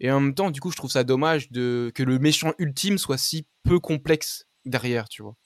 [0.00, 2.96] Et en même temps, du coup, je trouve ça dommage de, que le méchant ultime
[2.96, 5.36] soit si peu complexe derrière, tu vois.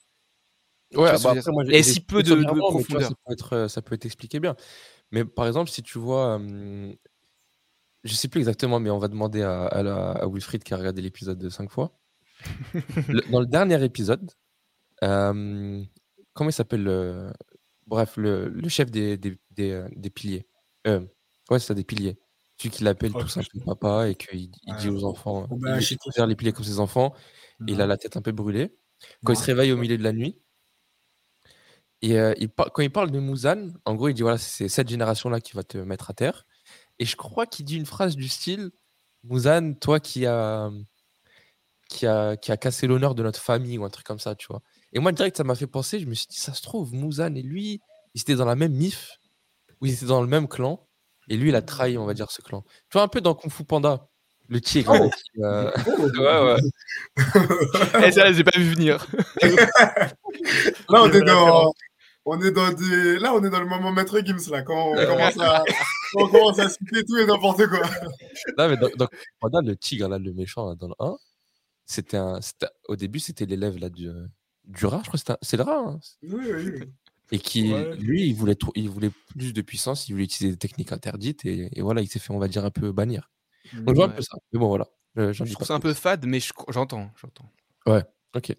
[0.95, 1.35] Ouais, moi,
[1.69, 3.09] Et si peu de- de vois, profondeur.
[3.09, 4.55] Ça peut, être, ça peut être expliqué bien.
[5.11, 6.93] Mais par exemple, si tu vois, hum,
[8.03, 10.77] je sais plus exactement, mais on va demander à, à, la- à Wilfried qui a
[10.77, 11.97] regardé l'épisode de 5 fois.
[13.07, 14.31] Le- dans le dernier épisode,
[15.03, 15.83] euh,
[16.33, 17.31] comment il s'appelle le-
[17.87, 20.47] Bref, le, le chef des, des, des, euh, des piliers.
[20.87, 21.01] Euh,
[21.49, 22.17] ouais, c'est ça, des piliers.
[22.57, 25.61] Celui qui l'appelle Oh, tout simplement papa et qu'il il dit aux enfants, Oh, il
[25.61, 27.13] bah, considère les piliers comme ses enfants,
[27.67, 28.75] et il a la tête un peu brûlée.
[29.23, 30.39] Quand il se réveille au milieu de la nuit,
[32.01, 34.67] et euh, il par- quand il parle de Muzan, en gros, il dit voilà, c'est
[34.67, 36.45] cette génération-là qui va te mettre à terre.
[36.99, 38.71] Et je crois qu'il dit une phrase du style
[39.23, 40.71] Muzan, toi qui a,
[41.89, 44.47] qui a, qui a cassé l'honneur de notre famille, ou un truc comme ça, tu
[44.47, 44.61] vois.
[44.93, 47.35] Et moi, direct, ça m'a fait penser, je me suis dit, ça se trouve, Muzan
[47.35, 47.81] et lui,
[48.13, 49.19] ils étaient dans la même mif,
[49.79, 50.87] ou ils étaient dans le même clan,
[51.29, 52.63] et lui, il a trahi, on va dire, ce clan.
[52.89, 54.07] Tu vois, un peu dans Kung Fu Panda,
[54.47, 54.93] le tigre.
[54.93, 55.71] là, qui, euh,
[56.55, 58.07] ouais, ouais.
[58.07, 59.05] Et ça, je les ai pas vu venir.
[60.89, 61.73] Là, on est dans.
[62.25, 63.17] On est dans des...
[63.19, 65.63] Là, on est dans le moment maître Gims, là, quand on commence à,
[66.15, 67.81] on commence à citer tout et n'importe quoi.
[68.57, 68.89] Non, mais dans,
[69.49, 71.15] dans le tigre, là, le méchant, là, dans le 1,
[71.85, 74.09] c'était un, c'était- au début, c'était l'élève là, du,
[74.65, 75.79] du rat, je crois que c'était un- c'est le rat.
[75.79, 75.99] hein.
[76.23, 76.89] Oui, oui, oui.
[77.31, 77.95] Et qui, Ouais.
[77.95, 81.45] lui, il voulait, trop- il voulait plus de puissance, il voulait utiliser des techniques interdites,
[81.45, 83.31] et, et voilà, il s'est fait, on va dire, un peu bannir.
[83.73, 84.15] Donc, je vois un Ouais.
[84.15, 84.37] peu ça.
[84.53, 84.87] Mais bon, voilà.
[85.15, 87.49] Je trouve ça un peu fade, mais je- j'entends, j'entends.
[88.35, 88.55] Ok.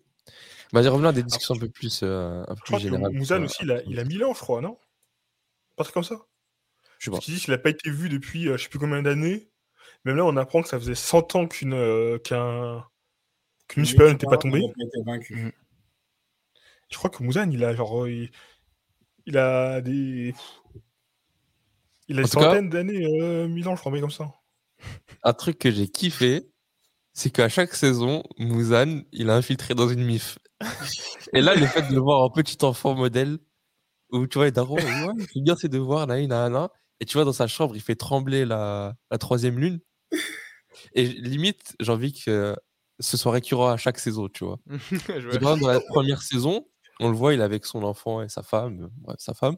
[0.73, 2.95] Vas-y, revenons à des discussions un peu plus, euh, un peu Je crois plus que
[2.95, 3.13] générales.
[3.13, 4.79] Muzan euh, aussi, il a, il a 1000 ans, je crois, non?
[5.77, 6.17] Pas truc comme ça?
[6.99, 7.17] Je sais pas.
[7.19, 9.51] Parce disent qu'il n'a pas été vu depuis euh, je sais plus combien d'années.
[10.05, 12.87] Même là, on apprend que ça faisait 100 ans qu'une euh, qu'un
[13.69, 14.61] qu'une supérieure n'était pas tombée.
[14.61, 15.55] Pas été vaincu.
[16.91, 18.05] Je crois que Muzan, il a genre.
[18.05, 18.31] euh, Il,
[19.27, 20.35] il a des.
[22.09, 24.33] Il a des centaines d'années, euh, 1000 ans, je crois, mais comme ça.
[25.23, 26.52] Un truc que j'ai kiffé,
[27.15, 30.39] c'est qu'à chaque saison, Muzan, il a infiltré dans une mif.
[31.33, 33.39] Et là, le fait de voir en petit enfant modèle,
[34.13, 37.07] où tu vois, les darons, ouais, il fait bien ses devoirs, là, là, là, et
[37.07, 39.81] tu vois, dans sa chambre, il fait trembler la, la troisième lune.
[40.95, 42.57] Et limite, j'ai envie que
[43.01, 44.59] ce soit récurrent à chaque saison, tu vois.
[45.41, 45.57] Vois.
[45.57, 46.67] dans la première saison,
[47.01, 48.83] on le voit, il est avec son enfant et sa femme.
[48.85, 49.57] euh, bref, sa femme.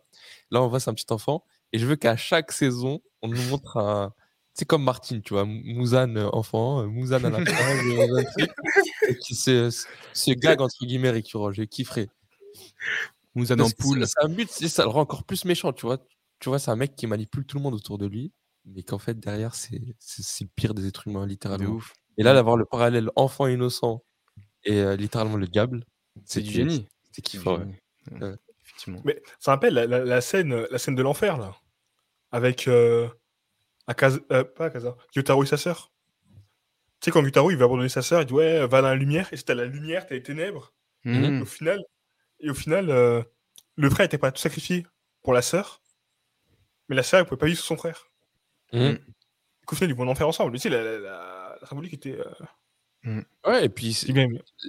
[0.50, 1.44] Là, on voit c'est un petit enfant.
[1.72, 4.12] Et je veux qu'à chaque saison, on nous montre un.
[4.54, 5.44] C'est comme Martine, tu vois.
[5.44, 8.24] Mouzane euh, enfant, euh, Mouzane à la euh, Mouzane
[9.22, 11.52] puis ce, ce- ce gag, entre guillemets, récurrent.
[11.52, 12.08] Je kifferais.
[13.34, 14.06] Muzan Parce en poule.
[14.06, 15.98] C'est un but, ça le rend encore plus méchant, tu vois.
[16.38, 18.32] Tu vois, c'est un mec qui manipule tout le monde autour de lui,
[18.64, 21.70] mais qu'en fait, derrière, c'est le pire des êtres humains, De littéralement.
[21.74, 21.92] ouf.
[22.16, 24.04] Et là, d'avoir le parallèle enfant innocent
[24.64, 25.84] et euh, littéralement le diable,
[26.24, 26.86] C'est du génie.
[27.10, 27.64] C'est kiffant, ouais.
[27.64, 27.76] génie.
[28.22, 28.36] Ouais, Ouais.
[28.62, 29.00] Effectivement.
[29.04, 31.56] Mais ça rappelle la, la- la scène, la scène de l'enfer, là.
[32.30, 32.68] Avec.
[32.68, 33.08] Euh,
[33.88, 35.92] Akaza- euh, pas Akaza, Gyutaro et sa sœur.
[37.00, 38.94] Tu sais, quand Gyutaro il va abandonner sa sœur, il dit Ouais, va dans la
[38.94, 39.28] lumière.
[39.32, 40.72] Et c'était la lumière, t'as les ténèbres.
[41.04, 41.42] Mhm.
[41.42, 41.80] Au final,
[42.40, 43.22] et au final euh,
[43.76, 44.86] le frère était pas tout sacrifié
[45.22, 45.82] pour la sœur.
[46.88, 48.06] Mais la sœur, elle pouvait pas vivre sans son frère.
[48.72, 48.98] Mhm.
[49.70, 50.52] Au final, ils vont en enfer ensemble.
[50.52, 52.18] Mais tu sais, la, la- la- la symbolique était.
[52.18, 53.94] euh, Ouais, et puis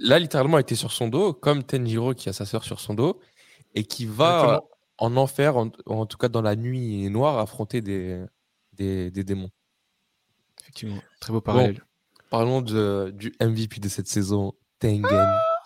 [0.02, 2.92] là, littéralement, elle était sur son dos, comme Tenjiro qui a sa sœur sur son
[2.92, 3.18] dos,
[3.74, 4.70] et qui va Exactement.
[4.98, 8.22] en enfer, en, en tout cas dans la nuit noire, affronter des,
[8.76, 9.50] des, des démons.
[10.60, 11.00] Effectivement.
[11.20, 11.82] Très beau parallèle.
[12.30, 15.06] Parlons de- du MVP de cette saison, Tengen.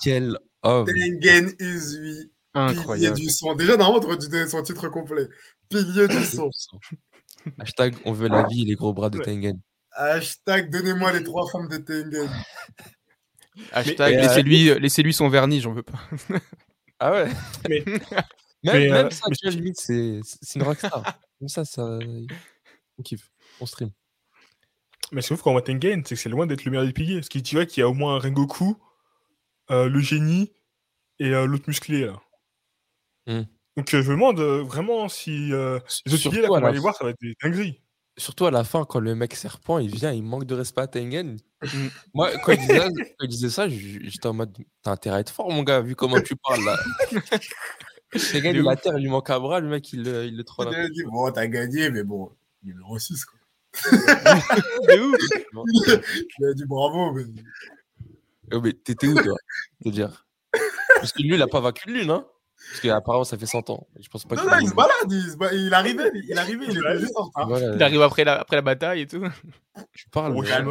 [0.02, 3.16] Quel homme Tengen Uzui, pilier Incroyable.
[3.16, 3.54] du son.
[3.54, 5.26] Déjà, normalement, tu aurais dû donner son titre complet.
[5.68, 6.50] Pilier du son.
[7.58, 9.24] Hashtag on veut la vie et les gros bras de Ouais.
[9.24, 9.58] Tengen.
[9.92, 12.28] Hashtag donnez-moi les trois femmes de Tengen.
[13.72, 16.00] Hashtag euh, laissez-lui laissez-lui son vernis, j'en veux pas.
[17.02, 17.28] Ah ouais
[17.66, 17.96] Mais- Même,
[18.62, 21.18] mais, même euh, ça, mais tu vois, limite, c'est c'est une rockstar.
[21.38, 21.98] Comme ça, ça.
[23.01, 23.30] On kiffe.
[23.61, 23.90] On stream.
[25.12, 26.70] Mais ce que je trouve quand on voit Tengen, c'est que c'est loin d'être le
[26.70, 27.16] meilleur des piliers.
[27.16, 28.76] Parce qu'il tu vois qu'il y a au moins un Rengoku,
[29.70, 30.53] euh, le génie
[31.18, 32.05] et euh, l'autre musclé.
[32.07, 32.20] Là.
[33.26, 33.42] Hmm.
[33.76, 36.61] Donc euh, je me demande euh, vraiment si euh, les autres billets là qu'on va
[36.61, 37.80] la aller voir, ça va être des dingueries.
[38.18, 40.86] Surtout à la fin, quand le mec serpent, il vient, il manque de respect à
[40.86, 41.38] Tengen.
[41.62, 41.86] Mm.
[42.12, 45.20] Moi, quand il disait, ça- quand il disait ça, j'étais en mode T'as intérêt à
[45.20, 46.76] être fort, mon gars, vu comment tu parles là.
[48.12, 48.80] Tengen, De il a ouf.
[48.82, 50.68] terre, il lui manque un bras, le mec, il, le- il le troll.
[50.76, 52.30] Il dit, bon, t'as gagné, mais bon,
[52.62, 53.38] numéro 6, quoi.
[55.00, 55.16] Ouf.
[56.38, 57.24] Il a dit bravo, mais.
[58.52, 59.36] Oh, mais t'étais où, toi
[59.80, 60.26] Je veux dire?
[60.96, 62.26] Parce que lui, il a pas vaincu de lune, hein
[62.70, 63.86] Parce qu'apparemment, ça fait 100 ans.
[63.98, 66.66] Je pense pas Non, non, il se balade, il, se ba- il arrivait, il arrivait,
[66.68, 67.48] il était juste en retard.
[67.48, 69.22] Voilà, Il arrive après la, après la bataille et tout.
[69.94, 70.36] tu parles.
[70.36, 70.62] Au mais- là?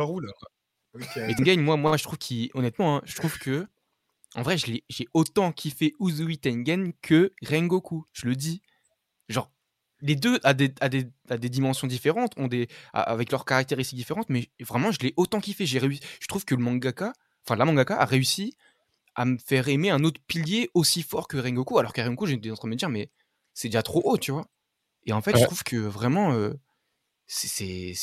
[1.16, 3.66] Mais Tengen, moi, moi, je trouve qu'il, honnêtement, hein, je trouve que,
[4.36, 8.06] en vrai, je j'ai autant kiffé Uzui Tengen que Rengoku.
[8.14, 8.62] Je le dis.
[10.02, 13.46] Les deux à des, à des, à des dimensions différentes, ont des, à- avec leurs
[13.46, 15.66] caractéristiques différentes, mais vraiment, je l'ai autant kiffé.
[15.66, 16.02] J'ai réussi.
[16.22, 17.14] Je trouve que le mangaka,
[17.46, 18.56] enfin, la mangaka a réussi
[19.16, 22.52] à me faire aimer un autre pilier aussi fort que Rengoku, alors que Rengoku, j'étais
[22.52, 23.10] en train de me dire, mais
[23.54, 24.46] c'est déjà trop haut, tu vois.
[25.06, 26.54] Et en fait, je trouve que vraiment, euh,
[27.28, 27.94] c'est-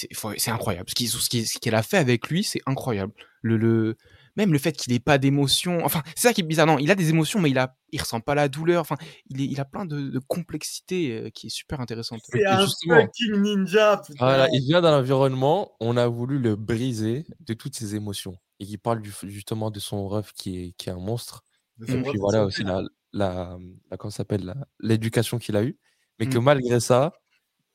[0.50, 0.88] incroyable.
[0.90, 1.08] Ce qu'il
[1.48, 3.12] ce qu'elle a fait avec lui, c'est incroyable.
[3.42, 3.96] Le, le,
[4.36, 5.84] même le fait qu'il ait pas d'émotions.
[5.84, 6.66] Enfin, c'est ça qui est bizarre.
[6.66, 8.80] Non, il a des émotions, mais il, a, il ressent pas la douleur.
[8.80, 8.96] Enfin,
[9.30, 12.20] il, est, il a plein de, de complexité euh, qui est super intéressante.
[12.24, 14.24] C'est un fucking ninja, putain.
[14.24, 18.36] Voilà, il vient d'un environnement, on a voulu le briser de toutes ses émotions.
[18.60, 21.42] Et il parle du- justement de son ref qui est, qui est un monstre.
[21.86, 22.82] Et puis voilà aussi la,
[23.12, 23.58] la,
[23.90, 25.76] la- comment s'appelle, la- l'éducation qu'il a eue.
[26.18, 26.42] Mais que Mm.
[26.44, 27.12] malgré ça,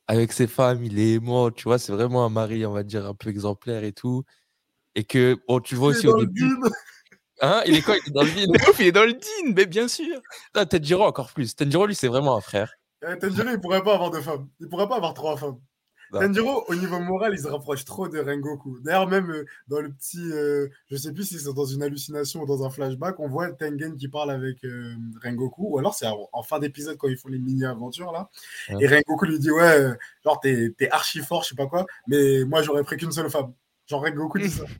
[0.08, 3.06] avec ses femmes, il est aimant, tu vois, c'est vraiment un mari, on va dire,
[3.06, 4.24] un peu exemplaire et tout.
[4.94, 6.56] Et que, bon, tu vois Il est aussi dans au le début.
[7.40, 7.96] Hein, il est quoi?
[7.96, 8.50] Il est dans le vide.
[8.78, 10.20] Il est dans le din, mais bien sûr.
[10.54, 11.56] Ah, Tenjiro encore plus.
[11.56, 12.74] Tenjiro, lui, c'est vraiment un frère.
[13.02, 14.48] Eh, Tanjiro, il pourrait pas avoir de femmes.
[14.60, 15.58] Il pourrait pas avoir trois femmes.
[16.12, 16.20] Non.
[16.20, 18.78] Tanjiro, au niveau moral, il se rapproche trop de Rengoku.
[18.84, 20.20] D'ailleurs, même euh, dans le petit.
[20.30, 23.50] euh, je sais plus si c'est dans une hallucination ou dans un flashback, on voit
[23.52, 25.70] Tengen qui parle avec euh, Rengoku.
[25.70, 28.28] Ou alors c'est en, fin d'épisode quand ils font les mini-aventures là.
[28.68, 28.84] Ouais.
[28.84, 31.86] Et Rengoku lui dit Ouais, euh, genre, t'es t'es archi fort, je sais pas quoi,
[32.06, 33.52] mais moi, j'aurais pris qu'une seule femme.
[33.86, 34.64] Genre, Rengoku dit ça.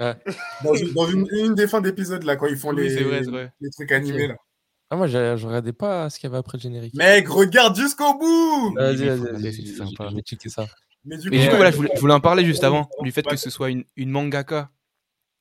[0.00, 0.16] Ouais.
[0.62, 3.52] Dans, une, dans une- une des fins d'épisode là, quand ils font Oui, les, vrai,
[3.76, 4.36] trucs animés là.
[4.90, 6.94] Ah, moi, j'ai- je regardais pas ce qu'il y avait après le générique.
[6.94, 10.06] Mec, regarde jusqu'au bout Vas-y, vas-y, c'est je- sympa.
[10.08, 10.68] je vais checker ça.
[11.04, 12.88] Mais du Mais du Et, coup, voilà, je voulais, je voulais en parler juste avant,
[13.02, 14.70] du fait que ce soit une, une mangaka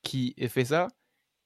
[0.01, 0.87] qui ait fait ça.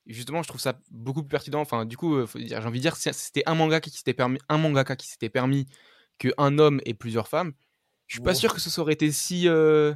[0.07, 1.59] Et justement, je trouve ça beaucoup plus pertinent.
[1.59, 4.39] Enfin, du coup, euh, j'ai envie de dire, si c'était un mangaka qui s'était permis,
[4.47, 5.66] un mangaka qui s'était permis
[6.18, 7.51] qu'un homme ait plusieurs femmes,
[8.07, 9.93] je suis pas sûr que ce aurait été si, euh,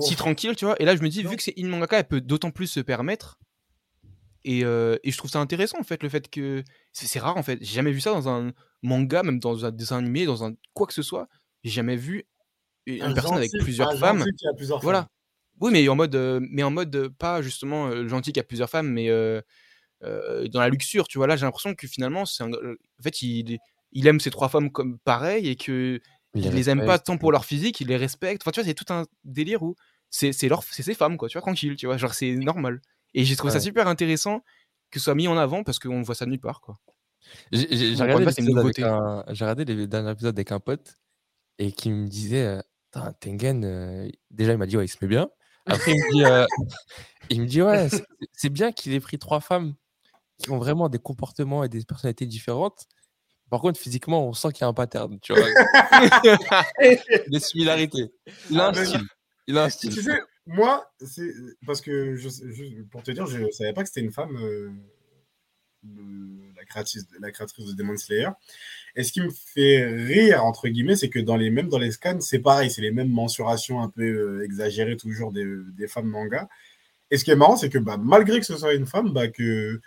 [0.00, 0.80] Si tranquille, tu vois.
[0.80, 1.30] Et là, je me dis, Non.
[1.30, 3.38] vu que c'est une mangaka, elle peut d'autant plus se permettre.
[4.44, 6.64] Et, euh, et je trouve ça intéressant, en fait, le fait que.
[6.92, 7.58] C'est rare, en fait.
[7.60, 8.52] J'ai jamais vu ça dans un
[8.82, 11.28] manga, même dans un dessin animé, dans un quoi que ce soit.
[11.64, 12.24] J'ai jamais vu
[12.86, 14.18] une Un personne avec plusieurs un femmes.
[14.18, 15.00] gentil qui a plusieurs Voilà.
[15.02, 15.08] femmes.
[15.60, 18.42] Oui, mais en mode, euh, mais en mode euh, pas justement le gentil qui a
[18.42, 19.08] plusieurs femmes, mais
[20.00, 21.26] dans la luxure, tu vois.
[21.28, 22.52] Là, j'ai l'impression que finalement, c'est un...
[22.52, 23.58] en fait, il,
[23.92, 26.00] il aime ces trois femmes comme pareil et que
[26.34, 28.42] il les aime pas tant pour leur physique, il les respecte.
[28.42, 29.76] Enfin, tu vois, c'est tout un délire où
[30.10, 31.28] c'est ses femmes, quoi.
[31.28, 32.80] Tu vois, tranquille, tu vois, genre c'est normal.
[33.14, 34.40] Et j'ai trouvé ça super intéressant
[34.90, 36.78] que ce soit mis en avant parce qu'on voit ça nulle part, quoi.
[37.52, 38.24] J'ai regardé,
[38.82, 40.98] un- regardé les derniers épisodes avec un pote
[41.58, 42.60] et qui me disait euh,
[43.20, 45.28] Tengen, euh, déjà il m'a dit ouais, il se met bien.
[45.66, 46.46] Après il me dit, euh,
[47.30, 47.88] il me dit ouais,
[48.32, 49.74] c'est bien qu'il ait pris trois femmes
[50.38, 52.86] qui ont vraiment des comportements et des personnalités différentes.
[53.52, 55.44] Par contre, physiquement, on sent qu'il y a un pattern, tu vois,
[57.28, 58.10] des similarités.
[58.50, 59.00] Il a un Ah, mais- style.
[59.46, 59.92] Il a un Tu style.
[59.92, 61.30] sais, moi, c'est
[61.66, 64.70] parce que je, je- pour te dire, je savais pas que c'était une femme, euh,
[65.84, 68.28] le- la, créatrice, la créatrice de Demon Slayer.
[68.96, 71.90] Et ce qui me fait rire, entre guillemets, c'est que dans les, même dans les
[71.90, 75.44] scans, c'est pareil, c'est les mêmes mensurations un peu euh, exagérées toujours des,
[75.76, 76.48] des femmes manga.
[77.10, 79.28] Et ce qui est marrant, c'est que bah, malgré que ce soit une femme, bah,
[79.28, 79.82] que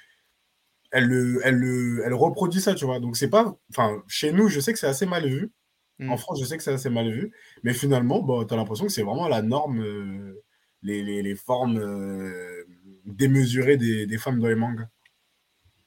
[0.96, 3.00] elle, le- elle, le- elle reproduit ça, tu vois.
[3.00, 5.52] Donc c'est pas, enfin, chez nous, je sais que c'est assez mal vu.
[6.00, 6.12] Mm.
[6.12, 7.32] En France, je sais que c'est assez mal vu.
[7.64, 10.44] Mais finalement, bah, tu as l'impression que c'est vraiment la norme, euh,
[10.84, 12.66] les, les, les formes euh,
[13.06, 14.88] démesurées des, des femmes dans les mangas.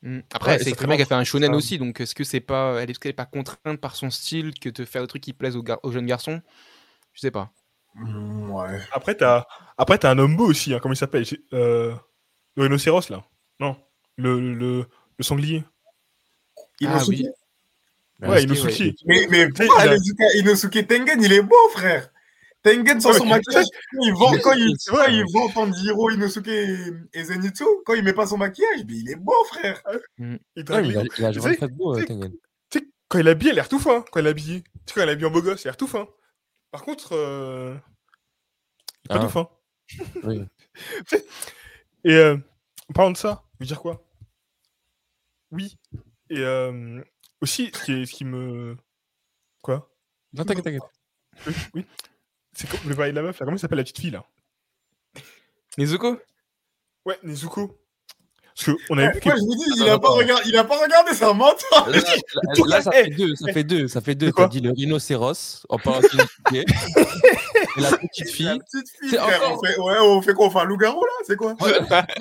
[0.02, 0.20] Mm.
[0.32, 1.56] Après, Ouais, c'est très bien qu'elle fait un shonen ça.
[1.56, 4.54] aussi, donc est-ce que c'est pas, elle est-ce qu'elle est pas contrainte par son style
[4.58, 6.40] que de faire des trucs qui plaisent aux, gar- aux jeunes garçons?
[7.14, 7.52] Je sais pas.
[7.94, 8.80] Mm, ouais.
[8.92, 9.46] Après, t'as
[9.76, 11.24] Après, t'as un homme beau aussi, hein, comment il s'appelle?
[11.52, 11.94] Euh...
[12.56, 13.24] Le rhinocéros, là
[13.60, 13.76] Non.
[14.18, 14.84] Le, le,
[15.18, 15.64] le sanglier.
[16.80, 17.08] Inosuke.
[17.18, 17.28] oui.
[18.28, 18.94] Ouais, Inosuke.
[19.06, 22.10] Mais, mais pourquoi il a- Inosuke, Inosuke Tengen, il est beau, frère.
[22.64, 23.66] Tengen sans Ouais, son maquillage,
[24.02, 25.14] il vend, quand il, vrai.
[25.14, 26.76] il vend Tanjiro, Inosuke et,
[27.12, 29.80] et Zenitsu, quand il met pas son maquillage, mais il est beau, frère.
[30.18, 32.32] Il mais il a, il a sais- fait beau, Tengen.
[32.70, 34.04] Tu sais, quand il est habillé, il a l'air tout fin.
[34.10, 34.62] Quand il est habillé.
[34.62, 36.08] Tu sais, quand il est habillé en beau gosse, il a l'air tout fin.
[36.72, 37.76] Par contre, euh...
[39.04, 39.24] il est pas Ah.
[39.24, 39.48] tout fin.
[40.24, 40.42] Oui.
[42.04, 42.36] Et euh,
[42.90, 44.02] en parlant de ça, je veux dire quoi?
[45.50, 45.76] Oui.
[46.30, 47.02] Et euh,
[47.40, 48.76] aussi, ce qui, est- ce qui me.
[49.62, 49.90] Quoi?
[50.32, 50.82] Non, t'inquiète, t'inquiète.
[51.46, 51.54] Oui.
[51.74, 51.86] oui.
[52.52, 53.44] C'est comme le bail de la meuf, là.
[53.46, 54.24] Comment elle s'appelle la petite fille, là?
[55.76, 56.18] Nezuko?
[57.06, 57.78] Ouais, Nezuko.
[58.56, 59.38] Parce qu'on avait vu Moi, que.
[59.38, 61.88] je vous dis, il a pas regardé, il a pas regardé, c'est un menteur.
[61.88, 64.32] Là, là, là, ça Eh, fait deux, ça fait deux, ça fait deux.
[64.32, 66.64] T'as dit le rhinocéros en parlant de
[67.76, 68.58] Et la petite La fille.
[68.60, 71.00] petite fille, C'est frère, encore- on fait, ouais, on fait quoi On fait un loup-garou,
[71.04, 71.54] là C'est quoi?
[71.60, 72.18] Ouais, dans ma tête,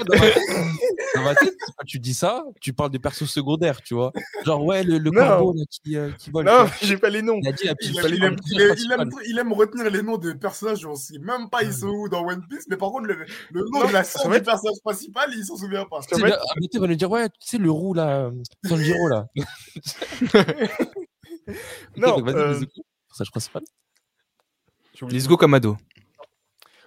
[1.16, 4.12] dans ma tête, quand tu dis ça, tu parles des persos secondaires, tu vois.
[4.46, 6.46] Genre, ouais, le, le corbeau là, qui, euh, qui vole.
[6.46, 7.40] Non, j'ai pas les noms.
[7.42, 9.02] Il a dit la petite il, fille, il le aime, personnage il aime- il principal.
[9.02, 12.10] aime- il aime retenir les noms de personnages, on sait même pas ils sont où
[12.10, 13.16] dans One Piece, mais par contre, le,
[13.52, 16.00] le nom Non, de la va du personnage principal, il s'en souvient pas.
[16.02, 16.22] Tu sais,
[16.80, 18.32] va lui dire, ouais, tu sais, le roux là, euh,
[18.68, 19.26] Sanjiro là.
[21.98, 22.66] Non, Ok, donc vas-y, euh,
[23.08, 23.64] personnage principal?
[25.06, 25.18] Oublié.
[25.20, 25.78] Nezuko Kamado.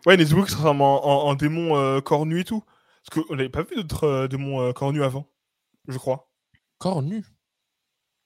[0.07, 2.63] Ouais, Nezuko qui se transforme en, en- en démon euh, cornu et tout.
[3.07, 5.27] Parce qu'on n'avait pas vu d'autres euh, démons euh, cornus avant,
[5.89, 6.31] je crois.
[6.79, 7.25] Corps nu.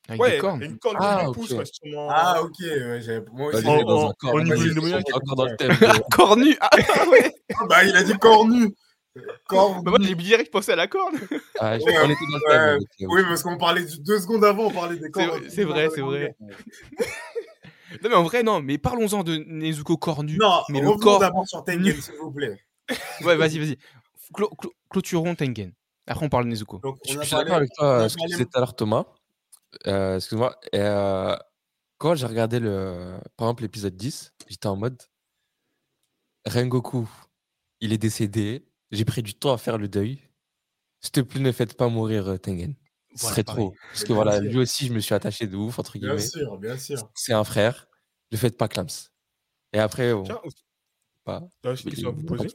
[0.09, 0.63] Avec ouais, des cornes.
[0.63, 1.35] une corne Ah, qui lui ok.
[1.35, 2.09] pousse, ouais, sûrement.
[2.11, 3.67] Ah, ok, ouais, j'avais- moi aussi.
[3.67, 4.43] En- il est dans un corps.
[4.43, 5.07] démoniaque.
[5.15, 5.71] encore dans le thème.
[5.71, 6.71] de- Corps nu Ah
[7.11, 8.75] ouais Ah, bah, il a dit corps nu.
[9.49, 11.15] Corps Bah, Moi, j'ai direct pensé à la corne.
[11.59, 12.85] Ah, je- Ouais, on était dans le ouais.
[12.99, 13.09] thème.
[13.11, 15.39] Oui, parce qu'on parlait du, deux secondes avant, on parlait des corps.
[15.45, 16.37] C'est- c'est vrai, c'est vrai.
[18.03, 20.37] Non, mais en vrai, non, mais parlons-en de Nezuko cornu.
[20.39, 22.59] Non, Mais le corps- d'abord sur Tengen, s'il vous plaît.
[23.23, 23.79] Ouais, vas-y, vas-y.
[24.35, 25.73] Clo- clo- clôturons Tengen.
[26.07, 26.79] Après, on parle de Nezuko.
[26.79, 29.05] Donc, Je suis d'accord avec toi, a ce que disais tout à l'heure, Thomas.
[29.87, 30.59] Euh, Excuse-moi.
[30.75, 31.37] Euh,
[31.99, 35.01] quand j'ai regardé, le, par exemple, l'épisode 10, j'étais en mode
[36.47, 37.09] Rengoku,
[37.81, 38.67] il est décédé.
[38.91, 40.21] J'ai pris du temps à faire le deuil.
[41.01, 42.75] S'il te plaît, ne faites pas mourir euh, Tengen.
[43.15, 43.65] Ce Voilà, serait pareil.
[43.67, 43.77] trop.
[43.91, 44.43] Parce que Bien voilà, sûr.
[44.51, 46.27] lui aussi, je me suis attaché de ouf, entre Bien guillemets.
[46.27, 47.11] sûr, bien sûr.
[47.15, 47.87] C'est un frère.
[48.33, 48.89] Ne faites pas Clams.
[49.73, 50.41] Et après, on Tiens,
[51.25, 51.43] pas.
[51.63, 52.49] j'ai une question à vous poser?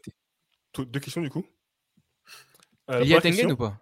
[0.78, 1.46] Deux questions du coup.
[2.90, 3.80] Euh, Il y a Tengen question- ou pas?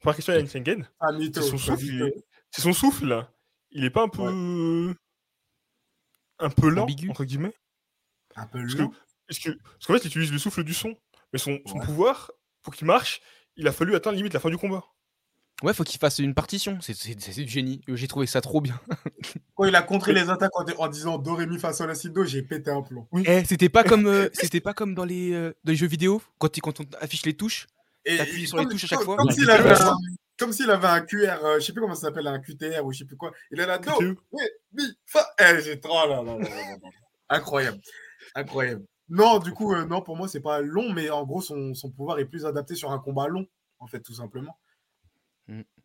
[0.00, 0.88] Première question, il y a une Tengen.
[1.00, 1.08] Ah.
[1.32, 2.12] C'est son souffle, il-
[2.50, 3.26] C'est son souffle.
[3.70, 4.94] Il est pas un peu.
[6.40, 7.08] un peu lent, Ambigu.
[7.10, 7.54] entre guillemets?
[8.34, 8.92] Un peu Parce que- lent.
[9.28, 10.96] Parce que- parce qu'en fait, il utilise le souffle du son.
[11.32, 11.84] Mais son, son Ouais.
[11.86, 13.20] pouvoir, pour qu'il marche,
[13.56, 14.84] il a fallu atteindre limite la fin du combat.
[15.62, 16.78] Ouais, faut qu'il fasse une partition.
[16.80, 17.80] C'est c'est- c'est du génie.
[17.88, 18.78] J'ai trouvé ça trop bien.
[19.54, 21.94] Quand il a contré les attaques en, en disant Do, Ré, Mi, Fa, Sol, La,
[21.94, 23.06] Si, Do, j'ai pété un plomb.
[23.24, 26.20] Eh, c'était pas comme euh, c'était pas comme dans les, euh, dans les jeux vidéo
[26.38, 27.66] quand, quand on affiche les touches.
[28.04, 29.16] Et, T'appuies sur les comme- touches à chaque fois.
[29.16, 32.40] Comme s'il avait, un, avait un QR, euh, je sais plus comment ça s'appelle, un
[32.40, 33.32] QTR ou je sais plus quoi.
[33.52, 33.92] Il est là, Do.
[33.96, 34.14] Ré,
[34.72, 35.24] Mi, Fa.
[35.38, 36.08] Eh, j'ai trop.
[36.08, 36.88] là, là, là, là, là, là.
[37.28, 37.80] Incroyable.
[38.34, 38.84] Incroyable.
[39.08, 41.90] Non, du coup, euh, non, pour moi, c'est pas long, mais en gros, son, son
[41.90, 43.46] pouvoir est plus adapté sur un combat long,
[43.78, 44.56] en fait, tout simplement.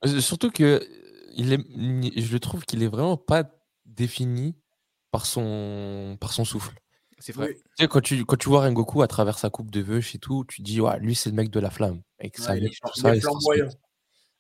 [0.06, 0.82] Euh, Surtout que
[1.36, 3.44] il est, ni- je trouve qu'il est vraiment pas
[3.86, 4.56] défini
[5.12, 6.74] par son, par son souffle.
[7.20, 7.48] C'est vrai.
[7.50, 7.56] Oui.
[7.56, 10.20] Tu sais, quand tu, quand tu vois Rengoku à travers sa coupe de veuche et
[10.20, 12.02] tout, tu dis, ouais, lui, c'est le mec de la flamme.
[12.22, 13.22] Ouais, il est tout ça, il.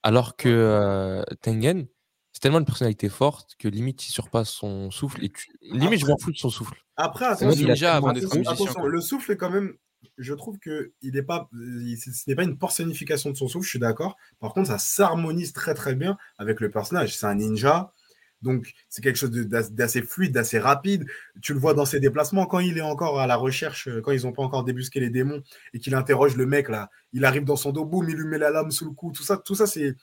[0.04, 1.88] Alors que euh, Tengen,
[2.32, 5.24] c'est tellement une personnalité forte que limite, il surpasse son souffle.
[5.26, 5.48] Et tu...
[5.62, 6.76] Limite, je m'en fous de son souffle.
[6.96, 8.90] Après, attention, ninja avant attention, quoi.
[8.90, 9.74] le souffle est quand même.
[10.18, 13.66] Je trouve que il pas, ce n'est pas une personnification de son souffle.
[13.66, 14.16] Je suis d'accord.
[14.40, 17.16] Par contre, ça s'harmonise très très bien avec le personnage.
[17.18, 17.94] C'est un ninja,
[18.42, 21.06] donc c'est quelque chose d'assez fluide, d'assez rapide.
[21.42, 24.12] Tu le vois dans ses déplacements quand il est encore à la recherche, euh, quand
[24.12, 25.42] ils n'ont pas encore débusqué les démons
[25.74, 26.90] et qu'il interroge le mec là.
[27.14, 29.12] Il arrive dans son dos, boum, il lui met la lame sous le cou.
[29.12, 29.96] Tout ça, tout ça, c'est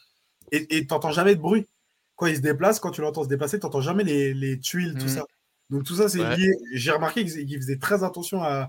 [0.52, 1.66] et t'entends jamais de bruit
[2.16, 2.78] quand il se déplace.
[2.80, 5.08] Quand tu l'entends se déplacer, t'entends jamais les, les tuiles, tout Mhm.
[5.08, 5.24] ça.
[5.70, 6.36] Donc tout ça, c'est Ouais.
[6.36, 6.52] lié.
[6.74, 8.68] J'ai remarqué qu'ils faisaient très attention à,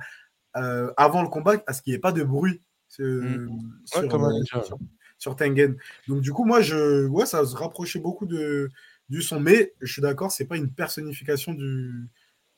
[0.56, 2.62] euh, avant le combat à ce qu'il n'y ait pas de bruit
[3.00, 3.62] euh, Mm.
[3.86, 4.78] sur, Ouais, comme un euh, sur-
[5.18, 5.76] sur Tengen.
[6.08, 8.70] Donc du coup, moi, je, ouais, ça se rapprochait beaucoup de,
[9.10, 12.10] du son, mais je suis d'accord, c'est pas une personnification du,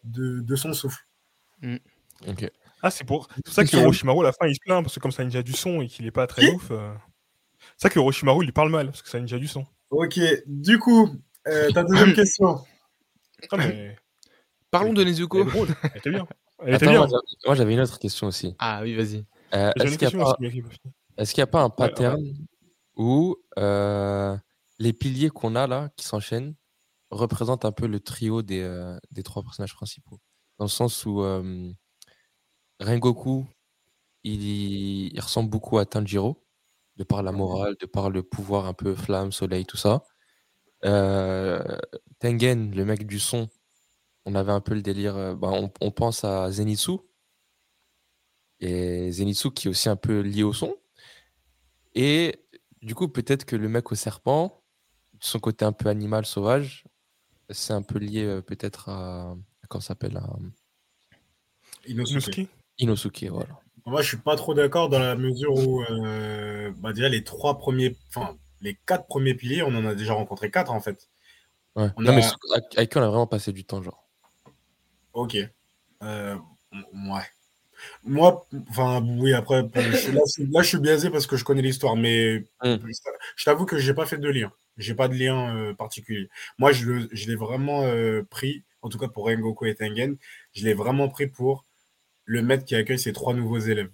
[0.03, 1.05] de, de son souffle.
[2.27, 2.49] Ok.
[2.83, 3.75] Ah, c'est pour, c'est ça que.
[3.77, 5.87] Orochimaru, à la fin, il se plaint, parce que comme un ninja du son et
[5.87, 6.69] qu'il est pas très ouf.
[6.71, 6.93] euh,
[7.77, 9.65] C'est ça que Orochimaru, il lui parle mal, parce que un ninja du son.
[9.89, 11.09] Ok, du coup,
[11.47, 12.63] euh, ta deuxième question.
[13.51, 13.97] Ah, mais.
[14.69, 15.47] Parlons de Nezuko.
[15.83, 16.27] elle était bien.
[16.60, 17.20] Elle était Attends, bien.
[17.45, 18.55] moi, j'avais- une autre question aussi.
[18.60, 19.26] Ah oui, vas-y.
[19.53, 20.38] Euh, Est-ce qu'il n'y a, pas-
[21.18, 22.22] est y a pas un Ouais, pattern
[22.95, 24.36] où euh,
[24.80, 26.55] les piliers qu'on a là, qui s'enchaînent,
[27.12, 30.20] représentent un peu le trio des, euh, des trois personnages principaux?
[30.58, 31.72] Dans le sens où euh,
[32.80, 33.47] Rengoku,
[34.24, 36.43] il, il ressemble beaucoup à Tanjiro,
[36.97, 40.03] de par la morale, de par le pouvoir un peu flamme, soleil, tout ça.
[40.86, 41.78] Euh,
[42.20, 43.47] Tengen, le mec du son,
[44.28, 45.15] on avait un peu le délire.
[45.15, 46.97] euh, bah, on, on pense à Zenitsu.
[48.59, 50.75] Et Zenitsu qui est aussi un peu lié au son.
[51.95, 52.43] Et
[52.82, 54.61] du coup, peut-être que le mec au serpent,
[55.19, 56.84] son côté un peu animal sauvage,
[57.49, 59.36] c'est un peu lié euh, peut-être à.
[59.69, 60.28] Comment ça s'appelle à
[61.88, 62.13] Inosuke.
[62.38, 62.49] Inosuke
[62.80, 63.59] Inosuke, voilà.
[63.86, 67.57] Moi, je suis pas trop d'accord dans la mesure où, euh, bah, déjà, les trois
[67.57, 71.09] premiers, enfin, les quatre premiers piliers, on en a déjà rencontré quatre en fait.
[71.75, 71.89] Ouais.
[71.95, 72.23] On Non, a- mais
[72.53, 74.07] avec- avec qui on a vraiment passé du temps, genre.
[75.18, 75.36] Ok.
[76.03, 76.36] Euh,
[76.93, 77.24] ouais.
[78.03, 80.11] Moi, enfin, oui, après, là, je suis-
[80.51, 82.76] là, je suis biaisé parce que je connais l'histoire, mais Mm.
[83.36, 84.51] je t'avoue que j'ai pas fait de lien.
[84.78, 86.30] J'ai pas de lien euh, particulier.
[86.59, 90.18] Moi, je le- je l'ai vraiment euh, pris, en tout cas pour Rengoku et Tengen,
[90.53, 91.65] je l'ai vraiment pris pour
[92.26, 93.89] le maître qui accueille ses trois nouveaux élèves.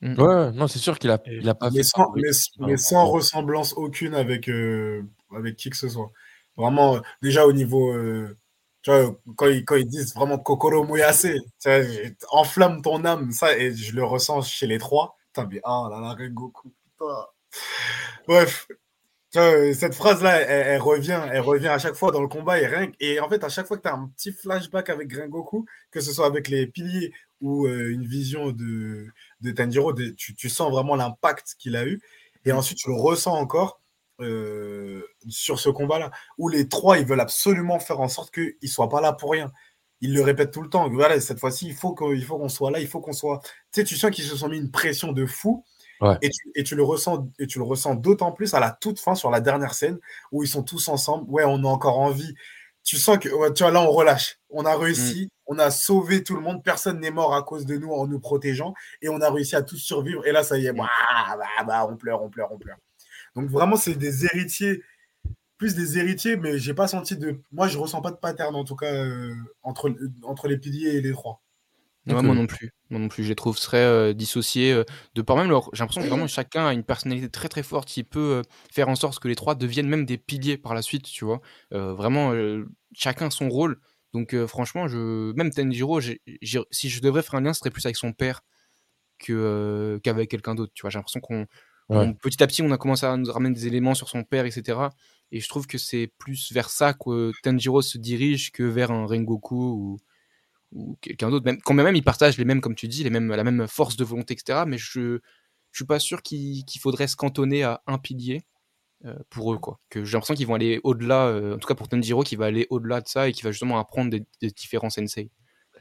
[0.00, 0.20] Mm.
[0.20, 2.10] Ouais, non, c'est sûr qu'il a, il a pas mais fait sans, ça.
[2.16, 5.02] mais, mais sans ressemblance aucune avec, euh,
[5.32, 6.10] avec qui que ce soit.
[6.56, 7.92] Vraiment, déjà au niveau.
[8.82, 10.86] Tu vois, quand ils, quand ils disent vraiment Kokoro
[11.64, 15.16] j'ai- enflamme ton âme, ça, et je le ressens chez les trois.
[15.32, 17.26] Putain, mais ah là là, Rengoku, putain.
[18.28, 18.66] Bref,
[19.32, 22.60] cette phrase-là, elle, elle revient, elle revient à chaque fois dans le combat.
[22.60, 25.14] Et, rien, et en fait, à chaque fois que tu as un petit flashback avec
[25.14, 29.06] Rengoku, que ce soit avec les piliers ou euh, une vision de,
[29.40, 32.00] de Tanjiro, de- tu, tu sens vraiment l'impact qu'il a eu.
[32.44, 33.81] Et ensuite, tu le ressens encore
[34.22, 38.68] euh, sur ce combat-là, où les trois, ils veulent absolument faire en sorte qu'ils ne
[38.68, 39.50] soient pas là pour rien.
[40.00, 40.88] Ils le répètent tout le temps.
[40.90, 43.40] Voilà, cette fois-ci, il faut qu'on soit là, il faut qu'on soit.
[43.72, 45.64] Tu sais, tu sens qu'ils se sont mis une pression de fou.
[46.00, 46.18] Ouais.
[46.20, 48.98] Et, tu, et tu le ressens, et tu le ressens d'autant plus à la toute
[48.98, 49.98] fin, sur la dernière scène,
[50.32, 51.30] où ils sont tous ensemble.
[51.30, 52.34] Ouais, on a encore envie.
[52.84, 54.40] Tu sens que, ouais, tu vois, là, on relâche.
[54.50, 56.64] On a réussi, on a sauvé tout le monde.
[56.64, 58.74] Personne n'est mort à cause de nous en nous protégeant.
[59.02, 60.26] Et on a réussi à tous survivre.
[60.26, 60.90] Et là, ça y est, bah,
[61.38, 62.78] bah, bah, on pleure, on pleure, on pleure.
[63.36, 64.82] Donc vraiment, c'est des héritiers,
[65.58, 67.40] plus des héritiers, mais j'ai pas senti de.
[67.52, 71.00] Moi, je ressens pas de pattern en tout cas euh, entre, entre les piliers et
[71.00, 71.42] les trois.
[72.06, 72.72] Ouais, moi euh, non plus.
[72.90, 73.22] Moi non plus.
[73.22, 74.72] Je les trouve très euh, dissociés.
[74.72, 75.70] euh, de par même leur.
[75.72, 78.88] J'ai l'impression que vraiment chacun a une personnalité très très forte qui peut euh, faire
[78.88, 81.40] en sorte que les trois deviennent même des piliers par la suite, tu vois.
[81.72, 83.80] Euh, vraiment, euh, chacun son rôle.
[84.12, 85.32] Donc euh, franchement, je...
[85.34, 88.42] même Tenjiro, si je devrais faire un lien, ce serait plus avec son père
[89.20, 90.72] que, euh, qu'avec quelqu'un d'autre.
[90.74, 91.46] Tu vois, j'ai l'impression qu'on
[92.22, 94.78] Petit à petit, on a commencé à nous ramener des éléments sur son père, etc.
[95.30, 99.06] Et je trouve que c'est plus vers ça que Tenjiro se dirige que vers un
[99.06, 99.98] Rengoku
[100.72, 101.44] ou, quelqu'un d'autre.
[101.44, 103.96] Même, quand même, ils partagent les mêmes, comme tu dis, les mêmes, la même force
[103.96, 104.64] de volonté, etc.
[104.66, 105.20] Mais je
[105.72, 108.42] je suis pas sûr qu'il faudrait se cantonner à un pilier
[109.06, 109.58] euh, pour eux.
[109.58, 109.80] quoi.
[109.88, 112.46] Que j'ai l'impression qu'ils vont aller au-delà, euh, en tout cas pour Tenjiro, qui va
[112.46, 115.30] aller au-delà de ça et qui va justement apprendre des, des différents sensei.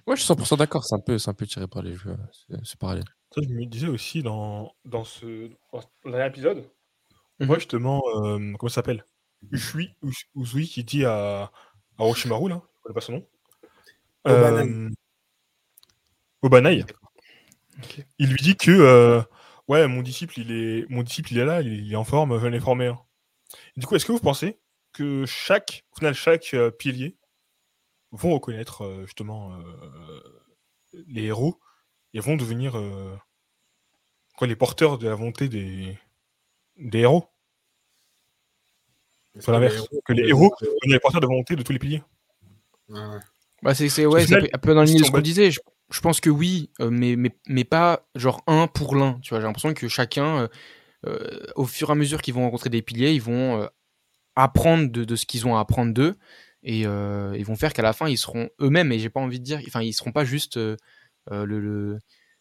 [0.08, 0.84] Ouais, je suis 100% d'accord.
[0.84, 3.06] C'est un, peu, c'est un peu tiré par les jeux, ce, ce parallèle.
[3.34, 5.82] Ça, je me disais aussi dans, dans ce dans
[6.12, 6.70] dernier épisode,
[7.40, 7.48] on Mhm.
[7.48, 9.06] voit justement, euh, comment ça s'appelle?
[9.52, 9.96] Ushui,
[10.68, 11.52] qui dit à, à
[11.98, 13.28] Orochimaru, là, je connais pas son nom.
[14.26, 14.70] Obanai.
[14.70, 14.90] Euh,
[16.42, 16.86] Obanai.
[18.20, 19.22] Il lui dit que, euh,
[19.68, 22.48] ouais, mon disciple, il est, mon disciple, il est là, il est en forme, je
[22.48, 22.88] l'ai formé.
[22.88, 23.00] un.
[23.78, 24.60] Du coup, est-ce que vous pensez
[24.94, 27.18] que chaque, au final, chaque euh, pilier
[28.12, 30.22] vont reconnaître euh, justement euh,
[31.08, 31.60] les héros
[32.14, 33.16] et vont devenir euh,
[34.38, 35.98] quoi, les porteurs de la volonté des,
[36.78, 37.26] des héros
[39.40, 39.88] C'est l'inverse.
[40.06, 42.04] Que les héros deviennent les porteurs de volonté de tous les piliers.
[42.90, 43.20] Ouais.
[43.64, 45.52] Bah c'est c'est- ouais, un final, peu- un peu dans ligne de ce qu'on disait.
[45.52, 45.60] Je,
[45.92, 49.20] je pense que oui, euh, mais, mais, mais pas genre un pour l'un.
[49.22, 50.50] Tu vois, j'ai l'impression que chacun,
[51.06, 53.68] euh, au fur et à mesure qu'ils vont rencontrer des piliers, ils vont euh,
[54.36, 56.18] apprendre de, de ce qu'ils ont à apprendre d'eux
[56.64, 58.92] et euh, ils vont faire qu'à la fin ils seront eux-mêmes.
[58.92, 60.76] Et j'ai pas envie de dire, enfin ils seront pas juste euh,
[61.32, 62.00] euh, le, le-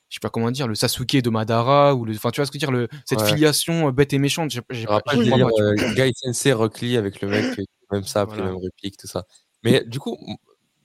[0.09, 2.51] je sais pas comment dire, le Sasuke de Madara ou le, enfin tu vois ce
[2.51, 3.29] que je veux dire, le, cette Ouais.
[3.29, 4.51] filiation bête et méchante.
[4.51, 5.51] J'ai, pas, pas, vois.
[5.61, 7.47] euh, Guy Sensei Rock Lee avec le mec
[7.93, 8.43] même ça, Voilà.
[8.45, 9.27] les mêmes répliques, tout ça.
[9.63, 10.17] Mais du coup,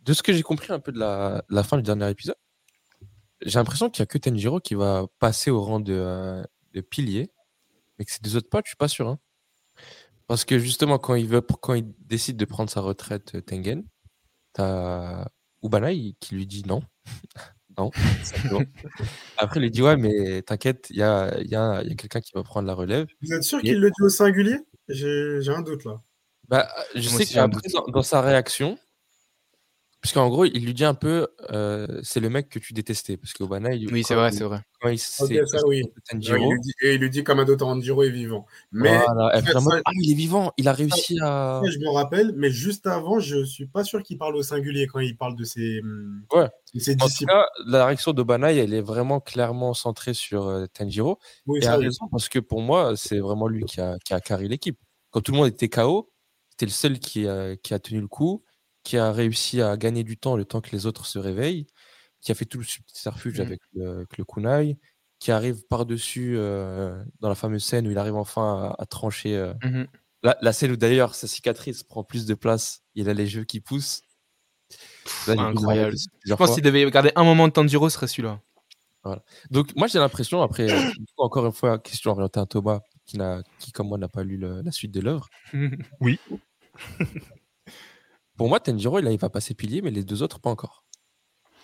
[0.04, 2.36] de ce que j'ai compris un peu de la, la fin du dernier épisode,
[3.42, 7.30] j'ai l'impression qu'il n'y a que Tenjiro qui va passer au rang de, de pilier,
[7.98, 9.08] mais que ces deux autres potes, je suis pas sûr.
[9.08, 9.20] hein.
[10.28, 13.84] Parce que justement, quand il, veut, quand il décide de prendre sa retraite, euh, Tengen,
[14.54, 15.26] t'as
[15.64, 16.82] Ubanai qui lui dit non.
[17.78, 17.92] non.
[19.38, 21.92] Après, il lui dit Ouais, mais t'inquiète, il y a, il y a, il y
[21.92, 23.08] a quelqu'un qui va prendre la relève.
[23.22, 24.58] Vous êtes sûr Et- qu'il le dit au singulier?
[24.88, 26.02] J'ai j'ai un doute là.
[26.48, 28.78] Bah, je Moi sais qu'après, dans, dans sa réaction,
[30.06, 33.18] puisqu'en gros, il lui dit un peu euh, c'est le mec que tu détestais.
[33.18, 34.60] Parce qu'Obana, il, Oui, c'est vrai, il- c'est vrai.
[34.80, 35.26] Quand il ça,
[35.66, 35.82] oui.
[35.82, 38.46] lui dit, et il lui dit Kamado Tanjiro est vivant.
[38.72, 41.60] Mais voilà, ça- ça- ah, il est vivant, il a réussi à.
[41.68, 45.00] je me rappelle, mais juste avant, je suis pas sûr qu'il parle au singulier quand
[45.00, 46.50] il parle de ses, hum, Ouais.
[46.76, 47.32] de ses En tout disciples.
[47.32, 51.18] cas, la réaction d'Obanaï, elle est vraiment clairement centrée sur euh, Tanjiro.
[51.48, 51.86] Oui, Et ça, a oui.
[51.86, 54.78] raison, parce que pour moi, c'est vraiment lui qui a, qui a carré l'équipe.
[55.10, 56.12] Quand tout le monde était KO,
[56.52, 58.44] c'était le seul qui a, qui a tenu le coup,
[58.86, 61.68] qui a réussi à gagner du temps le temps que les autres se réveillent,
[62.22, 63.46] qui a fait tout le subterfuge Mhm.
[63.46, 64.78] avec, le, avec le kunai,
[65.20, 69.36] qui arrive par-dessus euh, dans la fameuse scène où il arrive enfin à, à trancher.
[69.36, 69.88] euh, Mhm.
[70.24, 73.44] la, la scène où d'ailleurs sa cicatrice prend plus de place, il a les jeux
[73.44, 74.02] qui poussent.
[75.28, 75.96] Là, incroyable.
[76.24, 78.40] Je pense qu'il devait garder un moment de Tanjiro, ce serait celui-là.
[79.52, 83.20] Donc, moi, j'ai l'impression, après, coup, encore une fois, question orientée à Thomas, qui,
[83.60, 85.28] qui comme moi, n'a pas lu le- la suite de l'œuvre.
[86.02, 86.18] Oui.
[88.38, 90.84] Pour moi, Tanjiro, il, il va passer pilier, mais les deux autres, pas encore.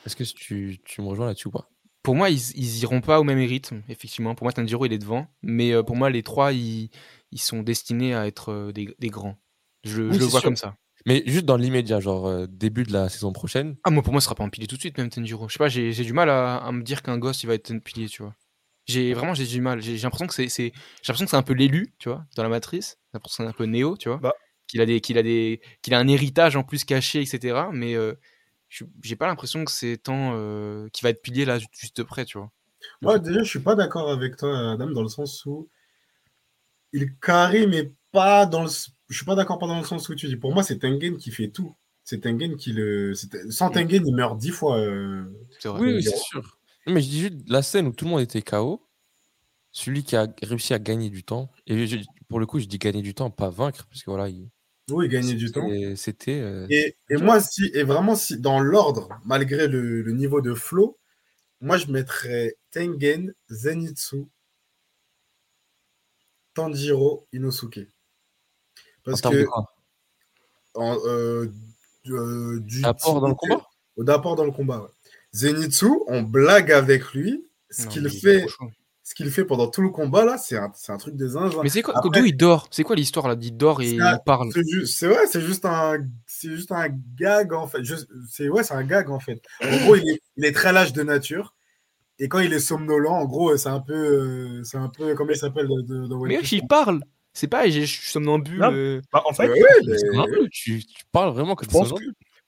[0.05, 1.69] Est-ce que tu, tu me rejoins là-dessus ou pas?
[2.03, 4.33] Pour moi, ils, ils iront pas au même rythme, effectivement.
[4.33, 5.27] Pour moi, Tanjiro, il est devant.
[5.43, 6.89] Mais euh, pour moi, les trois, ils,
[7.31, 9.37] ils sont destinés à être euh, des, des grands.
[9.83, 10.49] Je, Oui, je le vois sûr.
[10.49, 10.75] comme ça.
[11.05, 13.75] Mais juste dans l'immédiat, genre euh, début de la saison prochaine.
[13.83, 15.47] Ah, moi, pour moi, ce sera pas un pilier tout de suite, même Tanjiro.
[15.47, 17.53] Je sais pas, j'ai j'ai du mal à, à me dire qu'un gosse, il va
[17.55, 18.35] être un pilier, tu vois.
[18.87, 19.81] J'ai vraiment j'ai du mal.
[19.81, 22.25] J'ai j'ai l'impression que c'est c'est- j'ai l'impression que c'est un peu l'élu, tu vois,
[22.35, 22.97] dans la matrice.
[23.05, 24.17] J'ai l'impression que c'est un peu Néo, tu vois.
[24.19, 24.33] Bah.
[24.71, 27.71] Qu'il a des qu'il a des qu'il a un héritage en plus caché, etc.
[27.73, 28.13] Mais euh,
[28.69, 32.23] je- j'ai pas l'impression que c'est tant euh, qu'il va être pilier là juste près,
[32.23, 32.51] tu vois.
[33.01, 35.67] Moi, déjà, je suis pas d'accord avec toi, Adam, dans le sens où
[36.93, 38.69] il carry, mais pas dans le.
[39.09, 40.37] Je suis pas d'accord pas dans le sens où tu dis.
[40.37, 41.75] Pour moi, c'est Tengen qui fait tout.
[42.03, 43.13] C'est Tengen qui le.
[43.49, 44.77] Sans Tengen, il meurt dix fois.
[44.77, 45.23] euh.
[45.65, 45.81] Vrai.
[45.81, 46.57] Oui, oui, c'est sûr.
[46.87, 48.81] Non, mais je dis juste la scène où tout le monde était KO,
[49.71, 51.97] celui qui a réussi à gagner du temps, et je-
[52.29, 54.49] pour le coup, je dis gagner du temps, pas vaincre, parce que voilà, il-
[54.91, 55.67] Oui, gagner du temps.
[55.95, 60.41] c'était- euh, Et, et moi, si, et vraiment, si dans l'ordre, malgré le, le niveau
[60.41, 60.97] de flow,
[61.61, 64.25] moi, je mettrais Tengen, Zenitsu,
[66.53, 67.87] Tanjiro, Inosuke.
[69.03, 69.43] Parce que
[70.73, 71.47] en, euh,
[72.07, 73.67] euh, du Apport dans le combat?
[73.97, 74.81] D'apport dans le combat.
[74.81, 74.89] ouais.
[75.33, 77.45] Zenitsu, on blague avec lui.
[77.69, 78.45] Ce qu'il fait.
[79.11, 81.59] Ce qu'il fait pendant tout le combat là, c'est un, truc de zinzin.
[81.63, 83.35] Mais c'est quoi Après- D'où il dort C'est quoi l'histoire là?
[83.41, 84.51] Il dort et il parle.
[84.85, 86.87] C'est ouais, c'est juste un, c'est juste un
[87.17, 87.83] gag en fait.
[87.83, 87.95] Je-
[88.29, 89.41] C'est ouais, c'est un gag en fait.
[89.61, 91.53] En gros, il est, il est très lâche de nature.
[92.19, 95.31] Et quand il est somnolent, en gros, c'est un peu, euh, c'est un peu, comment
[95.31, 97.01] il s'appelle de, de, de Mais il parle
[97.33, 98.63] C'est pas, je suis somnambule.
[98.63, 99.01] Euh.
[99.11, 101.95] Bah, en fait, Ouais, mais- tu, tu parles vraiment comme je pense ça.
[101.95, 102.03] que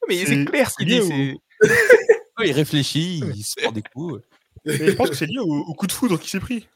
[0.07, 1.01] Mais C'est- clair ce qu'il dit.
[1.01, 1.35] c'est-
[2.45, 4.21] Il réfléchit, il se prend des coups.
[4.65, 6.67] Mais je pense que c'est lié au, au coup de foudre qu'il s'est pris.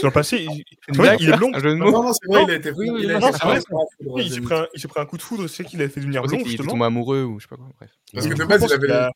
[0.00, 1.50] Dans le passé, il, tu vois, il est blond.
[1.50, 5.00] Non, non, c'est vrai, il a été, il il s'est pris, un, il s'est pris
[5.00, 6.70] un coup de foudre, c'est qu'il a fait devenir blond, était justement.
[6.72, 7.68] tombé amoureux ou je sais pas quoi.
[7.78, 7.90] Bref.
[8.14, 9.10] Parce que de base, il avait qu'il a-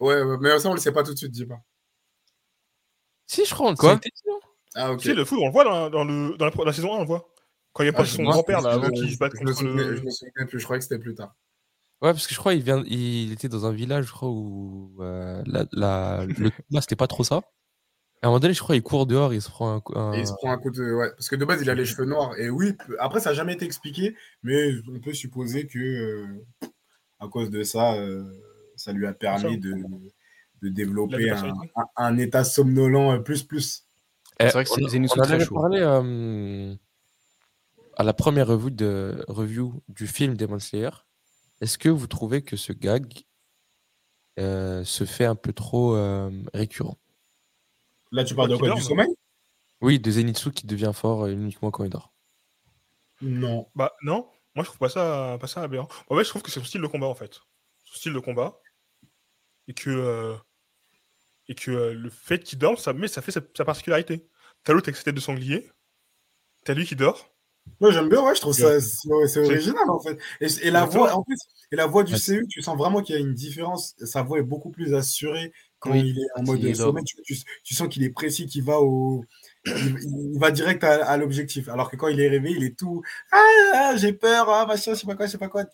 [0.00, 1.58] Ouais, ouais, mais ça, on le sait pas tout de suite, dis pas.
[3.26, 3.78] Si, je crois, on dit,
[4.26, 4.40] non
[4.74, 5.00] Ah, ok.
[5.00, 6.94] Tu sais, le foudre, on le voit dans, dans le, dans la, dans la saison
[6.94, 7.28] 1, on le voit.
[7.72, 9.38] Quand il y a Ah, pas je son grand-père, là, avant qu'il se batte me
[9.52, 9.96] contre le...
[9.96, 11.34] Je me souviens plus, je crois que c'était plus tard.
[12.02, 14.94] Ouais, parce que je crois qu'il vient, il était dans un village, je crois, où
[15.00, 17.36] euh, la, la, le combat, c'était pas trop ça.
[18.22, 19.98] Et à un moment donné, je crois, il court dehors, il se prend un, coup-
[19.98, 20.82] un- Et il se prend un coup de.
[20.94, 22.36] Ouais, parce que de base, il a les cheveux noirs.
[22.38, 26.26] Et oui, après, ça n'a jamais été expliqué, mais on peut supposer que, euh,
[27.20, 28.24] à cause de ça, euh,
[28.76, 29.74] ça lui a permis de,
[30.62, 31.72] de développer un, personnalité.
[31.76, 33.84] un- un état somnolent euh, plus plus.
[34.40, 35.54] Eh, C'est vrai que on, c'est- Zenitsu on très avait chaud.
[35.54, 36.74] parlé euh,
[37.96, 40.90] à la première revue, de, review du film Demon Slayer.
[41.60, 43.24] Est-ce que vous trouvez que ce gag
[44.38, 46.98] euh, se fait un peu trop euh, récurrent?
[48.10, 48.68] Là, tu parles de Qui quoi?
[48.68, 49.08] dort, Du sommeil?
[49.80, 52.12] Oui, de Zenitsu qui devient fort euh, uniquement quand il dort.
[53.20, 53.68] Non.
[53.74, 55.88] Bah, non, moi, je trouve pas ça, pas ça aberrant.
[56.08, 57.40] En fait, je trouve que c'est son style de combat, en fait.
[57.84, 58.60] Son style de combat.
[59.66, 60.36] Et que, euh,
[61.48, 64.28] et que euh, le fait qu'il dorme, ça, mais ça fait sa, sa particularité.
[64.62, 65.70] T'as l'autre avec sa tête de sanglier.
[66.64, 67.33] T'as lui qui dort.
[67.80, 70.18] Moi, j'aime bien, ouais, je trouve ça, c'est original, en fait.
[70.40, 71.36] Et, et la voix, en plus,
[71.72, 72.14] et la voix du.
[72.14, 73.94] CU, tu sens vraiment qu'il y a une différence.
[74.04, 77.04] Sa voix est beaucoup plus assurée quand Oui, il est en mode est sommeil.
[77.04, 79.24] Tu, tu- tu sens qu'il est précis, qu'il va au.
[79.66, 79.96] Il,
[80.34, 81.68] il va direct à, à l'objectif.
[81.68, 83.02] Alors que quand il est réveillé, il est tout.
[83.32, 83.38] Ah,
[83.74, 85.64] ah, j'ai peur, ah, machin, je sais pas quoi, je sais pas quoi.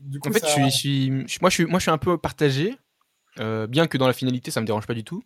[0.00, 1.82] Du coup, En fait, ça- je suis, je suis- je- moi, je suis, moi, je
[1.82, 2.76] suis un peu partagé.
[3.38, 5.22] euh, bien que dans la finalité, ça me dérange pas du tout.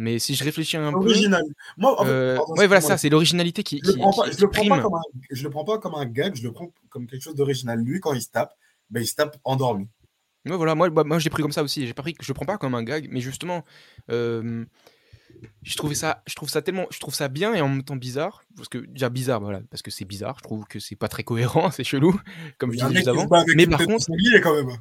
[0.00, 1.42] Mais si je réfléchis un peu, original.
[1.76, 4.12] Moi, en fait, euh, pardon, ouais, voilà, ça, c'est l'originalité qui, Je le qui, prends
[4.12, 4.82] pas, qui- je le qui prends pas prime.
[4.82, 7.34] comme un, je le prends pas comme un gag, je le prends comme quelque chose
[7.34, 7.80] d'original.
[7.80, 8.54] Lui, quand il se tape,
[8.88, 9.88] ben, il se tape endormi.
[10.46, 11.86] Ouais, voilà, moi, moi, l'ai pris comme ça aussi.
[11.86, 13.62] J'ai pas pris, je le prends pas comme un gag, mais justement,
[14.10, 14.64] euh,
[15.62, 17.96] je trouvais ça, je trouve ça tellement, je trouve ça bien et en même temps
[17.96, 20.36] bizarre, parce que déjà bizarre, voilà, parce que c'est bizarre.
[20.38, 22.18] Je trouve que c'est pas très cohérent, c'est chelou,
[22.56, 23.28] comme je disais juste avant.
[23.54, 24.06] Mais par contre,
[24.42, 24.78] quand même.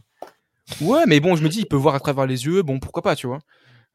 [0.80, 3.04] ouais, mais bon, je me dis, il peut voir à travers les yeux, bon, pourquoi
[3.04, 3.40] pas, tu vois.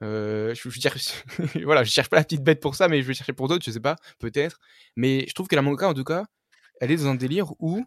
[0.05, 1.25] Euh, je, cherche,
[1.65, 3.65] voilà, je cherche pas la petite bête pour ça, mais je vais chercher pour d'autres,
[3.65, 4.61] je sais pas, peut-être.
[4.97, 6.25] Mais je trouve que la manga, en tout cas,
[6.81, 7.85] elle est dans un délire où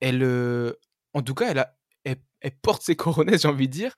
[0.00, 0.72] elle, euh,
[1.14, 3.96] en tout cas, elle a, elle, porte ses coronets, j'ai envie de dire.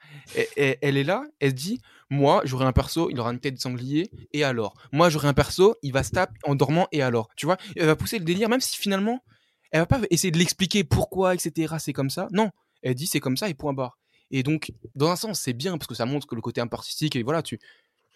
[0.57, 3.61] Elle est là, elle se dit, moi, j'aurai un perso, il aura une tête de
[3.61, 7.29] sanglier, et alors Moi, j'aurai un perso, il va se taper en dormant, et alors
[7.37, 9.23] Tu vois, elle va pousser le délire, même si finalement,
[9.71, 11.75] elle va pas essayer de l'expliquer pourquoi, etc.
[11.79, 12.29] C'est comme ça.
[12.33, 12.51] Non,
[12.83, 13.99] elle dit c'est comme ça et point barre.
[14.31, 16.67] Et donc, dans un sens, c'est bien parce que ça montre que le côté un
[16.67, 17.59] peu artistique et voilà, tu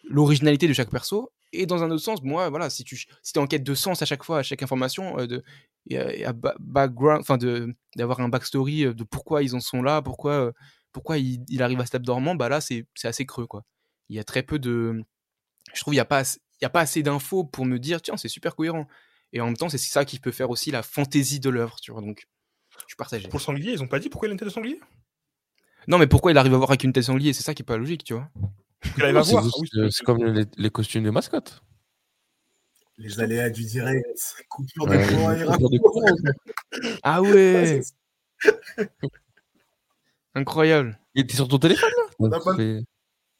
[0.04, 1.32] l'originalité de chaque perso.
[1.52, 4.02] Et dans un autre sens, moi, voilà, si tu si es en quête de sens
[4.02, 5.42] à chaque fois, à chaque information, euh, de
[6.32, 7.38] ba- background, enfin
[7.96, 10.52] d'avoir un backstory euh, de pourquoi ils en sont là, pourquoi euh,
[10.92, 13.64] pourquoi il, il arrive à taper dormant, bah là c'est assez creux quoi.
[14.08, 15.02] Il y a très peu de,
[15.74, 18.00] je trouve il y a pas assez- n'y a pas assez d'infos pour me dire,
[18.02, 18.86] tiens, c'est super cohérent.
[19.32, 21.90] Et en même temps, c'est ça qui peut faire aussi la fantaisie de l'œuvre, tu
[21.92, 22.02] vois.
[22.02, 22.28] Donc,
[22.70, 23.28] je suis partagé.
[23.28, 24.78] Pour le sanglier, ils ont pas dit pourquoi il tête de sanglier?
[25.89, 27.33] Non, mais pourquoi il arrive à voir avec une tête sanglier?
[27.33, 28.28] C'est ça qui est pas logique, tu vois.
[28.97, 29.45] Il arrive à C'est voir?
[29.45, 31.62] juste, Ah c'est comme les, les costumes de mascotte.
[32.99, 34.07] Les aléas du direct,
[34.49, 36.30] coupure de Ouais, courant et de.
[37.03, 37.80] Ah ouais
[40.35, 40.99] Incroyable.
[41.14, 42.05] Et t'es sur ton téléphone là?
[42.18, 42.83] On a pas- Fais-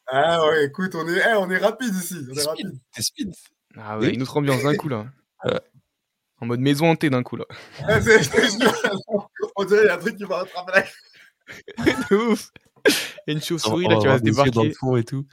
[0.09, 2.17] Ah ouais, écoute, on est, eh, on est rapide ici.
[2.31, 2.73] On est rapide.
[2.99, 3.35] speed, speed.
[3.77, 4.15] Ah ouais, Oui.
[4.15, 5.07] une autre ambiance d'un coup, là.
[6.41, 7.45] En mode maison hantée d'un coup, là.
[7.79, 10.83] On dirait qu'il y a un truc qui va rattraper la
[12.11, 12.51] De ouf
[13.27, 14.69] Il a une chauve-souris, là, qui va se yeux dans débarquer.
[14.69, 15.27] le fond et tout.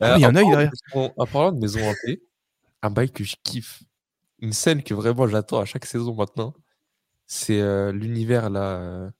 [0.00, 0.72] Ah, il y a en œil parlant derrière.
[1.16, 2.22] En parlant de maison hantée,
[2.82, 3.82] un bail que je kiffe,
[4.40, 6.54] une scène que vraiment j'attends à chaque saison maintenant,
[7.26, 9.10] c'est euh, l'univers là euh,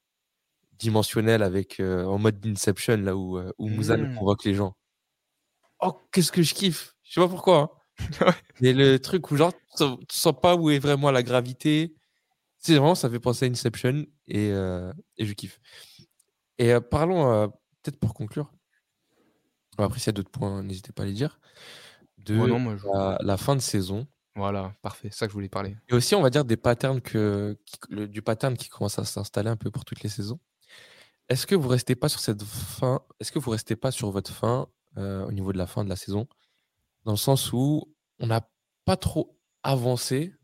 [0.78, 4.16] dimensionnel avec euh, en mode Inception là où, euh, où Muzan Mm.
[4.16, 4.76] convoque les gens.
[5.80, 7.58] Oh qu'est-ce que je kiffe Je sais pas pourquoi.
[7.60, 7.70] Hein.
[8.60, 11.95] Mais le truc où genre tu sens, tu sens pas où est vraiment la gravité.
[12.66, 15.60] C'est vraiment ça fait penser à Inception et, euh, et je kiffe.
[16.58, 17.46] Et euh, parlons euh,
[17.82, 18.52] peut-être pour conclure.
[19.78, 21.38] Après s'il y a d'autres points, n'hésitez pas à les dire.
[22.18, 24.06] De Moi, non, moi, je- la, la fin de saison.
[24.34, 25.08] Voilà, parfait.
[25.10, 25.76] C'est ça que je voulais parler.
[25.88, 29.04] Et aussi, on va dire des patterns que, qui- le- du pattern qui commence à
[29.04, 30.38] s'installer un peu pour toutes les saisons.
[31.28, 34.32] Est-ce que vous restez pas sur cette fin Est-ce que vous restez pas sur votre
[34.32, 36.26] fin euh, au niveau de la fin de la saison,
[37.04, 37.84] dans le sens où
[38.18, 38.48] on n'a
[38.86, 40.34] pas trop avancé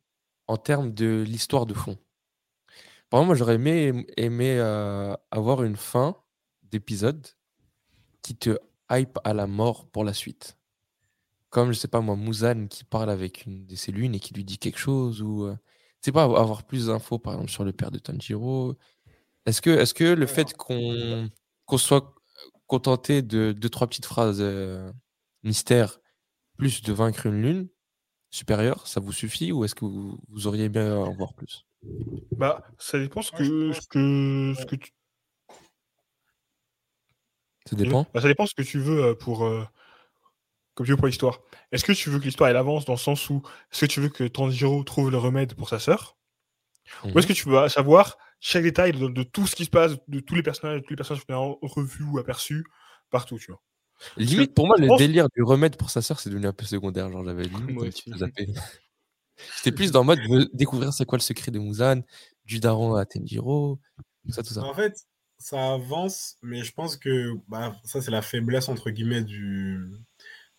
[0.46, 1.96] en termes de l'histoire de fond.
[3.12, 3.56] Par exemple, moi, j'aurais
[4.16, 6.16] aimé, euh, avoir une fin
[6.62, 7.26] d'épisode
[8.22, 8.56] qui te
[8.90, 10.56] hype à la mort pour la suite.
[11.50, 14.32] Comme, je sais pas moi, Muzan qui parle avec une de ses lunes et qui
[14.32, 15.54] lui dit quelque chose, ou, euh,
[16.00, 18.78] sais pas, avoir plus d'infos, par exemple, sur le père de Tanjiro.
[19.44, 21.28] Est-ce que, le fait qu'on
[21.66, 22.14] qu'on soit
[22.66, 24.90] contenté de deux, trois petites phrases euh,
[25.42, 26.00] mystères,
[26.56, 27.68] plus de vaincre une lune
[28.30, 31.66] supérieure, ça vous suffit, ou est-ce que vous, vous auriez bien en voir plus?
[32.36, 34.90] Bah, ça dépend ce que, ce que, ce que tu.
[37.66, 39.44] Ça dépend Bah, ça dépend ce que tu veux euh, pour.
[39.44, 39.64] euh,
[40.74, 41.40] Comme tu veux pour l'histoire.
[41.70, 44.00] Est-ce que tu veux que l'histoire elle avance dans le sens où est-ce que tu
[44.00, 46.16] veux que Tanjiro trouve le remède pour sa sœur?
[47.04, 47.12] Mhm.
[47.14, 49.92] Ou est-ce que tu veux savoir chaque détail de, de tout ce qui se passe,
[50.08, 52.64] de tous les personnages, de tous les personnages qu'on a revus ou aperçus
[53.10, 53.62] partout, tu vois?
[54.16, 56.64] Limite, pour moi, le pense- délire du remède pour sa sœur, c'est devenu un peu
[56.64, 57.08] secondaire.
[57.12, 58.18] Genre, j'avais limite Moi un petit peu aussi.
[58.20, 58.46] zappé.
[59.56, 62.02] J'étais plus dans le mode veux découvrir c'est quoi le secret de Muzan,
[62.44, 63.78] du daron à Tenjiro,
[64.26, 64.62] tout ça, tout ça.
[64.64, 64.94] En fait,
[65.38, 69.80] ça avance, mais je pense que bah, ça, c'est la faiblesse, entre guillemets, du,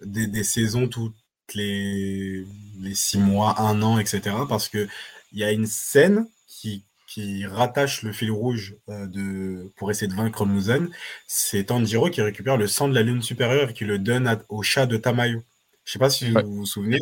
[0.01, 1.15] des, des saisons toutes
[1.55, 2.45] les,
[2.79, 4.21] les six mois, un an, etc.
[4.49, 4.89] Parce qu'il
[5.33, 10.15] y a une scène qui, qui rattache le fil rouge euh, de, pour essayer de
[10.15, 10.87] vaincre Muzan.
[11.27, 14.41] C'est Tanjiro qui récupère le sang de la lune supérieure et qui le donne à-
[14.49, 15.41] au chat de Tamayo.
[15.85, 16.43] Je sais pas si Ouais.
[16.43, 16.99] vous vous souvenez,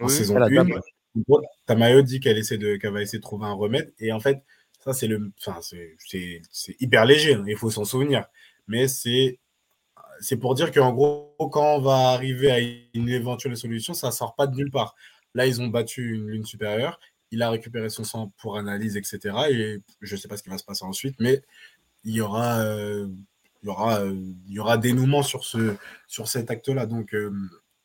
[0.00, 0.12] en Oui.
[0.12, 0.66] saison Ah, la 1, dame.
[0.66, 0.80] en gros,
[1.66, 3.92] Tamayo dit qu'elle essaie de, qu'elle va essayer de trouver un remède.
[3.98, 4.42] Et en fait,
[4.80, 7.34] ça, c'est le, enfin, c'est, hyper léger.
[7.34, 8.26] hein, il faut s'en souvenir.
[8.68, 9.38] Mais c'est,
[10.20, 14.34] c'est pour dire qu'en gros, quand on va arriver à une éventuelle solution, ça sort
[14.34, 14.94] pas de nulle part.
[15.34, 17.00] Là, ils ont battu une lune supérieure.
[17.30, 19.36] Il a récupéré son sang pour analyse, etc.
[19.50, 21.42] Et je sais pas ce qui va se passer ensuite, mais
[22.04, 23.08] il y aura, euh,
[23.62, 24.14] il y aura, euh,
[24.48, 25.76] il y aura dénouement sur ce,
[26.08, 26.86] sur cet acte-là.
[26.86, 27.32] Donc, euh,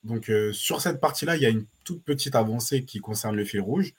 [0.06, 3.46] donc euh, sur cette partie-là, il y a une toute petite avancée qui concerne le
[3.46, 3.94] fil rouge.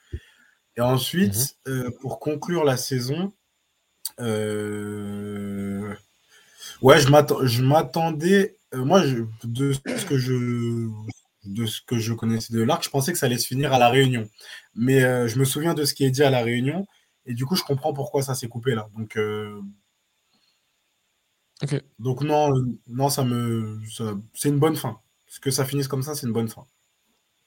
[0.77, 3.33] Et ensuite, euh, pour conclure la saison,
[4.19, 5.93] euh,
[6.81, 10.89] ouais, je m'attendais, moi, je- de ce que je,
[11.45, 13.79] de ce que je connaissais de l'arc, je pensais que ça allait se finir à
[13.79, 14.29] la Réunion.
[14.75, 16.85] Mais je me souviens de ce qui est dit à la Réunion,
[17.25, 18.89] et du coup, je comprends pourquoi ça s'est coupé là.
[18.97, 19.17] Donc,
[21.99, 22.51] donc non,
[22.87, 24.99] non, ça me, ça- c'est une bonne fin.
[25.27, 26.65] Ce que ça finisse comme ça, c'est une bonne fin.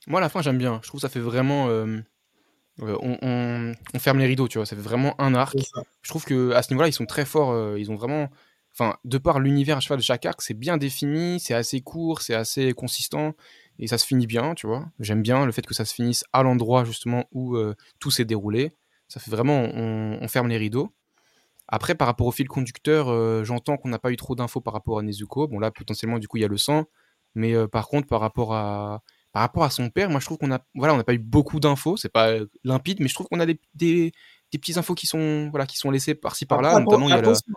[0.06, 0.80] Moi, la fin, j'aime bien.
[0.82, 1.68] Je trouve que ça fait vraiment.
[1.68, 1.98] euh,
[2.80, 4.66] euh, on, on- on ferme les rideaux, tu vois.
[4.66, 5.56] Ça fait vraiment un arc.
[6.02, 7.50] Je trouve que à ce niveau-là, ils sont très forts.
[7.52, 8.28] euh, ils ont vraiment.
[8.72, 12.22] Enfin, de par l'univers à cheval de chaque arc, c'est bien défini, c'est assez court,
[12.22, 13.34] c'est assez consistant
[13.80, 14.86] et ça se finit bien, tu vois.
[15.00, 18.24] J'aime bien le fait que ça se finisse à l'endroit justement où euh, tout s'est
[18.24, 18.72] déroulé.
[19.08, 20.92] Ça fait vraiment, on, on ferme les rideaux.
[21.68, 24.98] Après, par rapport au fil conducteur, j'entends qu'on n'a pas eu trop d'infos par rapport
[24.98, 25.48] à Nezuko.
[25.48, 26.84] Bon, là, potentiellement, du coup, il y a le sang.
[27.34, 29.02] Mais euh, par contre, par rapport à,
[29.32, 31.18] par rapport à son père, moi, je trouve qu'on a, voilà, on n'a pas eu
[31.18, 31.96] beaucoup d'infos.
[31.96, 34.12] C'est pas limpide, mais je trouve qu'on a des, des,
[34.52, 36.78] des petites infos qui sont, voilà, qui sont laissées par-ci par-là.
[36.80, 37.52] Notamment, il y a la, attention,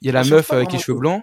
[0.00, 1.22] il y a la À chaque meuf avec les cheveux blancs.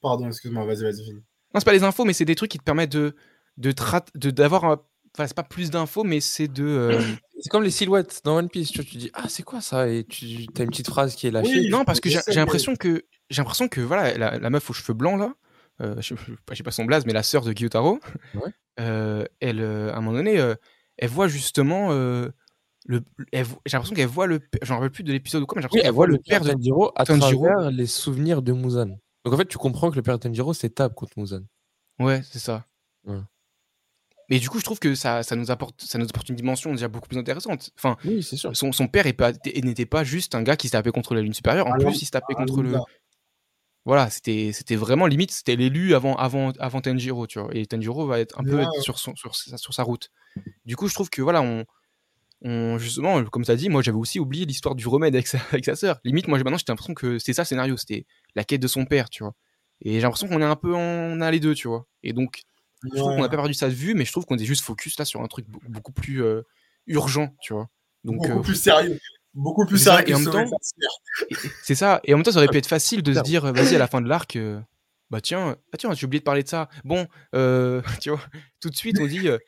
[0.00, 1.22] Pardon, excuse-moi, vas-y, vas-y, finis.
[1.54, 3.14] Non, c'est pas les infos, mais c'est des trucs qui te permettent de,
[3.58, 4.80] de, d'avoir, un-
[5.14, 7.00] enfin, c'est pas plus d'infos, mais c'est de, euh,
[7.40, 8.70] C'est comme les silhouettes dans One Piece.
[8.70, 9.88] Tu, vois, tu dis, ah, c'est quoi ça?
[9.88, 11.60] Et tu as une petite phrase qui est lâchée.
[11.60, 14.72] Oui, non, parce que j'ai l'impression que, j'ai l'impression que, voilà, la, la meuf aux
[14.72, 15.34] cheveux blancs là,
[15.82, 17.98] euh, je, je, sais pas son blaze, mais la sœur de Gyutaro,
[18.34, 18.50] Ouais.
[18.80, 20.36] euh, elle, euh, à un moment donné,
[20.98, 22.32] elle voit justement le.
[23.32, 24.40] J'ai l'impression qu'elle voit le.
[24.62, 26.40] J'en rappelle plus de l'épisode ou quoi, mais j'ai l'impression elle qu'elle voit le père
[26.42, 26.52] de.
[26.52, 27.46] Tanjiro à Tanjiro.
[27.46, 28.98] travers les souvenirs de Muzan.
[29.24, 31.42] Donc en fait, tu comprends que le père de Tanjiro, Tab contre Muzan.
[32.00, 32.66] Ouais, c'est ça.
[33.04, 33.18] Ouais.
[34.28, 36.70] Mais du coup, je trouve que ça, ça, nous apporte, ça nous apporte une dimension
[36.70, 37.70] déjà beaucoup plus intéressante.
[37.76, 38.56] Enfin, Oui, c'est sûr.
[38.56, 41.34] son, son père pas- n'était pas juste un gars qui se tapait contre la lune
[41.34, 41.66] supérieure.
[41.66, 42.72] En Ah plus, il se tapait ah contre le.
[43.84, 47.50] Voilà, c'était c'était vraiment limite, c'était l'élu avant, avant, avant Tanjiro, tu vois.
[47.52, 48.62] Et Tanjiro va être un peu Ouais.
[48.62, 50.10] être sur, son, sur, sa, sur sa route.
[50.64, 51.64] Du coup, je trouve que voilà, on.
[52.42, 55.38] on justement, comme tu as dit, moi j'avais aussi oublié l'histoire du remède avec sa,
[55.52, 56.00] avec sa sœur.
[56.04, 58.06] Limite, moi maintenant j'ai l'impression que c'est ça le scénario, c'était
[58.36, 59.34] la quête de son père, tu vois.
[59.84, 61.86] Et j'ai l'impression qu'on est un peu en, on a les deux, tu vois.
[62.04, 62.42] Et donc,
[62.84, 64.62] je trouve qu'on n'a pas perdu ça de vue, mais je trouve qu'on est juste
[64.64, 66.42] focus là sur un truc be- beaucoup plus euh,
[66.86, 67.68] urgent, tu vois.
[68.04, 68.98] Donc, beaucoup euh, plus sérieux.
[69.34, 70.56] Beaucoup plus ça, sérieux et en que même temps-
[71.62, 72.00] c'est ça.
[72.04, 73.86] Et en même temps, ça aurait pu être facile de se dire, vas-y, à la
[73.86, 74.60] fin de l'arc, euh,
[75.10, 76.68] bah tiens, ah tiens, j'ai oublié de parler de ça.
[76.84, 78.20] Bon, euh, tu vois,
[78.60, 79.38] tout de suite, on dit euh,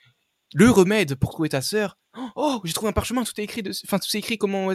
[0.54, 1.98] le remède pour trouver ta sœur.
[2.36, 3.84] Oh, j'ai trouvé un parchemin, tout est écrit, dessus.
[3.86, 4.66] enfin, tout est écrit comment,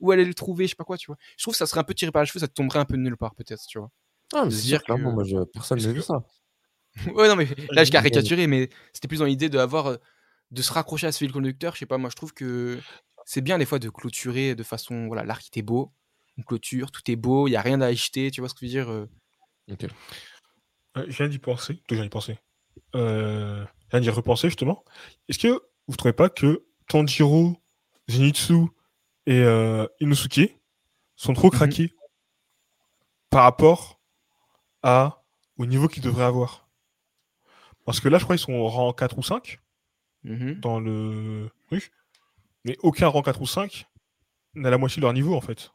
[0.00, 1.16] où elle allait le trouver, je sais pas quoi, tu vois.
[1.36, 2.84] Je trouve que ça serait un peu tiré par les cheveux, ça te tomberait un
[2.84, 3.90] peu de nulle part, peut-être, tu vois.
[4.34, 6.22] Ah, mais de c'est dire clairement, que- moi, je- personne n'a vu ça.
[7.14, 9.96] ouais, non, mais là, je caricaturé, mais c'était plus dans l'idée d'avoir,
[10.50, 11.74] de se raccrocher à ce fil conducteur.
[11.74, 12.78] Je sais pas, moi, je trouve que
[13.28, 15.92] c'est bien des fois de clôturer de façon, voilà, l'arc était beau,
[16.38, 18.60] on clôture, tout est beau, il y a rien à acheter, tu vois ce que
[18.62, 18.90] je veux dire.
[18.90, 19.06] euh,
[19.70, 19.84] Ok.
[20.96, 21.76] Euh, je viens d'y penser.
[21.86, 22.38] Tout, viens d'y penser.
[22.94, 24.82] Euh, je viens d'y repenser, justement.
[25.28, 27.62] Est-ce que vous trouvez pas que Tanjiro,
[28.08, 28.54] Zenitsu
[29.26, 30.56] et euh, Inosuke
[31.14, 31.92] sont trop craqués
[33.28, 34.00] par rapport
[34.82, 35.22] à,
[35.58, 36.66] au niveau qu'ils devraient avoir?
[37.84, 39.60] Parce que là, je crois qu'ils sont au rang 4 ou 5
[40.24, 40.54] mhm.
[40.60, 41.92] dans le truc.
[42.64, 43.86] Mais aucun rang 4 ou 5
[44.54, 45.70] n'a la moitié de leur niveau, en fait.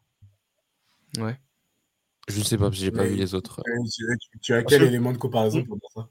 [1.18, 1.38] Ouais.
[2.28, 3.62] Je ne sais pas, parce que j'ai pas vu les autres.
[3.68, 6.08] Euh, Tu, as Parce quel que- élément de comparaison pour ça?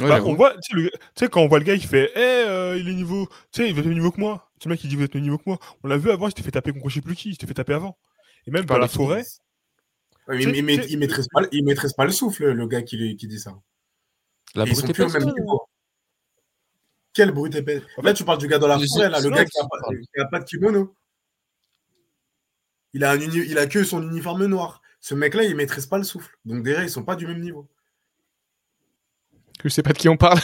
[0.00, 1.84] Ouais, Bah, on voit, tu sais, le- tu sais, quand on voit le gars, il
[1.86, 4.50] fait, eh, euh, il est niveau, tu sais, il va être niveau que moi.
[4.62, 5.58] Ce mec, il dit, vous êtes niveau que moi.
[5.84, 7.46] On l'a vu avant, il s'était fait taper contre je sais plus qui, il s'était
[7.46, 7.98] fait taper avant.
[8.46, 9.24] Et même dans parles la forêt,
[10.28, 13.54] Ouais, mais il, maîtrise pas, il maîtrise pas le souffle, le gars qui, dit ça.
[14.54, 15.62] La Et ils sont brute plus au même niveau.
[17.14, 17.82] Quel brute épais.
[17.98, 20.26] En fait, tu parles du gars dans la forêt, là, le gars qui je a,
[20.26, 20.94] pas, de kimono.
[22.94, 24.80] Il a, un uni- il a que son uniforme noir.
[25.00, 26.36] Ce mec-là, il maîtrise pas le souffle.
[26.44, 27.68] Donc déjà, ils sont pas du même niveau.
[29.62, 30.38] Je sais pas de qui on parle.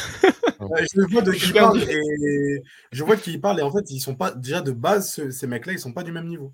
[0.61, 2.63] Ouais, je vois de qui parle et
[2.93, 5.13] je vois de qui il parle et en fait, ils sont pas déjà de base
[5.13, 6.53] ce- ces mecs-là, ils sont pas du même niveau.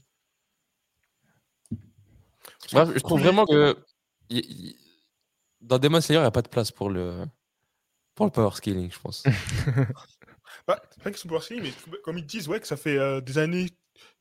[2.73, 3.77] Bref, je trouve vraiment que
[4.31, 4.77] y- y-
[5.61, 7.25] dans Demon Slayer, il n'y a pas de place pour le,
[8.15, 9.23] pour le power scaling, je pense.
[10.67, 13.21] bah, c'est vrai qu'ils sont pouvoir mais comme ils disent, ouais, que ça fait euh,
[13.21, 13.71] des années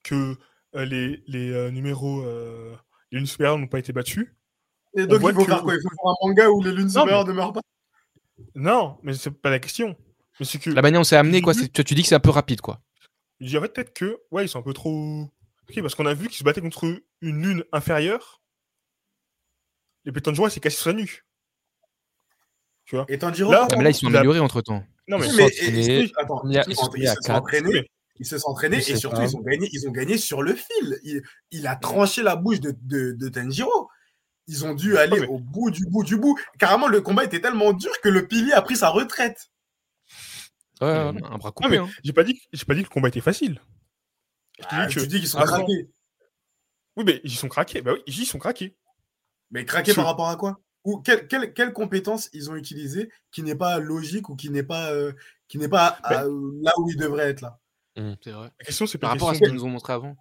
[0.04, 0.36] que
[0.76, 2.76] euh, les, les euh, numéros, euh,
[3.12, 4.34] les lunes supérieures n'ont pas été battus.
[4.96, 5.76] Et donc, il faut que- faire quoi?
[5.76, 7.62] Il faut faire un manga où les lunes Non, supérieures ne meurent pas?
[8.56, 9.96] Non, mais c'est pas la question.
[10.39, 11.54] Mais c'est que, La manière dont c'est amené, quoi.
[11.54, 12.82] C'est- Tu, tu dis que c'est un peu rapide, quoi.
[13.39, 15.24] je dirais peut-être que, ouais, ils sont un peu trop.
[15.70, 16.84] Ok, parce qu'on a vu qu'ils se battaient contre
[17.22, 18.41] une lune inférieure.
[20.06, 21.24] Les pétons de joie, c'est cassé sur nuque.
[22.86, 24.84] Tu vois Et Tanjiro, Là- Ah, mais là, ils sont améliorés entre temps.
[25.08, 25.28] Non, mais.
[25.28, 29.26] Ils se sont entraînés, ils se sont entraînés et surtout pas.
[29.26, 31.00] ils ont gagné, ils ont gagné sur le fil.
[31.04, 31.22] Il,
[31.52, 33.90] il a tranché la bouche de, de, de Tanjiro.
[34.48, 36.38] Ils ont dû aller mais- au bout du bout du bout.
[36.60, 39.50] Carrément, le combat était tellement dur que le pilier a pris sa retraite.
[40.82, 41.22] Ouais, Euh, ouais.
[41.24, 41.90] un bras coupé, hein.
[42.04, 43.62] j'ai pas, dit, j'ai pas dit que le combat était facile.
[44.60, 45.06] Je te Ah, dis tu que.
[45.06, 45.90] dis qu'ils sont craqués.
[46.98, 47.82] Oui, mais ils sont craqués.
[47.82, 48.76] Bah oui, ils sont craqués.
[49.50, 50.60] Mais craqués Sur- par rapport à quoi?
[50.84, 54.64] Ou quelle, quelle, quelle compétence ils ont utilisé qui n'est pas logique ou qui n'est
[54.64, 55.14] pas, euh,
[55.47, 57.60] qui n'est pas à- là où ils devraient être là?
[57.96, 58.51] C'est vrai.
[58.60, 60.18] La question, c'est Par rapport à ce qu'ils nous ont montré avant.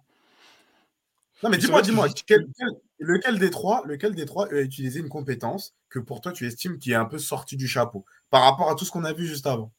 [1.41, 5.01] Non, mais dis-moi, dis-moi, c'est- quel- quel- lequel des trois, lequel des trois a utilisé
[5.01, 8.43] une compétence que pour toi tu estimes qui est un peu sortie du chapeau par
[8.43, 9.73] rapport à tout ce qu'on a vu juste avant?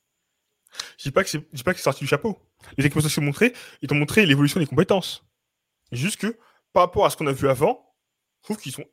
[0.99, 2.39] Je dis pas que c'est, dis pas que c'est sorti du chapeau.
[2.77, 5.25] Les équipements que je t'ai montré, ils t'ont montré l'évolution des compétences.
[5.93, 6.37] Juste que,
[6.73, 7.95] par rapport à ce qu'on a vu avant,
[8.41, 8.85] je trouve qu'ils sont,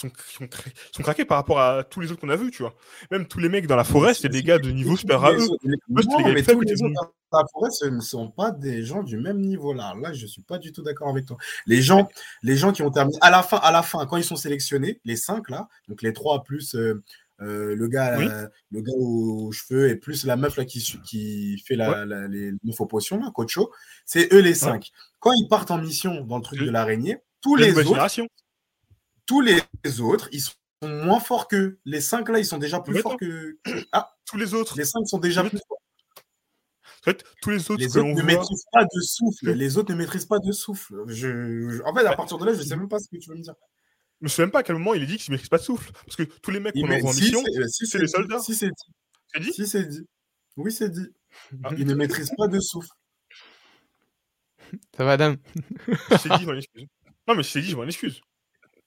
[0.00, 0.48] qu'ils
[0.92, 2.74] sont, craqués par rapport à tous les autres qu'on a vus, tu vois.
[3.10, 5.42] Même tous les mecs dans la forêt, c'est des gars de niveau supérieur à Les
[5.44, 5.48] eux.
[5.62, 6.94] les- les mais tous qui les autres
[7.32, 9.94] dans la forêt, ce ne sont pas des gens du même niveau là.
[10.00, 11.36] Là, je suis pas du tout d'accord avec toi.
[11.66, 12.08] Les gens,
[12.42, 15.00] les gens qui ont terminé à la fin, à la fin, quand ils sont sélectionnés,
[15.04, 17.02] les cinq là, donc les trois plus euh,
[17.42, 18.26] euh, le gars, Oui.
[18.30, 22.06] euh, le gars aux cheveux et plus la meuf là qui, qui fait la, Ouais.
[22.06, 23.70] la- les meufs aux potions là, Cocho,
[24.06, 24.90] c'est eux les cinq.
[25.18, 28.08] Quand ils partent en mission dans le truc de l'araignée, tous les autres.
[29.26, 29.60] Tous les
[30.00, 31.78] autres, ils sont moins forts qu'eux.
[31.84, 33.58] Les cinq là, ils sont déjà plus Mais forts que.
[33.92, 34.76] Ah, Tous les autres.
[34.76, 35.80] les cinq sont déjà plus forts.
[37.00, 38.22] En fait, tous les autres Les autres ne voit.
[38.24, 39.52] maîtrisent pas de souffle.
[39.52, 41.04] Les autres ne maîtrisent pas de souffle.
[41.06, 41.14] Je...
[41.70, 43.36] je- En fait, à partir de là, je sais même pas ce que tu veux
[43.36, 43.54] me dire.
[44.20, 45.58] Je me souviens même pas à quel moment il est dit qu'ils ne maîtrisent pas
[45.58, 45.92] de souffle.
[45.92, 48.06] Parce que tous les mecs qu'on envoie en si, mission, c'est- euh, si c'est les
[48.06, 48.38] dit, soldats.
[48.40, 48.92] Si c'est dit.
[49.32, 50.06] c'est dit Si c'est dit.
[50.56, 51.06] Oui, c'est dit.
[51.64, 51.70] Ah.
[51.78, 52.88] Il ne maîtrise pas de souffle.
[54.96, 55.36] Ça va, Adam?
[55.86, 56.86] Je t'ai dit, je m'en excuse.
[57.28, 58.20] Non, mais je t'ai dit, je m'en excuse.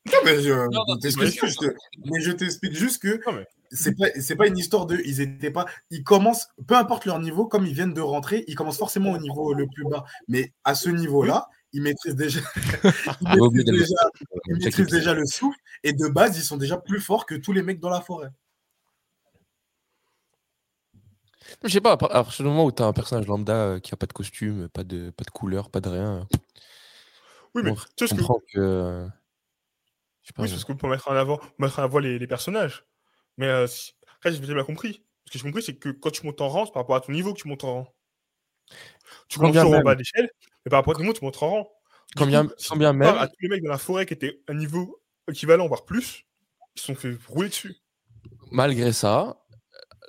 [0.08, 1.66] Non, mais je, non, juste-
[2.06, 5.52] mais je t'explique juste que mais- c'est pas c'est pas une histoire de ils étaient
[5.52, 9.12] pas ils commencent peu importe leur niveau comme ils viennent de rentrer ils commencent forcément
[9.12, 12.40] au niveau le plus bas mais à ce niveau là ils maîtrisent déjà
[13.22, 14.10] ils oublié maîtrisent le déjà,
[14.48, 14.92] ils Check maîtrisent it.
[14.94, 17.80] déjà le souffle et de base ils sont déjà plus forts que tous les mecs
[17.80, 18.30] dans la forêt
[21.64, 23.54] Je sais pas, à par- à partir du moment où tu as un personnage lambda
[23.56, 26.28] euh, qui a pas de costume, pas de, pas de couleur, pas de rien,
[27.56, 29.08] Oui, mais tu sais ce que, comprends que.
[30.38, 32.86] Je oui, c'est ce que pour mettre en avant, mettre en avant les, les personnages.
[33.38, 35.04] Mais euh, si- après, j'ai bien compris.
[35.26, 37.02] Ce que j'ai compris, c'est que quand tu montes en rang, c'est par rapport à
[37.02, 37.96] ton niveau que tu montes en rang.
[39.28, 40.30] Tu montes en bas d'échelle,
[40.66, 41.62] mais par rapport à ton niveau, tu montes en rang.
[41.62, 43.70] Du Quand bien- coup, si quand tu bien compares même- à tous les mecs de
[43.70, 46.26] la forêt qui étaient à un niveau équivalent, voire plus,
[46.76, 47.76] ils se sont fait rouler dessus.
[48.52, 49.38] Malgré ça,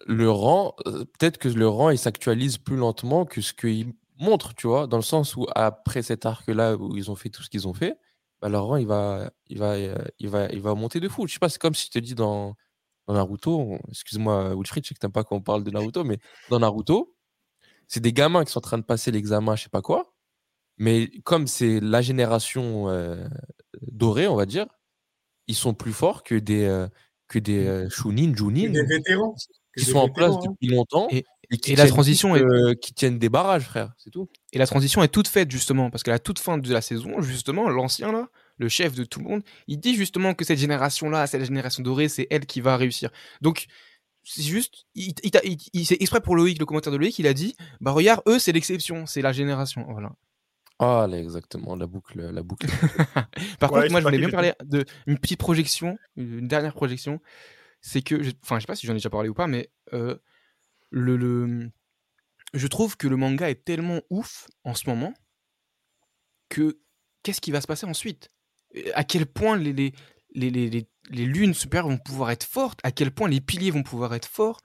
[0.07, 4.55] le rang, euh, peut-être que le rang, il s'actualise plus lentement que ce qu'il montre,
[4.55, 7.51] tu vois, dans le sens où après cet arc-là où ils ont fait tout ce
[7.51, 7.97] qu'ils ont fait,
[8.41, 11.27] bah, leur rang, il va, il, va, euh, il, va, il va monter de fou.
[11.27, 12.55] Je sais pas, c'est comme si je te dis dans,
[13.07, 16.19] dans Naruto, on- excuse-moi Wilfried, je sais que t'aimes pas qu'on parle de Naruto, mais
[16.49, 17.15] dans Naruto,
[17.89, 20.15] c'est des gamins qui sont en train de passer l'examen, je sais pas quoi,
[20.79, 23.27] mais comme c'est la génération euh,
[23.83, 24.67] dorée, on va dire,
[25.49, 26.87] ils sont plus forts que des, euh,
[27.29, 29.35] que des euh, Chunin, Que Junin, des vétérans
[29.75, 30.41] que qui sont en place hein.
[30.51, 31.25] depuis longtemps Et-
[31.59, 34.29] qui et la transition juste, euh, qui tiennent des barrages, frère, c'est tout.
[34.53, 37.21] Et la transition est toute faite justement, parce qu'à la toute fin de la saison,
[37.23, 38.29] justement, l'ancien là,
[38.59, 42.09] le chef de tout le monde, il dit justement que cette génération-là, cette génération dorée,
[42.09, 43.11] c'est elle qui va réussir.
[43.41, 43.67] Donc,
[44.23, 47.27] c'est juste, il, il, il- il- c'est exprès pour Loïc, le commentaire de Loïc, il
[47.27, 49.87] a dit, bah regarde, eux, c'est l'exception, c'est la génération.
[49.91, 50.13] Voilà.
[50.79, 52.67] Ah, là, exactement, la boucle, la boucle.
[53.59, 57.21] Par Ouais, contre, moi, je voulais bien parler de une petite projection, une dernière projection.
[57.83, 59.71] C'est que, je- enfin, je sais pas si j'en ai déjà parlé ou pas, mais
[59.95, 60.17] euh,
[60.91, 61.71] le, le-
[62.53, 65.15] je trouve que le manga est tellement ouf en ce moment
[66.49, 66.79] que
[67.23, 68.31] qu'est-ce qui va se passer ensuite?
[68.95, 69.93] À quel point les, les,
[70.35, 72.81] les, les, les- lunes super vont pouvoir être fortes?
[72.83, 74.61] À quel point les piliers vont pouvoir être forts?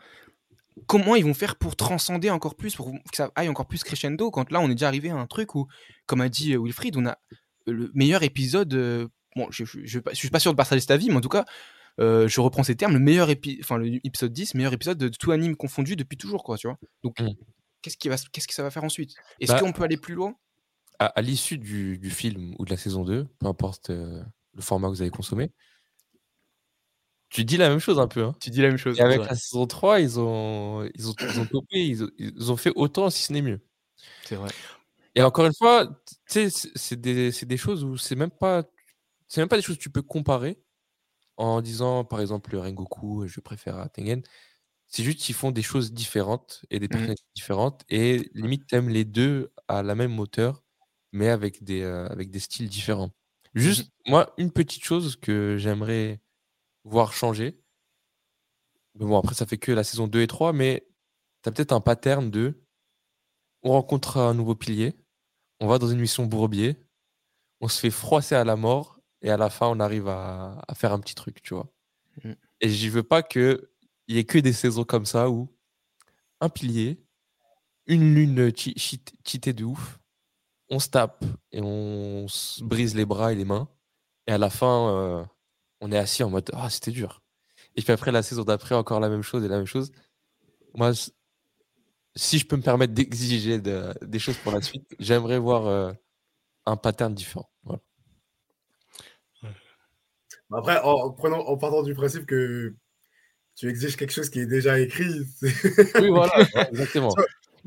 [0.88, 4.30] Comment ils vont faire pour transcender encore plus, pour que ça aille encore plus crescendo
[4.30, 5.68] Quand là, on est déjà arrivé à un truc où,
[6.06, 7.18] comme a dit euh, Wilfried, on a
[7.65, 8.73] le meilleur épisode.
[8.73, 11.45] euh, bon, je, je suis pas sûr de partager cet avis, mais en tout cas,
[12.00, 12.94] euh, je reprends ces termes.
[12.94, 16.44] Le meilleur épi- enfin, le épisode 10, meilleur épisode de tout anime confondu depuis toujours,
[16.44, 16.78] quoi, tu vois.
[17.04, 17.30] Donc, Mm.
[17.82, 19.16] qu'est-ce, qui va, qu'est-ce que ça va faire ensuite?
[19.40, 20.36] Est-ce Bah, qu'on peut aller plus loin?
[21.00, 24.24] À, à l'issue du, du film ou de la saison 2, peu importe euh,
[24.54, 25.52] le format que vous avez consommé,
[27.30, 28.24] tu dis la même chose un peu.
[28.24, 28.36] Hein.
[28.40, 28.98] Tu dis la même chose.
[28.98, 32.52] Et avec la saison 3, ils ont, ils ont, ils ont topé, ils ont, ils
[32.52, 33.60] ont fait autant, si ce n'est mieux.
[34.24, 34.50] C'est vrai.
[35.16, 38.64] Et encore une fois, c'est- des, des choses où c'est même pas,
[39.28, 40.60] c'est même pas des choses que tu peux comparer
[41.38, 44.24] en disant, par exemple, le Rengoku, je préfère à Tengen.
[44.88, 49.06] C'est juste qu'ils font des choses différentes et des personnalités différentes et limite t'aimes les
[49.06, 50.64] deux à la même hauteur,
[51.14, 53.12] mais avec des, euh, avec des styles différents.
[53.56, 56.22] Juste, moi, une petite chose que j'aimerais
[56.86, 57.62] voir changer.
[58.95, 60.88] Mais bon, après, ça fait que la saison 2 et 3, mais
[61.44, 62.62] tu as peut-être un pattern de
[63.64, 64.95] on rencontre un nouveau pilier,
[65.60, 66.78] on va dans une mission bourbier,
[67.62, 68.95] on se fait froisser à la mort,
[69.26, 71.68] et à la fin, on arrive à, à faire un petit truc, tu vois.
[72.23, 72.34] Mm.
[72.61, 73.60] Et je veux pas qu'il
[74.07, 75.49] y ait que des saisons comme ça où
[76.41, 77.03] un pilier,
[77.88, 78.76] une lune chi-
[79.26, 79.99] cheatée de ouf,
[80.69, 83.68] on se tape et on se brise les bras et les mains,
[84.27, 85.26] et à la fin, euh,
[85.81, 87.23] on est assis en mode Ah, c'était dur.
[87.76, 89.91] Et puis après, la saison d'après, encore la même chose et la même chose.
[90.76, 90.91] Moi,
[92.15, 95.91] si je peux me permettre d'exiger de- des choses pour la suite, j'aimerais voir euh,
[96.68, 97.49] un pattern différent.
[97.64, 97.81] Voilà.
[100.54, 102.74] Après, en, prenant, en partant du principe que
[103.56, 105.26] tu exiges quelque chose qui est déjà écrit.
[105.40, 106.32] c'est- Oui, voilà,
[106.72, 107.14] exactement.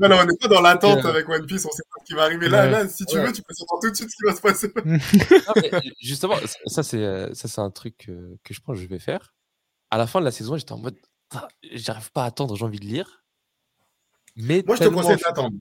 [0.01, 2.15] Non, non, on n'est pas dans l'attente avec One Piece, on sait pas ce qui
[2.15, 2.49] va arriver.
[2.49, 2.71] Là, Ouais.
[2.71, 3.27] là si tu Ouais.
[3.27, 4.73] veux, tu peux savoir tout de suite ce qui va se passer.
[5.49, 6.37] Non, mais justement,
[6.67, 9.35] ça- c'est euh, ça, c'est un truc que je pense que je vais faire.
[9.91, 10.97] À la fin de la saison, j'étais en mode
[11.73, 13.25] j'arrive pas à attendre, j'ai envie de lire.
[14.37, 15.57] Mais Moi, je te conseille d'attendre.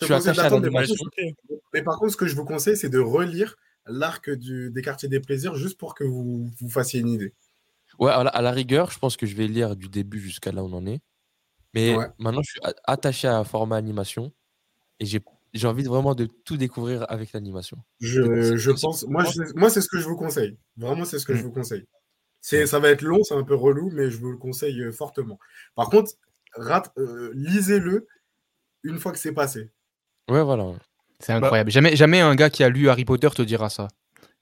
[0.00, 1.04] Je je te conseille d'attendre, mais par l'animation.
[1.04, 3.56] contre, mais par contre, ce que je vous conseille, c'est de relire
[3.88, 7.32] l'arc des quartiers des plaisirs juste pour que vous vous fassiez une idée.
[7.98, 10.52] Ouais, à la, à la rigueur, je pense que je vais lire du début jusqu'à
[10.52, 11.00] là où on en est.
[11.74, 12.06] Mais Ouais.
[12.18, 14.32] maintenant, je suis attaché à un format animation
[15.00, 15.20] et j'ai
[15.54, 17.78] j'ai envie de vraiment de tout découvrir avec l'animation.
[18.00, 18.20] Je,
[18.70, 19.32] pense, moi, moi.
[19.32, 20.58] je- moi, c'est ce que je vous conseille.
[20.76, 21.36] Vraiment, c'est ce que Mm.
[21.36, 21.86] je vous conseille.
[22.42, 24.92] C'est, ça va être long, c'est un peu relou, mais je vous le conseille euh,
[24.92, 25.38] fortement.
[25.74, 26.12] Par contre,
[26.58, 28.06] euh, lisez-le
[28.82, 29.70] une fois que c'est passé.
[30.28, 30.74] Ouais, voilà.
[31.20, 31.70] C'est bah incroyable.
[31.70, 33.88] Jamais, jamais un gars qui a lu Harry Potter te dira ça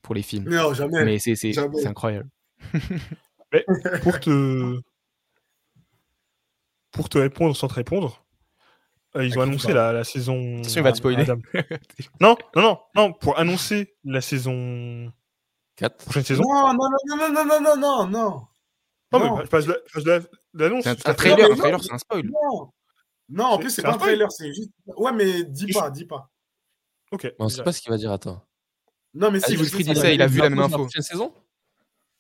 [0.03, 0.48] pour les films.
[0.48, 1.05] Non, jamais.
[1.05, 2.28] Mais c'est incroyable.
[4.03, 4.81] Pour te
[6.97, 8.24] pour te répondre sans te répondre,
[9.16, 10.59] euh, ils ont annoncé la, saison.
[10.59, 11.24] Attention, il va te spoiler.
[12.20, 15.12] non, non, non, non, pour annoncer la saison
[15.77, 16.05] 4.
[16.05, 16.43] Prochaine saison.
[16.43, 18.47] Non, non, non, non, non, non, non, non.
[19.12, 19.36] Non, non.
[19.36, 19.66] mais je passe
[20.55, 20.86] l'annonce.
[20.86, 22.27] Un, trailer, trailer, c'est un spoil.
[22.27, 22.73] Non,
[23.28, 24.70] non en plus, c'est pas un trailer, c'est juste.
[24.86, 26.31] Ouais, mais dis pas, dis pas.
[27.12, 27.32] Ok.
[27.38, 28.42] On sait pas ce qu'il va dire, attends.
[29.14, 30.78] Non, mais Ah, si, je Wilfried il a vu la même info.
[30.78, 31.32] prochaine saison?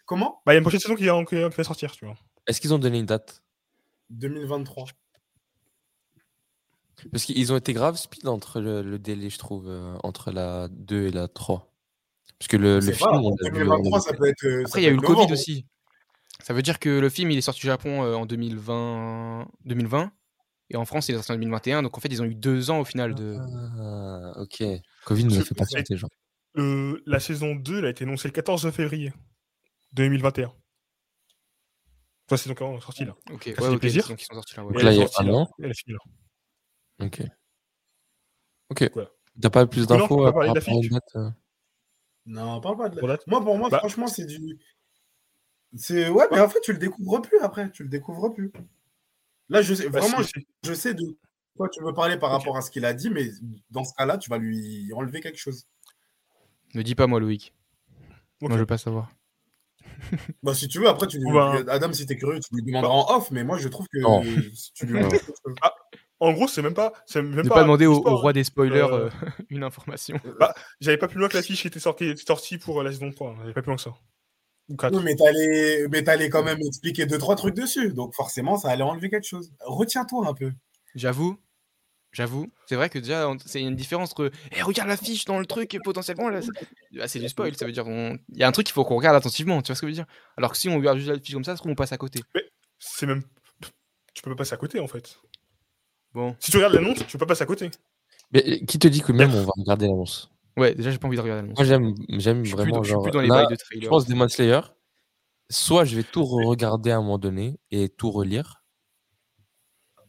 [0.06, 0.40] Comment?
[0.46, 2.14] Bah, il y a une prochaine saison qui, qui- qui va sortir, tu vois.
[2.46, 3.42] Est-ce qu'ils ont donné une date?
[4.10, 4.86] 2023.
[7.10, 10.68] Parce qu'ils ont été grave speed entre le, le délai, je trouve, euh, entre la
[10.70, 11.70] 2 et la 3.
[12.38, 14.44] Parce que le, film, pas, on en l'a vu, 2023, on ça peut être.
[14.46, 15.32] euh, ça Après, il y a peut eu être le Covid novembre.
[15.32, 15.66] aussi.
[16.42, 19.48] Ça veut dire que le film, il est sorti au Japon euh, en 2020...
[19.64, 20.12] 2020.
[20.70, 21.82] Et en France, il est sorti en 2021.
[21.82, 23.36] Donc, en fait, ils ont eu deux ans au final de.
[23.78, 24.62] Ah, ok.
[25.04, 26.10] Covid le que fait sortir, genre.
[26.54, 29.12] Le- la saison 2 elle a été annoncée le 14 février
[29.92, 30.52] 2021.
[32.28, 33.14] Enfin, c'est donc quand sorti là.
[33.30, 34.08] Ok, fait ouais, plaisir.
[34.08, 34.64] Donc, ils sont sortis là.
[34.64, 34.72] ouais.
[34.72, 35.34] Donc là, il y a sortie, un là.
[35.36, 35.50] an.
[35.60, 37.06] Elle est finie là.
[37.06, 37.22] Ok.
[38.70, 38.90] Ok.
[38.94, 39.10] Voilà.
[39.40, 41.30] T'as pas plus d'infos euh, par parler rapport euh
[42.24, 43.18] Non, parle pas de la...
[43.26, 44.58] Moi, pour moi, Bah- franchement, c'est du.
[45.74, 47.70] C'est ouais, mais en fait, tu le découvres plus après.
[47.70, 48.50] Tu le découvres plus.
[49.48, 50.18] Là, je sais Bah, vraiment,
[50.64, 51.04] je sais de
[51.56, 53.30] quoi tu veux parler par rapport à ce qu'il a dit, mais
[53.70, 55.66] dans ce cas-là, tu vas lui enlever quelque chose.
[56.74, 57.54] Ne dis pas, moi, Loïc.
[58.40, 59.10] Moi, je veux pas savoir.
[60.42, 63.16] Bah, si tu veux, après, tu va- Adam, si t'es curieux, tu lui demanderas en
[63.16, 64.22] off, mais moi, je trouve que Non.
[64.54, 65.20] si tu lui chose.
[66.18, 66.92] En gros, c'est même pas.
[67.06, 68.12] C'est même Ne pas, pas demander du au, hein.
[68.12, 69.10] roi des spoilers Euh, euh,
[69.50, 70.18] une information.
[70.80, 73.30] J'avais pas plus loin que l'affiche qui était sortie, sortie pour euh, la saison 3.
[73.30, 73.36] hein.
[73.40, 73.94] J'avais pas plus loin que ça.
[74.68, 74.96] Ou 4.
[74.96, 77.92] Oui, mais t'allais mais t'allais quand même expliquer deux, trois trucs dessus.
[77.92, 79.52] Donc, forcément, ça allait enlever quelque chose.
[79.60, 80.52] Retiens-toi un peu.
[80.94, 81.38] J'avoue.
[82.12, 85.74] J'avoue, c'est vrai que déjà, c'est une différence entre Eh, regarde l'affiche dans le truc
[85.74, 87.54] et potentiellement là, c'est c'est du spoil.
[87.56, 89.60] Ça veut dire on- il y a un truc qu'il faut qu'on regarde attentivement.
[89.60, 90.06] Tu vois ce que je veux dire?
[90.38, 91.98] Alors que si on regarde juste l'affiche comme ça, ça se trouve, on passe à
[91.98, 92.20] côté.
[92.78, 93.22] C'est même.
[94.14, 95.18] Tu peux pas passer à côté en fait.
[96.14, 97.70] Bon, Si tu regardes l'annonce, tu peux pas passer à côté.
[98.32, 100.30] Mais qui te dit que même on va regarder l'annonce?
[100.56, 101.58] Ouais, déjà, j'ai pas envie de regarder l'annonce.
[101.58, 102.76] Moi, j'aime, j'aime Je suis plus vraiment.
[102.76, 103.84] dans- je suis genre, plus dans les là, bails de trailer.
[103.84, 104.60] Je pense Demon Slayer.
[105.48, 108.64] Soit je vais tout regarder à un moment donné et tout relire.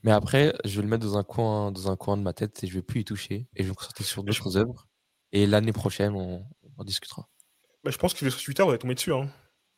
[0.03, 2.64] Mais après, je vais le mettre dans un coin, dans un coin de ma tête
[2.64, 3.48] et je vais plus y toucher.
[3.56, 4.88] Et je vais me concentrer sur d'autres œuvres.
[5.34, 7.28] Et l'année prochaine, on, on en discutera.
[7.84, 9.14] Bah, je pense que sur Twitter, on va tomber dessus.
[9.14, 9.30] Hein.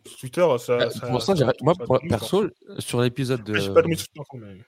[0.05, 0.89] Sur Twitter, ça.
[0.91, 2.47] Ça- pour ça, moi, ça pour- perso,
[2.77, 3.55] sur l'épisode de.
[3.55, 4.55] Je suis pas tombé sur Twitter encore, mais.
[4.57, 4.63] Je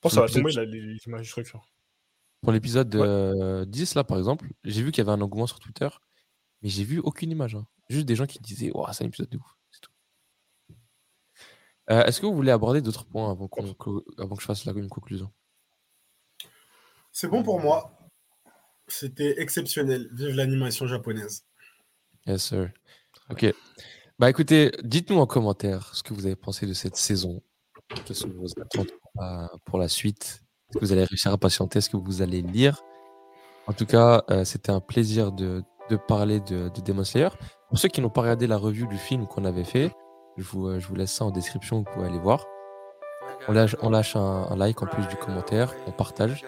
[0.00, 1.46] pense que ça va tomber là, les, les images du truc.
[1.46, 1.60] ça.
[2.42, 3.06] Pour l'épisode Ouais.
[3.06, 5.88] euh, 10, là, par exemple, j'ai vu qu'il y avait un engouement sur Twitter,
[6.60, 7.54] mais j'ai vu aucune image.
[7.54, 7.66] hein.
[7.88, 9.56] Juste des gens qui disaient, c'est un épisode de ouf.
[9.70, 9.92] C'est tout.
[11.90, 13.90] Euh, Est-ce que vous voulez aborder d'autres points avant, qu'on- que,
[14.20, 15.32] avant que je fasse la, une conclusion?
[17.12, 17.96] C'est bon pour moi.
[18.88, 20.08] C'était exceptionnel.
[20.12, 21.44] Vive l'animation japonaise.
[22.26, 22.70] Yes, sir.
[23.30, 23.46] Ok.
[24.18, 27.42] Bah écoutez, dites-nous en commentaire ce que vous avez pensé de cette saison.
[28.06, 30.42] Quelles sont vos attentes pour la, pour la suite?
[30.72, 31.78] Est-ce que vous allez réussir à patienter?
[31.78, 32.82] Est-ce que vous allez lire?
[33.66, 37.28] En tout cas, euh, c'était un plaisir de, de parler de, de Demon Slayer.
[37.68, 39.92] Pour ceux qui n'ont pas regardé la review du film qu'on avait fait,
[40.38, 42.46] je vous, euh, je vous laisse ça en description, vous pouvez aller voir.
[43.48, 46.44] On lâche, on lâche un, un like en plus du commentaire, on partage.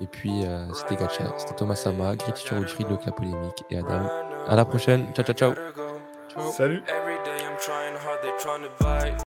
[0.00, 4.08] Et puis, euh, c'était Gacha, c'était Thomas Sama, Gratitude Wilfried, Le Clap Polémique et Adam.
[4.46, 5.54] À la prochaine, ciao ciao ciao
[6.52, 6.82] Salut!